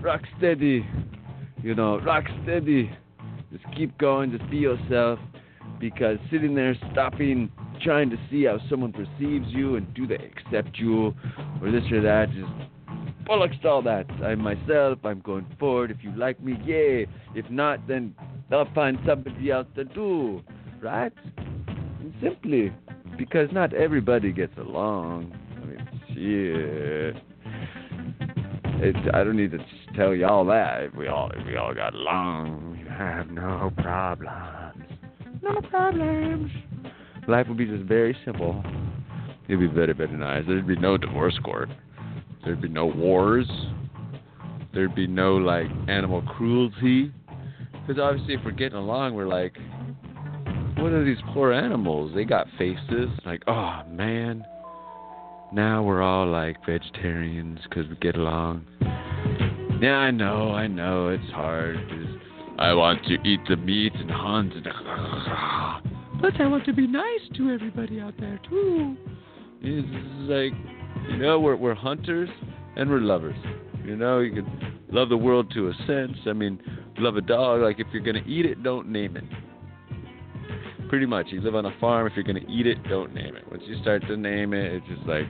[0.00, 0.86] rock steady,
[1.62, 2.90] you know, rock steady.
[3.52, 5.18] Just keep going, just be yourself.
[5.78, 7.50] Because sitting there stopping,
[7.82, 11.14] trying to see how someone perceives you and do they accept you
[11.60, 12.71] or this or that, just
[13.24, 14.10] bollocks to all that.
[14.22, 15.90] I'm myself, I'm going forward.
[15.90, 17.06] If you like me, yay.
[17.34, 18.14] If not, then
[18.50, 20.42] I'll find somebody else to do.
[20.80, 21.12] Right?
[21.36, 22.72] And simply.
[23.16, 25.36] Because not everybody gets along.
[25.56, 27.22] I mean, shit.
[28.84, 29.58] It, I don't need to
[29.94, 30.82] tell y'all that.
[30.82, 34.82] If we all if we all got along, we'd have no problems.
[35.42, 36.50] No problems.
[37.28, 38.64] Life would be just very simple.
[39.48, 40.44] It'd be very, very nice.
[40.46, 41.68] There'd be no divorce court.
[42.44, 43.50] There'd be no wars.
[44.74, 47.12] There'd be no like animal cruelty.
[47.86, 49.56] Because obviously, if we're getting along, we're like,
[50.78, 52.12] what are these poor animals?
[52.14, 53.08] They got faces.
[53.24, 54.44] Like, oh man.
[55.52, 58.64] Now we're all like vegetarians because we get along.
[59.82, 61.76] Yeah, I know, I know, it's hard.
[61.76, 62.20] 'cause
[62.58, 64.64] I want to eat the meat and hunt, and
[66.22, 68.96] but I want to be nice to everybody out there too.
[69.60, 70.52] It's like,
[71.08, 72.28] you know, we're we're hunters
[72.76, 73.36] and we're lovers.
[73.84, 76.16] You know, you can love the world to a sense.
[76.26, 76.60] I mean,
[76.98, 77.60] love a dog.
[77.60, 79.24] Like if you're gonna eat it, don't name it.
[80.88, 82.06] Pretty much, you live on a farm.
[82.06, 83.50] If you're gonna eat it, don't name it.
[83.50, 85.26] Once you start to name it, it's just like,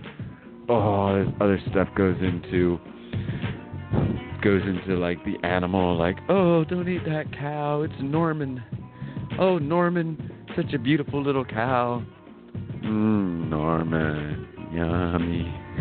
[0.68, 2.78] oh, there's other stuff goes into
[4.42, 5.96] goes into like the animal.
[5.96, 7.82] Like, oh, don't eat that cow.
[7.82, 8.62] It's Norman.
[9.38, 12.02] Oh, Norman, such a beautiful little cow.
[12.84, 15.54] Mmm, Norman, yummy.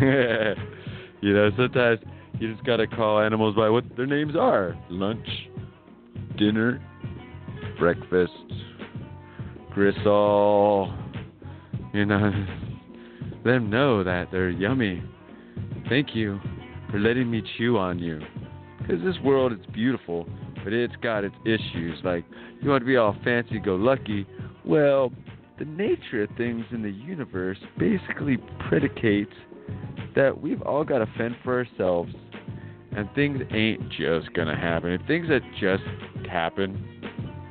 [1.20, 2.00] you know, sometimes
[2.38, 5.26] you just gotta call animals by what their names are: lunch,
[6.36, 6.80] dinner,
[7.78, 8.32] breakfast,
[9.72, 10.94] gristle.
[11.92, 12.30] You know,
[13.44, 15.02] let them know that they're yummy.
[15.88, 16.40] Thank you
[16.90, 18.20] for letting me chew on you.
[18.78, 20.28] Because this world is beautiful,
[20.64, 21.98] but it's got its issues.
[22.04, 22.24] Like,
[22.60, 24.26] you want to be all fancy go lucky.
[24.64, 25.12] Well,
[25.62, 28.36] the nature of things in the universe basically
[28.68, 29.32] predicates
[30.16, 32.12] that we've all got to fend for ourselves.
[32.96, 34.90] And things ain't just to happen.
[34.90, 35.84] If things that just
[36.28, 36.84] happen,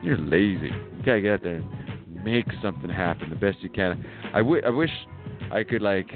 [0.03, 0.71] you're lazy.
[0.97, 4.05] You got to get out there and make something happen the best you can.
[4.33, 4.91] I, w- I wish
[5.49, 6.11] I could, like,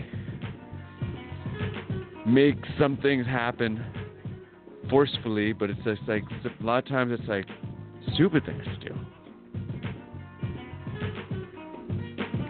[2.28, 3.82] make some things happen
[4.90, 7.46] forcefully, but it's just like a lot of times it's like
[8.14, 8.96] stupid things to do.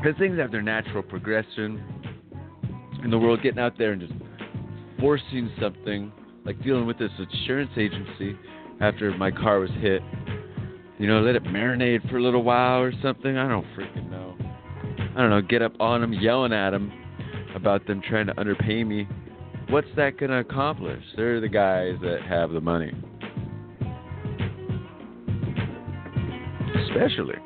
[0.06, 1.84] Because things have their natural progression
[3.03, 4.14] in the world, getting out there and just
[4.99, 6.14] forcing something,
[6.45, 8.38] like dealing with this insurance agency
[8.82, 10.03] after my car was hit.
[10.99, 13.36] You know, let it marinate for a little while or something.
[13.36, 14.36] I don't freaking know.
[15.18, 15.41] I don't know.
[15.41, 16.91] Get up on them, yelling at them
[17.56, 19.07] about them trying to underpay me
[19.69, 21.02] what's that going to accomplish?
[21.18, 22.94] They're the guys that have the money.
[26.90, 27.40] Especially.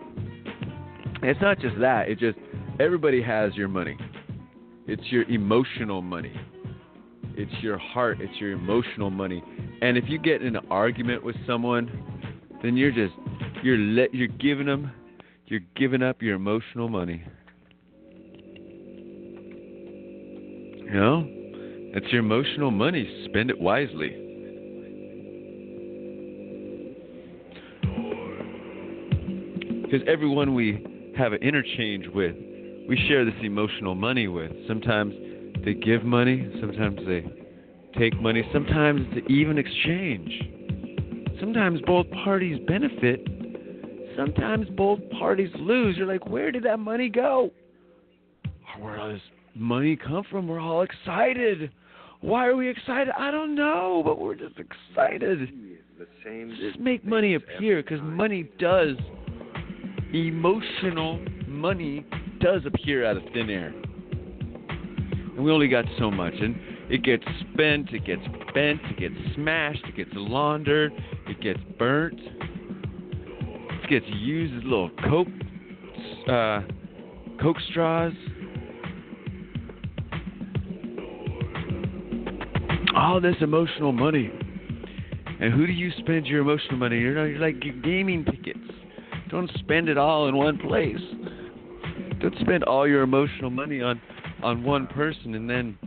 [1.21, 2.37] It's not just that, it just
[2.79, 3.97] everybody has your money.
[4.87, 6.33] It's your emotional money.
[7.35, 9.43] It's your heart, it's your emotional money.
[9.81, 11.89] And if you get in an argument with someone,
[12.63, 13.13] then you're just
[13.63, 14.91] you're let you're giving them
[15.45, 17.23] you're giving up your emotional money.
[20.85, 21.23] You know?
[21.91, 23.25] It's your emotional money.
[23.29, 24.09] Spend it wisely.
[29.83, 30.85] Because everyone we
[31.17, 32.35] have an interchange with,
[32.89, 34.51] we share this emotional money with.
[34.67, 35.13] Sometimes
[35.63, 37.23] they give money, sometimes they
[37.97, 41.37] take money, sometimes it's an even exchange.
[41.39, 43.21] Sometimes both parties benefit,
[44.17, 45.97] sometimes both parties lose.
[45.97, 47.51] You're like, where did that money go?
[48.79, 49.21] Where does
[49.53, 50.47] money come from?
[50.47, 51.71] We're all excited.
[52.21, 53.13] Why are we excited?
[53.15, 55.47] I don't know, but we're just excited.
[56.59, 58.95] Just make money appear because money does,
[60.11, 62.03] emotional money
[62.39, 63.73] does appear out of thin air.
[65.35, 66.33] And we only got so much.
[66.39, 66.59] And
[66.89, 70.91] it gets spent, it gets bent, it gets smashed, it gets laundered,
[71.27, 75.27] it gets burnt, it gets used as little Coke,
[76.29, 76.61] uh,
[77.41, 78.13] Coke straws.
[82.99, 84.29] all this emotional money.
[85.39, 86.99] And who do you spend your emotional money?
[86.99, 88.59] You're, not, you're like gaming tickets.
[89.29, 90.97] Don't spend it all in one place.
[92.19, 94.01] Don't spend all your emotional money on
[94.43, 95.77] on one person and then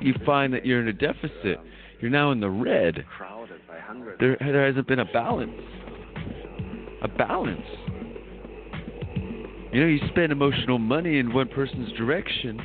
[0.00, 1.58] you find that you're in a deficit.
[2.00, 3.04] You're now in the red.
[3.16, 4.18] crowded by hundreds.
[4.18, 5.52] There, there hasn't been a balance.
[7.02, 7.60] A balance.
[9.72, 12.60] You know, you spend emotional money in one person's direction.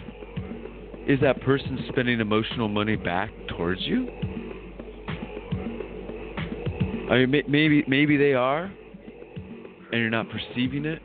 [1.07, 4.07] Is that person spending emotional money back towards you?
[7.11, 10.99] I mean, maybe maybe they are, and you're not perceiving it,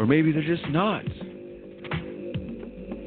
[0.00, 1.04] or maybe they're just not,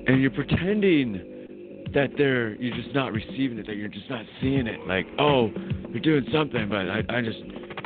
[0.05, 4.67] and you're pretending that they're you're just not receiving it, that you're just not seeing
[4.67, 4.79] it.
[4.87, 5.49] Like, oh,
[5.89, 7.39] you're doing something, but I I just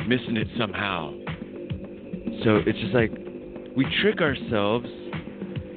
[0.09, 1.13] missing it somehow.
[2.43, 3.11] So it's just like
[3.77, 4.87] we trick ourselves.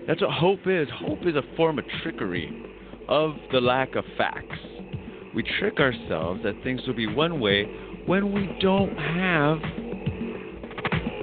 [0.09, 0.89] That's what hope is.
[0.93, 2.66] Hope is a form of trickery
[3.09, 4.59] of the lack of facts.
[5.36, 7.62] We trick ourselves that things will be one way
[8.07, 9.61] when we don't have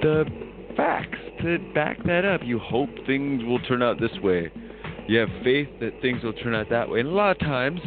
[0.00, 0.47] the
[0.78, 2.40] facts to back that up.
[2.44, 4.50] You hope things will turn out this way.
[5.08, 7.00] You have faith that things will turn out that way.
[7.00, 7.80] And a lot of times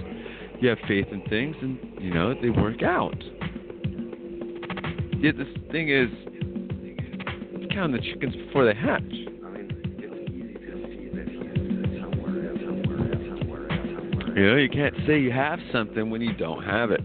[0.60, 3.16] you have faith in things and you know they work out.
[5.22, 6.10] Yet this thing is
[7.74, 9.02] count the chickens before they hatch.
[14.36, 17.02] You know, you can't say you have something when you don't have it.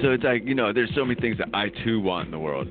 [0.00, 2.38] So it's like, you know, there's so many things that I too want in the
[2.38, 2.68] world.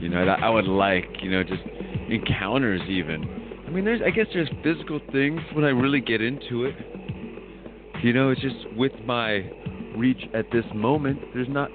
[0.00, 1.62] You know, that I would like, you know, just
[2.08, 3.62] encounters even.
[3.66, 6.74] I mean, there's I guess there's physical things when I really get into it.
[8.02, 9.50] You know, it's just with my
[9.96, 11.70] reach at this moment, there's not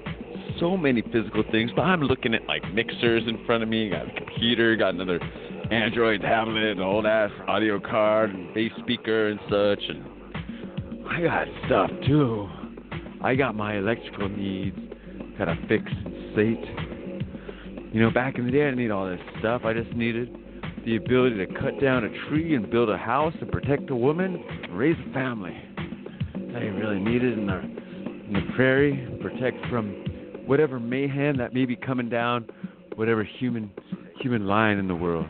[0.60, 4.08] so many physical things, but I'm looking at like mixers in front of me, got
[4.08, 5.18] a computer, got another
[5.70, 11.46] Android tablet, an old ass audio card, and bass speaker and such, and I got
[11.66, 12.48] stuff too.
[13.22, 14.78] I got my electrical needs,
[15.38, 16.89] gotta fix and sate.
[17.92, 19.62] You know, back in the day, I didn't need all this stuff.
[19.64, 20.36] I just needed
[20.84, 24.36] the ability to cut down a tree and build a house and protect a woman
[24.36, 25.56] and raise a family.
[26.54, 29.90] I really needed in the in the prairie, protect from
[30.46, 32.48] whatever mayhem that may be coming down,
[32.94, 33.72] whatever human
[34.20, 35.26] human line in the world.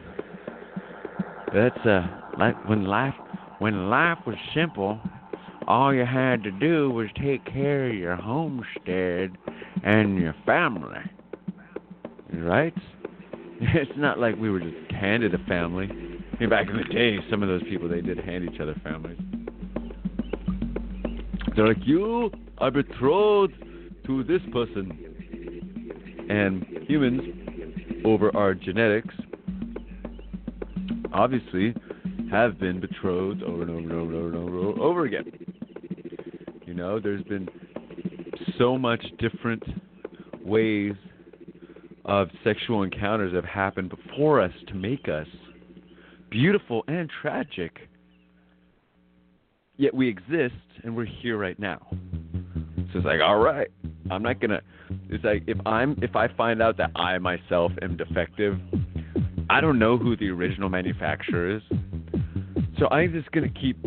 [1.54, 2.06] That's uh,
[2.38, 3.14] like when life
[3.58, 5.00] when life was simple,
[5.66, 9.38] all you had to do was take care of your homestead
[9.82, 11.00] and your family.
[12.32, 12.74] Right?
[13.62, 15.86] It's not like we were just handed a family.
[15.86, 18.74] I mean, back in the day, some of those people they did hand each other
[18.82, 19.18] families.
[21.54, 23.52] They're like, you are betrothed
[24.06, 24.90] to this person.
[26.30, 27.20] And humans,
[28.06, 29.14] over our genetics,
[31.12, 31.74] obviously
[32.30, 35.30] have been betrothed over and over and over and over and over, and over again.
[36.64, 37.46] You know, there's been
[38.56, 39.64] so much different
[40.42, 40.94] ways
[42.04, 45.26] of sexual encounters that have happened before us to make us
[46.30, 47.88] beautiful and tragic.
[49.76, 50.54] Yet we exist
[50.84, 51.86] and we're here right now.
[52.92, 53.68] So it's like, all right,
[54.10, 54.60] I'm not gonna.
[55.08, 58.58] It's like if I'm if I find out that I myself am defective,
[59.48, 61.62] I don't know who the original manufacturer is.
[62.78, 63.78] So I'm just gonna keep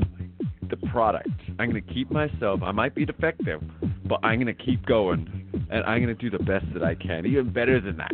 [0.79, 1.29] the product.
[1.59, 2.61] I'm gonna keep myself.
[2.63, 3.61] I might be defective,
[4.05, 5.27] but I'm gonna keep going,
[5.69, 8.11] and I'm gonna do the best that I can, even better than that.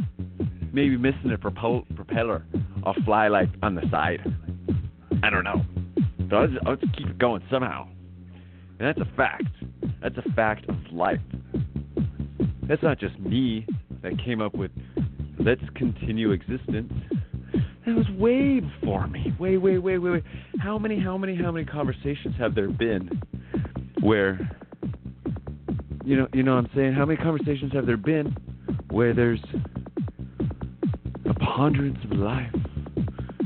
[0.74, 2.44] Maybe missing a propel- propeller.
[2.84, 4.22] I'll fly like on the side.
[5.24, 5.66] I don't know.
[6.30, 7.88] But I'll just, I'll just keep it going somehow.
[8.80, 9.44] And that's a fact.
[10.02, 11.20] That's a fact of life.
[12.68, 13.66] That's not just me
[14.04, 14.72] that came up with
[15.40, 16.94] let's continue existence.
[17.90, 19.34] That was way before me.
[19.40, 20.24] Way, way, way, way, way.
[20.60, 23.20] How many, how many, how many conversations have there been
[24.02, 24.40] where
[26.06, 26.94] you know you know what I'm saying?
[26.94, 28.38] How many conversations have there been
[28.92, 29.40] where there's
[31.26, 32.54] a ponderance of life,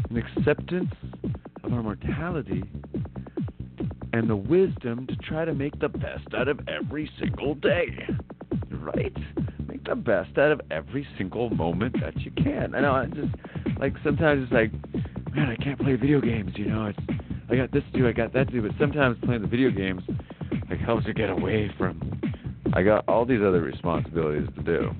[0.09, 0.91] an acceptance
[1.63, 2.65] of our mortality,
[4.11, 7.97] and the wisdom to try to make the best out of every single day.
[8.71, 9.15] Right?
[9.83, 12.73] Make the best out of every single moment that you can.
[12.75, 13.33] I know I just
[13.79, 14.71] like sometimes it's like,
[15.35, 16.99] man, I can't play video games, you know, it's
[17.49, 19.71] I got this to do, I got that to do, but sometimes playing the video
[19.71, 20.01] games
[20.69, 22.21] like helps you get away from
[22.73, 24.91] I got all these other responsibilities to do.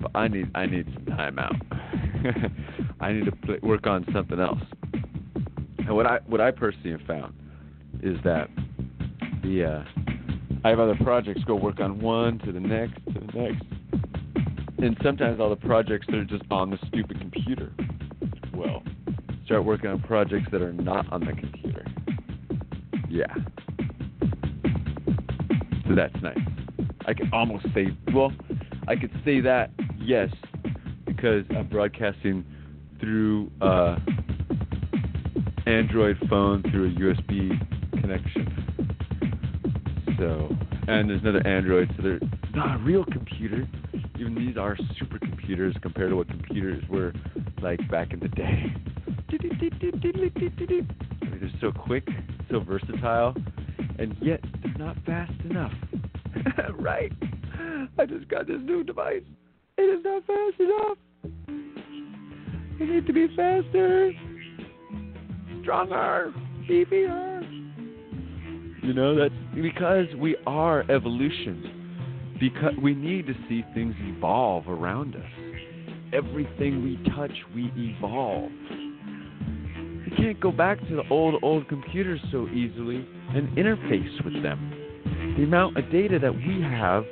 [0.00, 1.56] But I need I need some time out.
[3.00, 4.60] I need to play, work on something else.
[5.78, 7.34] And what I what I personally have found
[8.02, 8.48] is that
[9.42, 9.84] the uh,
[10.64, 13.64] I have other projects go work on one to the next to the next,
[14.78, 17.72] and sometimes all the projects that are just on the stupid computer.
[18.54, 18.82] Well,
[19.44, 21.86] start working on projects that are not on the computer.
[23.08, 23.32] Yeah.
[25.88, 26.38] So that's nice.
[27.06, 28.32] I can almost say, well,
[28.88, 30.30] I could say that, yes,
[31.06, 32.44] because I'm broadcasting
[33.00, 33.98] through uh,
[35.66, 37.50] Android phone through a USB
[38.00, 38.52] connection.
[40.18, 40.48] So,
[40.88, 42.20] and there's another Android, so they're
[42.54, 43.66] not a real computer.
[44.18, 45.36] Even these are supercomputers.
[45.46, 47.12] computers compared to what computers were
[47.62, 48.74] like back in the day.
[49.28, 49.36] I
[51.24, 52.08] mean, they're so quick,
[52.50, 53.34] so versatile,
[53.98, 55.72] and yet they're not fast enough.
[56.78, 57.12] right?
[57.98, 59.22] I just got this new device.
[59.78, 60.98] It is not fast enough.
[62.78, 64.12] It needs to be faster,
[65.62, 66.34] stronger,
[66.68, 67.42] beefier.
[68.82, 71.75] You know, that's because we are evolution.
[72.38, 75.22] Because we need to see things evolve around us.
[76.12, 78.50] Everything we touch, we evolve.
[80.04, 84.72] We can't go back to the old, old computers so easily and interface with them.
[85.36, 87.04] The amount of data that we have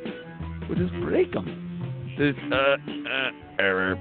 [0.68, 2.14] would just break them.
[2.16, 3.96] There's uh, uh, error,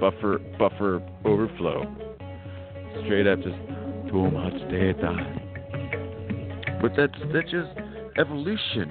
[0.00, 1.84] buffer, buffer overflow.
[3.04, 3.56] Straight up, just
[4.10, 5.16] too much data.
[6.80, 7.70] But that's that's just
[8.18, 8.90] evolution.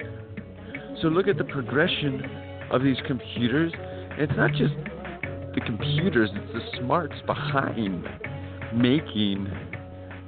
[1.02, 2.22] So look at the progression
[2.70, 3.72] of these computers.
[4.18, 4.72] It's not just
[5.52, 8.06] the computers; it's the smarts behind
[8.72, 9.50] making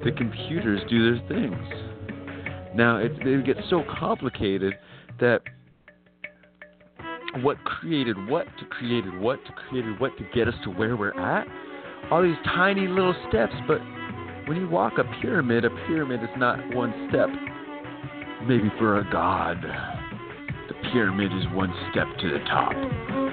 [0.03, 1.67] the computers do their things.
[2.75, 4.73] Now it, it gets so complicated
[5.21, 5.41] that
[7.41, 11.17] what created what to created what to created what to get us to where we're
[11.17, 11.47] at.
[12.11, 13.79] All these tiny little steps, but
[14.45, 17.29] when you walk a pyramid, a pyramid is not one step.
[18.45, 19.63] Maybe for a god,
[20.91, 22.73] pyramid is one step to the top.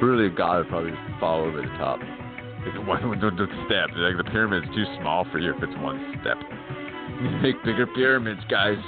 [0.02, 1.98] Really, a god would probably fall over the top.
[2.00, 3.90] Like one, one, one step.
[3.96, 6.36] Like the pyramid's too small for you if it's one step.
[7.42, 8.78] Make bigger pyramids, guys.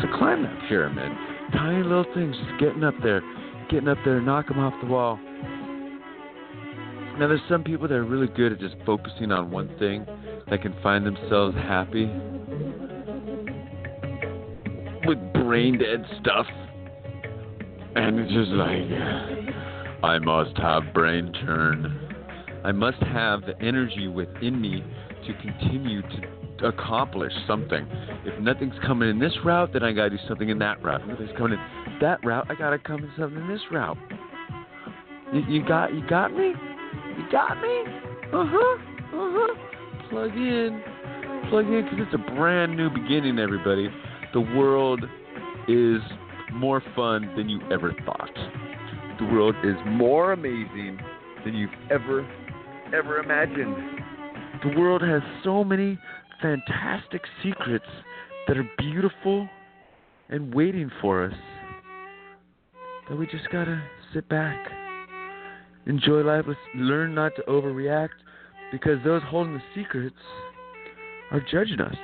[0.00, 1.10] So climb that pyramid.
[1.52, 3.22] Tiny little things, just getting up there,
[3.70, 5.18] getting up there, knock them off the wall.
[7.18, 10.04] Now, there's some people that are really good at just focusing on one thing
[10.50, 12.10] that can find themselves happy
[15.06, 16.46] with brain dead stuff.
[17.94, 22.14] And it's just like, I must have brain turn.
[22.64, 24.84] I must have the energy within me
[25.26, 27.86] to continue to accomplish something.
[28.24, 31.00] If nothing's coming in this route, then I gotta do something in that route.
[31.02, 33.98] If nothing's coming in that route, I gotta come in something in this route.
[35.32, 36.48] You, you got you got me?
[36.48, 37.82] You got me?
[38.32, 38.78] Uh huh.
[39.14, 39.54] Uh huh.
[40.10, 40.82] Plug in.
[41.50, 43.88] Plug in because it's a brand new beginning, everybody.
[44.36, 45.02] The world
[45.66, 46.02] is
[46.52, 48.34] more fun than you ever thought.
[49.18, 50.98] The world is more amazing
[51.42, 52.20] than you've ever,
[52.94, 53.74] ever imagined.
[54.62, 55.98] The world has so many
[56.42, 57.86] fantastic secrets
[58.46, 59.48] that are beautiful
[60.28, 61.34] and waiting for us
[63.08, 63.82] that we just gotta
[64.12, 64.68] sit back,
[65.86, 66.44] enjoy life,
[66.74, 68.10] learn not to overreact
[68.70, 70.14] because those holding the secrets
[71.30, 71.96] are judging us.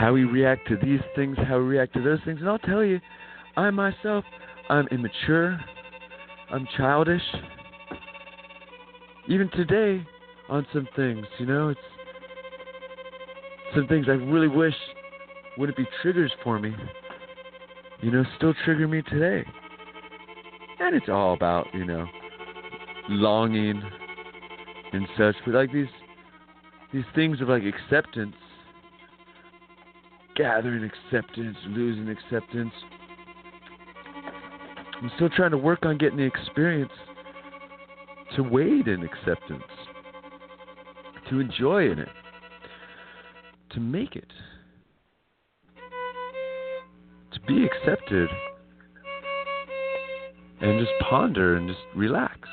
[0.00, 2.82] How we react to these things, how we react to those things, and I'll tell
[2.82, 2.98] you,
[3.58, 4.24] I myself,
[4.70, 5.60] I'm immature,
[6.50, 7.20] I'm childish.
[9.28, 10.02] Even today,
[10.48, 11.80] on some things, you know, it's
[13.74, 14.72] some things I really wish
[15.58, 16.74] wouldn't be triggers for me.
[18.00, 19.46] You know, still trigger me today.
[20.78, 22.06] And it's all about, you know,
[23.10, 23.82] longing
[24.94, 25.36] and such.
[25.44, 25.88] But like these
[26.90, 28.34] these things of like acceptance,
[30.40, 32.72] gathering acceptance, losing acceptance.
[35.02, 36.92] I'm still trying to work on getting the experience
[38.36, 39.62] to wade in acceptance,
[41.28, 42.08] to enjoy in it,
[43.74, 44.32] to make it,
[47.34, 48.30] to be accepted,
[50.62, 52.48] and just ponder and just relax.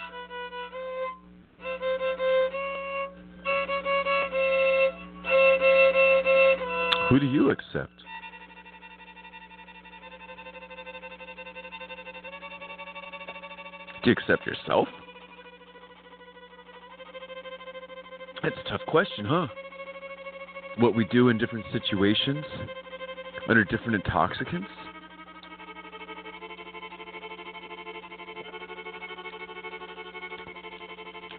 [7.09, 8.03] Who do you accept?
[14.03, 14.89] Do you accept yourself?
[18.43, 19.47] That's a tough question, huh?
[20.79, 22.43] What we do in different situations,
[23.47, 24.67] under different intoxicants.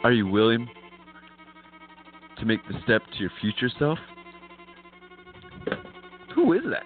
[0.02, 0.66] Are you willing
[2.38, 3.98] to make the step to your future self?
[6.58, 6.82] Is that?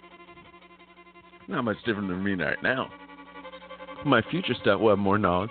[1.49, 2.91] Not much different than me right now.
[4.05, 5.51] My future self will have more knowledge,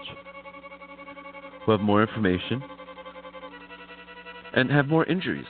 [1.68, 2.62] will have more information,
[4.54, 5.46] and have more injuries.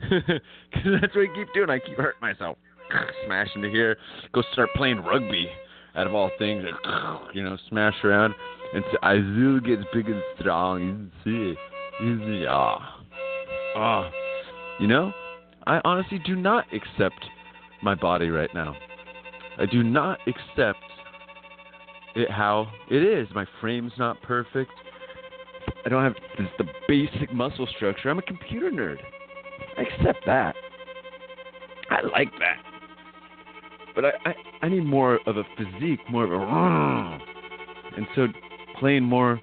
[0.10, 1.70] Because that's what I keep doing.
[1.70, 2.56] I keep hurting myself.
[3.26, 3.96] Smash into here,
[4.32, 5.48] go start playing rugby
[5.96, 8.34] out of all things, and you know, smash around.
[8.74, 10.80] And so Azul gets big and strong.
[10.80, 11.58] You see, it.
[12.04, 13.00] you see, ah,
[13.76, 14.10] ah.
[14.78, 15.12] You know,
[15.68, 17.22] I honestly do not accept
[17.82, 18.74] my body right now.
[19.58, 20.78] I do not accept
[22.16, 23.28] it how it is.
[23.34, 24.70] My frame's not perfect.
[25.84, 26.14] I don't have
[26.56, 28.08] the basic muscle structure.
[28.08, 28.96] I'm a computer nerd.
[29.76, 30.54] I accept that.
[31.90, 32.56] I like that.
[33.94, 37.18] But I, I, I need more of a physique, more of a.
[37.94, 38.26] And so
[38.80, 39.38] playing more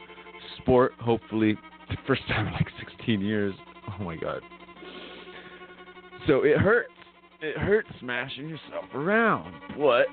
[0.58, 1.56] sport, hopefully,
[1.90, 3.54] the first time in like 16 years.
[3.88, 4.42] Oh my God.
[6.28, 6.92] So it hurts.
[7.42, 9.54] It hurts smashing yourself around.
[9.78, 10.08] But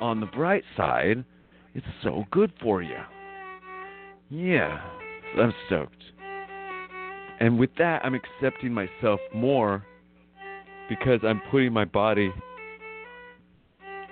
[0.00, 1.24] on the bright side,
[1.74, 2.98] it's so good for you.
[4.28, 4.80] Yeah,
[5.38, 6.02] I'm stoked.
[7.40, 9.84] And with that, I'm accepting myself more
[10.88, 12.30] because I'm putting my body,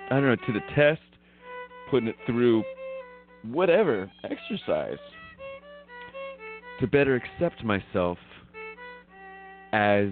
[0.09, 1.01] I don't know, to the test,
[1.91, 2.63] putting it through
[3.43, 4.97] whatever exercise
[6.79, 8.17] to better accept myself
[9.73, 10.07] as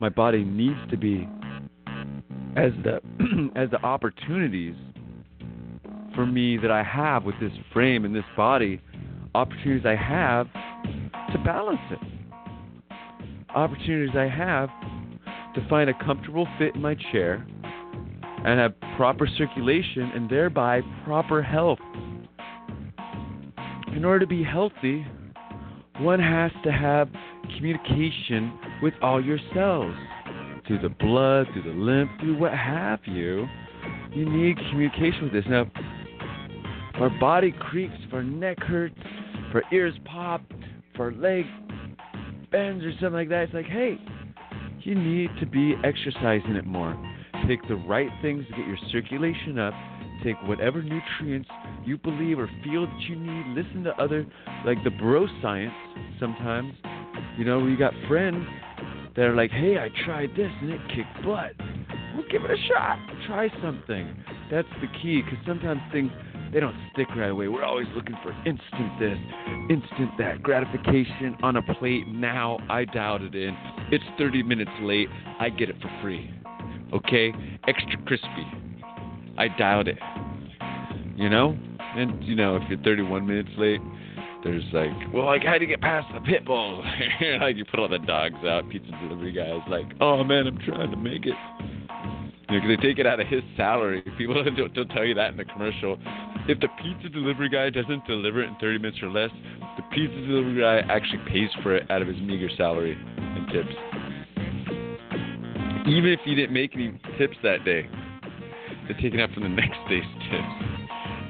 [0.00, 1.28] my body needs to be
[2.56, 3.00] as the
[3.56, 4.74] as the opportunities
[6.14, 8.80] for me that I have with this frame and this body
[9.34, 10.46] opportunities I have
[11.32, 11.98] to balance it.
[13.54, 14.68] Opportunities I have
[15.54, 17.46] to find a comfortable fit in my chair
[18.44, 21.78] and have proper circulation and thereby proper health.
[23.94, 25.06] In order to be healthy
[25.98, 27.10] one has to have
[27.56, 29.94] communication with all your cells
[30.66, 33.46] through the blood, through the lymph, through what have you.
[34.12, 35.44] You need communication with this.
[35.48, 35.62] Now,
[36.94, 38.94] if our body creaks, if neck hurts,
[39.54, 40.42] if ears pop,
[40.94, 41.44] if leg
[42.50, 43.96] bends or something like that, it's like, hey,
[44.80, 46.96] you need to be exercising it more.
[47.48, 49.74] Take the right things to get your circulation up.
[50.22, 51.48] Take whatever nutrients
[51.84, 53.56] you believe or feel that you need.
[53.56, 54.26] Listen to other,
[54.66, 55.72] like the bro science
[56.18, 56.74] sometimes.
[57.38, 58.46] You know, we got friends
[59.20, 61.52] that are like, hey, I tried this and it kicked butt.
[62.14, 62.98] Well, give it a shot.
[63.26, 64.16] Try something.
[64.50, 66.10] That's the key because sometimes things,
[66.54, 67.46] they don't stick right away.
[67.48, 69.18] We're always looking for instant this,
[69.68, 72.08] instant that, gratification on a plate.
[72.08, 73.54] Now I dialed it in.
[73.92, 75.10] It's 30 minutes late.
[75.38, 76.32] I get it for free.
[76.94, 77.34] Okay?
[77.68, 78.46] Extra crispy.
[79.36, 79.98] I dialed it.
[81.16, 81.58] You know?
[81.78, 83.82] And, you know, if you're 31 minutes late,
[84.42, 86.84] there's like, well, like, how do you get past the pit bulls?
[87.40, 90.90] like, you put all the dogs out, pizza delivery guys, like, oh man, I'm trying
[90.90, 91.34] to make it.
[92.48, 94.02] You know, 'cause they take it out of his salary.
[94.18, 95.98] People don't, don't tell you that in the commercial.
[96.48, 99.30] If the pizza delivery guy doesn't deliver it in 30 minutes or less,
[99.76, 103.74] the pizza delivery guy actually pays for it out of his meager salary and tips.
[105.86, 107.88] Even if he didn't make any tips that day,
[108.88, 110.80] they're taking out from the next day's tips.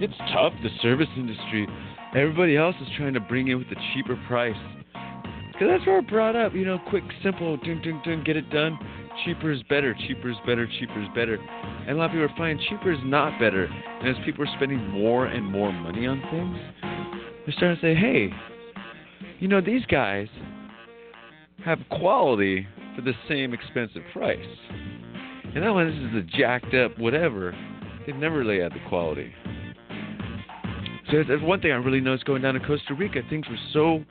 [0.00, 1.66] It's tough, the service industry.
[2.14, 4.56] Everybody else is trying to bring in with a cheaper price.
[5.52, 8.50] Because that's where we're brought up, you know, quick, simple, ding, ding, ding, get it
[8.50, 8.78] done.
[9.24, 11.34] Cheaper is better, cheaper is better, cheaper is better.
[11.34, 13.64] And a lot of people are finding cheaper is not better.
[13.64, 16.56] And as people are spending more and more money on things,
[17.46, 18.30] they're starting to say, hey,
[19.38, 20.28] you know, these guys
[21.64, 22.66] have quality
[22.96, 24.38] for the same expensive price.
[25.54, 27.54] And that one, this is a jacked up whatever.
[28.06, 29.32] They've never really had the quality.
[31.10, 33.22] So that's- one thing I really noticed going down to Costa Rica.
[33.28, 34.04] Things were so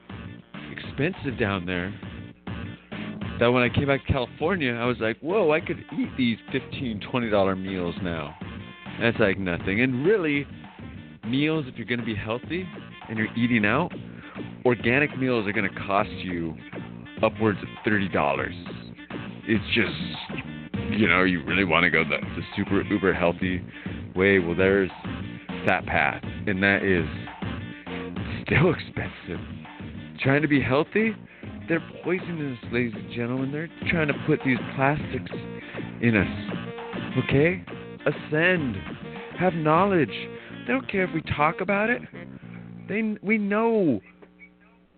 [0.71, 1.93] expensive down there
[3.39, 6.37] that when I came back to California, I was like, whoa, I could eat these
[6.51, 8.35] $15, $20 meals now.
[8.99, 9.79] That's like nothing.
[9.79, 10.45] And really,
[11.25, 12.67] meals, if you're going to be healthy
[13.07, 13.93] and you're eating out,
[14.65, 16.53] organic meals are going to cost you
[17.23, 18.51] upwards of $30.
[19.47, 23.61] It's just, you know, you really want to go the, the super uber healthy
[24.15, 24.39] way.
[24.39, 24.91] Well, there's
[25.65, 27.05] that path, and that is
[28.45, 29.39] still expensive.
[30.21, 31.15] Trying to be healthy,
[31.67, 33.51] they're poisonous, ladies and gentlemen.
[33.51, 35.31] They're trying to put these plastics
[36.01, 37.23] in us.
[37.23, 37.63] Okay?
[38.05, 38.75] Ascend.
[39.39, 40.09] Have knowledge.
[40.67, 42.01] They don't care if we talk about it.
[42.89, 44.01] They we know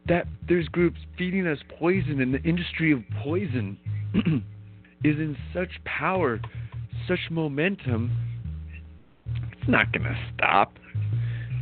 [0.08, 3.78] that there's groups feeding us poison and the industry of poison
[5.04, 6.40] is in such power,
[7.08, 8.12] such momentum.
[9.52, 10.74] It's not going to stop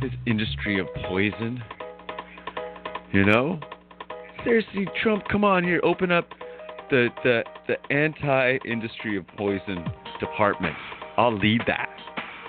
[0.00, 1.62] this industry of poison.
[3.12, 3.60] You know?
[4.44, 6.28] Seriously, Trump, come on here, open up
[6.90, 9.84] the the the anti-industry of poison
[10.18, 10.74] department.
[11.16, 11.90] I'll lead that.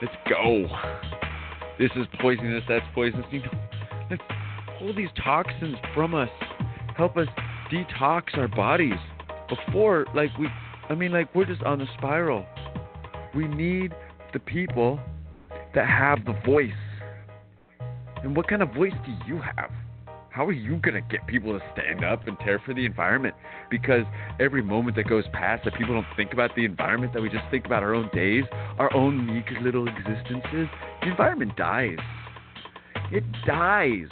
[0.01, 0.67] Let's go.
[1.77, 2.63] This is poisonous.
[2.67, 3.25] That's poisonous.
[3.31, 3.51] You know,
[4.09, 4.21] let's
[4.79, 6.29] pull these toxins from us.
[6.95, 7.27] Help us
[7.71, 8.99] detox our bodies
[9.49, 10.47] before, like we.
[10.89, 12.45] I mean, like we're just on the spiral.
[13.35, 13.93] We need
[14.33, 14.99] the people
[15.75, 16.71] that have the voice.
[18.23, 19.71] And what kind of voice do you have?
[20.29, 23.35] How are you going to get people to stand up and care for the environment?
[23.69, 24.03] Because
[24.39, 27.43] every moment that goes past that people don't think about the environment, that we just
[27.51, 28.45] think about our own days,
[28.79, 30.67] our own meek little existences,
[31.01, 31.97] the environment dies.
[33.11, 34.07] It dies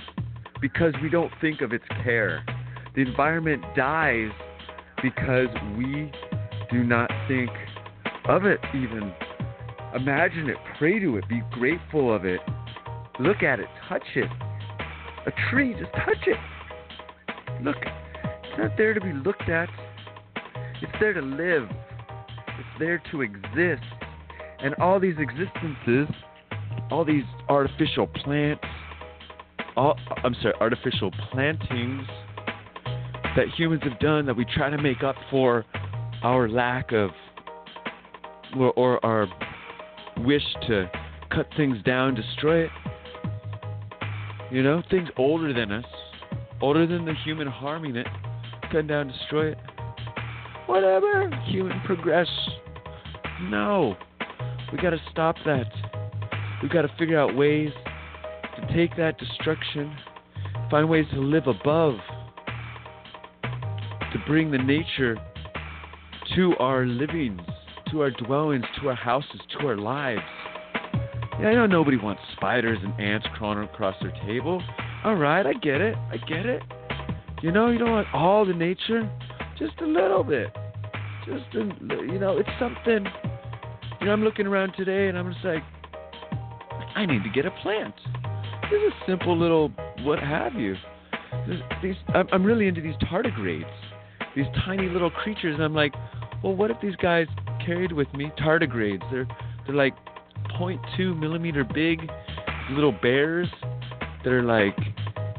[0.59, 2.43] because we don't think of its care.
[2.95, 4.31] The environment dies
[5.01, 6.11] because we
[6.69, 7.49] do not think
[8.27, 9.13] of it even.
[9.95, 12.41] Imagine it, pray to it, be grateful of it.
[13.19, 14.29] Look at it, touch it.
[15.25, 16.37] A tree, just touch it.
[17.61, 19.69] Look, it's not there to be looked at.
[20.81, 21.67] It's there to live.
[22.57, 23.83] It's there to exist.
[24.61, 26.07] And all these existences,
[26.89, 28.63] all these artificial plants,
[29.75, 32.07] all I'm sorry, artificial plantings
[33.35, 35.65] that humans have done that we try to make up for
[36.23, 37.11] our lack of
[38.57, 39.27] or, or our
[40.19, 40.89] wish to
[41.29, 42.71] cut things down, destroy it.
[44.51, 45.85] You know, things older than us,
[46.59, 48.07] older than the human harming it,
[48.71, 49.57] cut down, destroy it.
[50.65, 52.27] Whatever, human progress.
[53.43, 53.95] No,
[54.71, 55.71] we got to stop that.
[56.63, 57.69] We got to figure out ways
[58.55, 59.95] to take that destruction,
[60.69, 61.95] find ways to live above,
[63.43, 65.15] to bring the nature
[66.35, 67.41] to our livings,
[67.91, 70.21] to our dwellings, to our houses, to our lives.
[71.39, 74.61] I know nobody wants spiders and ants crawling across their table.
[75.05, 75.95] All right, I get it.
[76.11, 76.61] I get it.
[77.41, 79.09] You know, you don't want all the nature,
[79.57, 80.49] just a little bit.
[81.25, 81.59] Just a,
[82.05, 83.05] you know, it's something.
[84.01, 85.63] You know, I'm looking around today and I'm just like,
[86.95, 87.95] I need to get a plant.
[88.69, 90.75] This is a simple little what have you.
[91.81, 93.71] These, I'm really into these tardigrades,
[94.35, 95.93] these tiny little creatures, and I'm like,
[96.43, 97.27] well, what if these guys
[97.65, 99.09] carried with me tardigrades?
[99.11, 99.27] They're
[99.65, 99.93] they're like
[100.59, 101.99] 0.2 millimeter big
[102.71, 103.47] little bears
[104.23, 104.77] that are like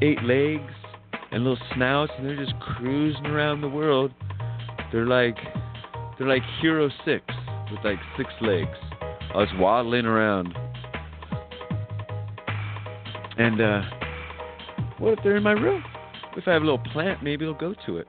[0.01, 0.71] eight legs
[1.31, 4.11] and little snouts, and they're just cruising around the world.
[4.91, 5.37] They're like
[6.17, 7.23] they're like Hero Six
[7.71, 8.77] with like six legs,
[9.35, 10.53] us waddling around.
[13.37, 13.81] And uh,
[14.97, 15.83] what if they're in my room?
[16.35, 18.07] If I have a little plant, maybe it'll go to it.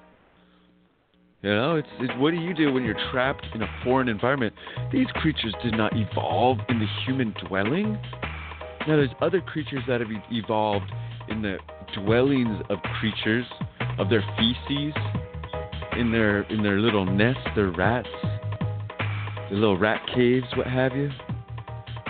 [1.43, 4.55] You know, it's, it's what do you do when you're trapped in a foreign environment?
[4.93, 7.99] These creatures did not evolve in the human dwelling.
[8.87, 10.91] Now, there's other creatures that have evolved
[11.29, 11.57] in the
[11.95, 13.45] dwellings of creatures,
[13.99, 14.95] of their feces,
[15.99, 18.09] in their in their little nests, their rats,
[19.51, 21.11] their little rat caves, what have you.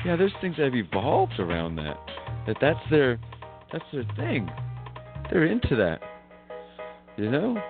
[0.05, 1.97] Yeah, there's things that have evolved around that.
[2.47, 3.19] That that's their
[3.73, 4.51] that's their thing.
[5.31, 6.01] They're into that.
[7.17, 7.63] You know?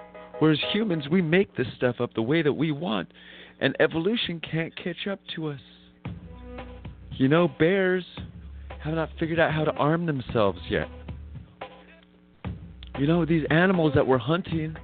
[0.43, 3.13] Whereas humans, we make this stuff up the way that we want,
[3.61, 5.61] and evolution can't catch up to us.
[7.13, 8.05] You know, bears
[8.81, 10.89] have not figured out how to arm themselves yet.
[12.99, 14.75] You know, these animals that we're hunting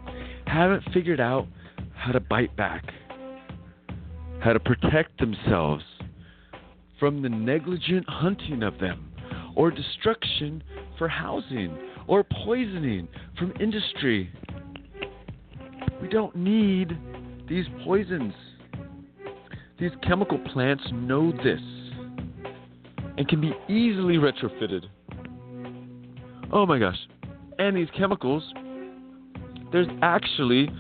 [0.47, 1.49] haven't figured out
[1.93, 2.85] how to bite back,
[4.39, 5.83] how to protect themselves
[7.01, 9.13] from the negligent hunting of them,
[9.57, 10.63] or destruction
[10.99, 11.77] for housing,
[12.07, 14.31] or poisoning from industry.
[16.01, 16.97] We don't need
[17.49, 18.35] these poisons.
[19.79, 21.61] These chemical plants know this
[23.17, 24.85] and can be easily retrofitted.
[26.53, 26.99] Oh my gosh.
[27.59, 28.43] And these chemicals,
[29.73, 30.71] there's actually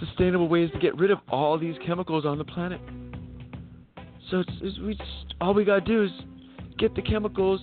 [0.00, 2.80] sustainable ways to get rid of all these chemicals on the planet.
[4.30, 6.10] So it's, it's, we just, all we gotta do is
[6.78, 7.60] get the chemicals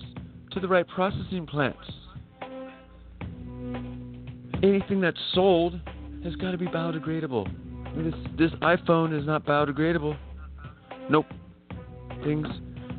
[0.52, 1.78] to the right processing plants.
[4.62, 5.80] Anything that's sold
[6.24, 7.48] has got to be biodegradable.
[7.96, 10.16] This this iPhone is not biodegradable.
[11.08, 11.26] Nope.
[12.24, 12.46] Things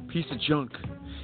[0.10, 0.72] piece of junk.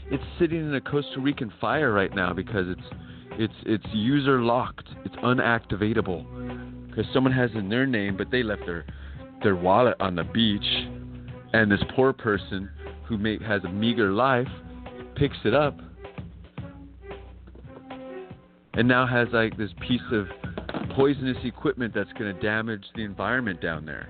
[0.09, 2.87] It's sitting in a Costa Rican fire right now because it's
[3.31, 4.87] it's it's user locked.
[5.05, 8.85] It's unactivatable because someone has in their name, but they left their
[9.43, 10.65] their wallet on the beach,
[11.53, 12.69] and this poor person
[13.05, 14.47] who may, has a meager life
[15.15, 15.79] picks it up
[18.77, 20.27] and now has like this piece of
[20.97, 24.09] poisonous equipment that's going to damage the environment down there.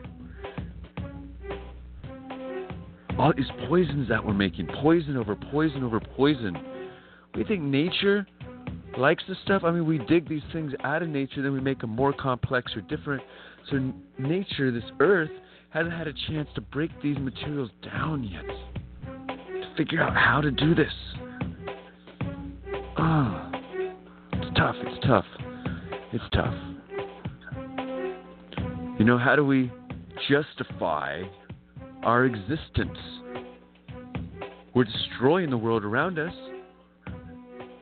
[3.19, 6.57] All these poisons that we're making, poison over poison over poison.
[7.35, 8.25] We think nature
[8.97, 9.63] likes this stuff.
[9.65, 12.71] I mean, we dig these things out of nature, then we make them more complex
[12.75, 13.21] or different.
[13.69, 15.31] So, nature, this earth,
[15.71, 18.45] hasn't had a chance to break these materials down yet
[19.27, 20.93] to figure out how to do this.
[22.97, 23.51] Oh,
[24.31, 24.75] it's tough.
[24.79, 25.25] It's tough.
[26.13, 26.76] It's tough.
[28.99, 29.71] You know, how do we
[30.27, 31.21] justify
[32.03, 32.97] our existence?
[34.73, 36.33] We're destroying the world around us.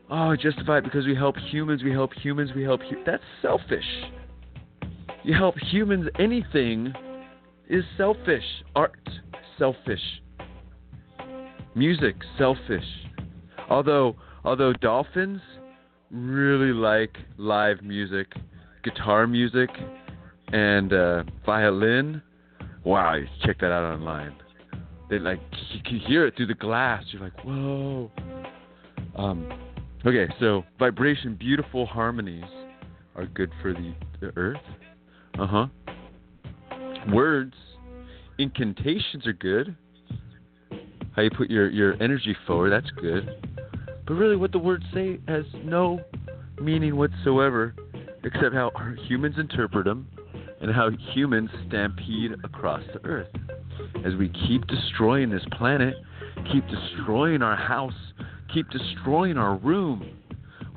[0.10, 3.86] Oh, justify it because we help humans, we help humans, we help hu- That's selfish.
[5.24, 6.94] You help humans, anything
[7.70, 8.44] is selfish.
[8.76, 9.00] Art,
[9.58, 10.22] selfish.
[11.76, 12.86] Music, selfish.
[13.70, 15.42] Although, although dolphins
[16.12, 18.28] really like live music,
[18.84, 19.70] guitar music,
[20.52, 22.22] and uh, violin,
[22.84, 24.36] wow, check that out online.
[25.10, 25.40] They like
[25.72, 27.04] you can hear it through the glass.
[27.12, 28.12] You're like, whoa.
[29.16, 29.52] Um,
[30.06, 32.44] okay, so vibration, beautiful harmonies
[33.16, 34.58] are good for the, the earth.
[35.38, 35.68] Uh huh.
[37.14, 37.54] Words,
[38.40, 39.76] incantations are good.
[41.16, 43.30] How you put your your energy forward, that's good.
[44.08, 46.02] But really, what the words say has no
[46.60, 47.74] meaning whatsoever,
[48.24, 48.72] except how
[49.08, 50.08] humans interpret them
[50.66, 53.30] and how humans stampede across the earth.
[54.04, 55.94] As we keep destroying this planet,
[56.52, 57.94] keep destroying our house,
[58.52, 60.18] keep destroying our room,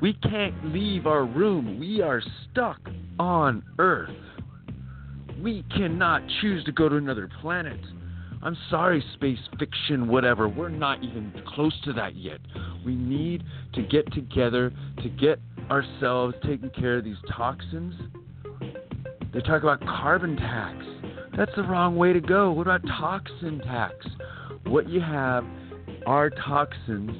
[0.02, 1.80] we can't leave our room.
[1.80, 2.20] We are
[2.50, 2.78] stuck
[3.18, 4.14] on Earth.
[5.42, 7.80] We cannot choose to go to another planet.
[8.42, 10.50] I'm sorry, space fiction, whatever.
[10.50, 12.40] We're not even close to that yet.
[12.84, 13.42] We need
[13.72, 14.70] to get together
[15.02, 15.40] to get
[15.70, 17.94] ourselves taking care of these toxins.
[19.32, 20.84] They talk about carbon tax.
[21.36, 22.50] That's the wrong way to go.
[22.50, 23.94] What about toxin tax?
[24.64, 25.44] What you have
[26.06, 27.10] are toxins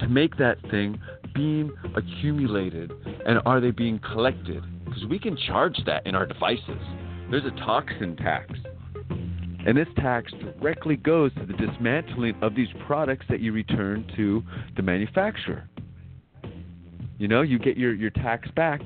[0.00, 1.00] to make that thing
[1.34, 2.92] being accumulated
[3.24, 4.62] and are they being collected?
[4.84, 6.82] Because we can charge that in our devices.
[7.30, 8.52] There's a toxin tax.
[9.64, 14.42] And this tax directly goes to the dismantling of these products that you return to
[14.76, 15.68] the manufacturer.
[17.18, 18.80] You know, you get your, your tax back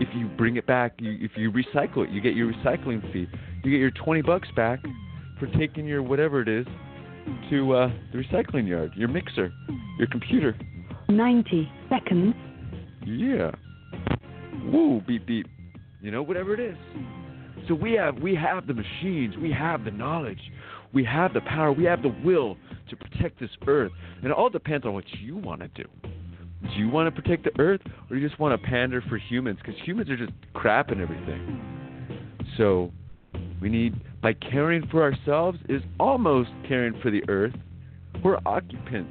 [0.00, 3.26] if you bring it back, you, if you recycle it, you get your recycling fee.
[3.64, 4.80] You get your 20 bucks back
[5.38, 6.66] for taking your whatever it is
[7.50, 9.52] to uh, the recycling yard, your mixer,
[9.98, 10.56] your computer.
[11.08, 12.34] 90 seconds.
[13.04, 13.50] Yeah.
[14.64, 15.46] Woo, beep beep.
[16.00, 16.76] You know, whatever it is.
[17.68, 20.40] So we have we have the machines, we have the knowledge,
[20.92, 22.56] we have the power, we have the will
[22.90, 23.92] to protect this earth.
[24.16, 25.88] And it all depends on what you want to do.
[26.62, 29.18] Do you want to protect the earth or do you just want to pander for
[29.18, 29.58] humans?
[29.64, 31.60] Because humans are just crap and everything.
[32.56, 32.92] So
[33.60, 37.54] we need by caring for ourselves is almost caring for the earth.
[38.24, 39.10] We're occupants.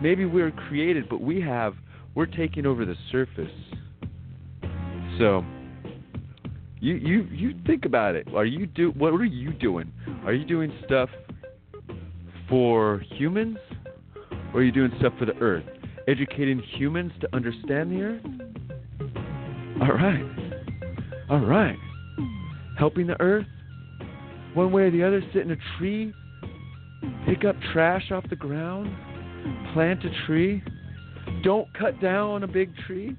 [0.00, 1.74] Maybe we're created, but we have
[2.14, 3.50] we're taking over the surface.
[5.18, 5.44] So
[6.80, 8.26] you you you think about it.
[8.34, 9.92] Are you do what are you doing?
[10.24, 11.10] Are you doing stuff
[12.48, 13.58] for humans
[14.52, 15.64] or are you doing stuff for the earth?
[16.06, 18.22] Educating humans to understand the earth?
[19.80, 20.24] All right.
[21.30, 21.78] All right.
[22.78, 23.46] Helping the earth?
[24.52, 26.12] One way or the other, sit in a tree,
[27.26, 28.94] pick up trash off the ground,
[29.72, 30.62] plant a tree.
[31.42, 33.16] Don't cut down a big tree.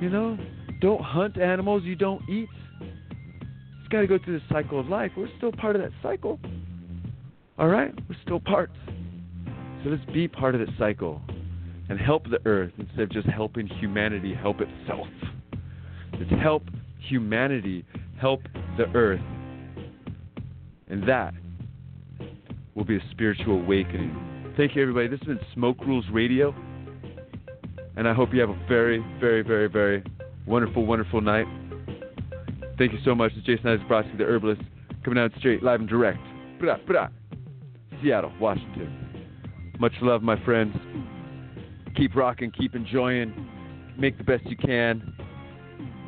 [0.00, 0.38] You know,
[0.80, 2.48] don't hunt animals you don't eat.
[2.80, 5.12] It's got to go through the cycle of life.
[5.18, 6.40] We're still part of that cycle.
[7.58, 7.92] All right?
[8.08, 8.76] We're still parts.
[9.84, 11.20] So let's be part of that cycle
[11.88, 15.06] and help the earth instead of just helping humanity help itself.
[16.18, 16.64] Let's help
[17.08, 17.84] humanity
[18.20, 18.42] help
[18.76, 19.20] the earth.
[20.88, 21.34] And that
[22.74, 24.54] will be a spiritual awakening.
[24.56, 25.08] Thank you, everybody.
[25.08, 26.54] This has been Smoke Rules Radio.
[27.96, 30.02] And I hope you have a very, very, very, very
[30.46, 31.46] wonderful, wonderful night.
[32.78, 33.32] Thank you so much.
[33.36, 34.62] It's Jason Isaac the herbalist,
[35.04, 36.20] coming out straight, live and direct.
[38.02, 39.26] Seattle, Washington.
[39.78, 40.74] Much love, my friends.
[41.96, 43.34] Keep rocking, keep enjoying,
[43.98, 45.14] make the best you can,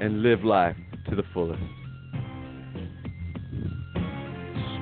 [0.01, 0.77] and live life
[1.09, 1.63] to the fullest.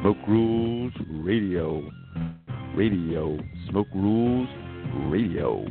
[0.01, 1.89] Smoke Rules Radio.
[2.74, 3.39] Radio.
[3.69, 4.49] Smoke Rules
[5.11, 5.65] Radio.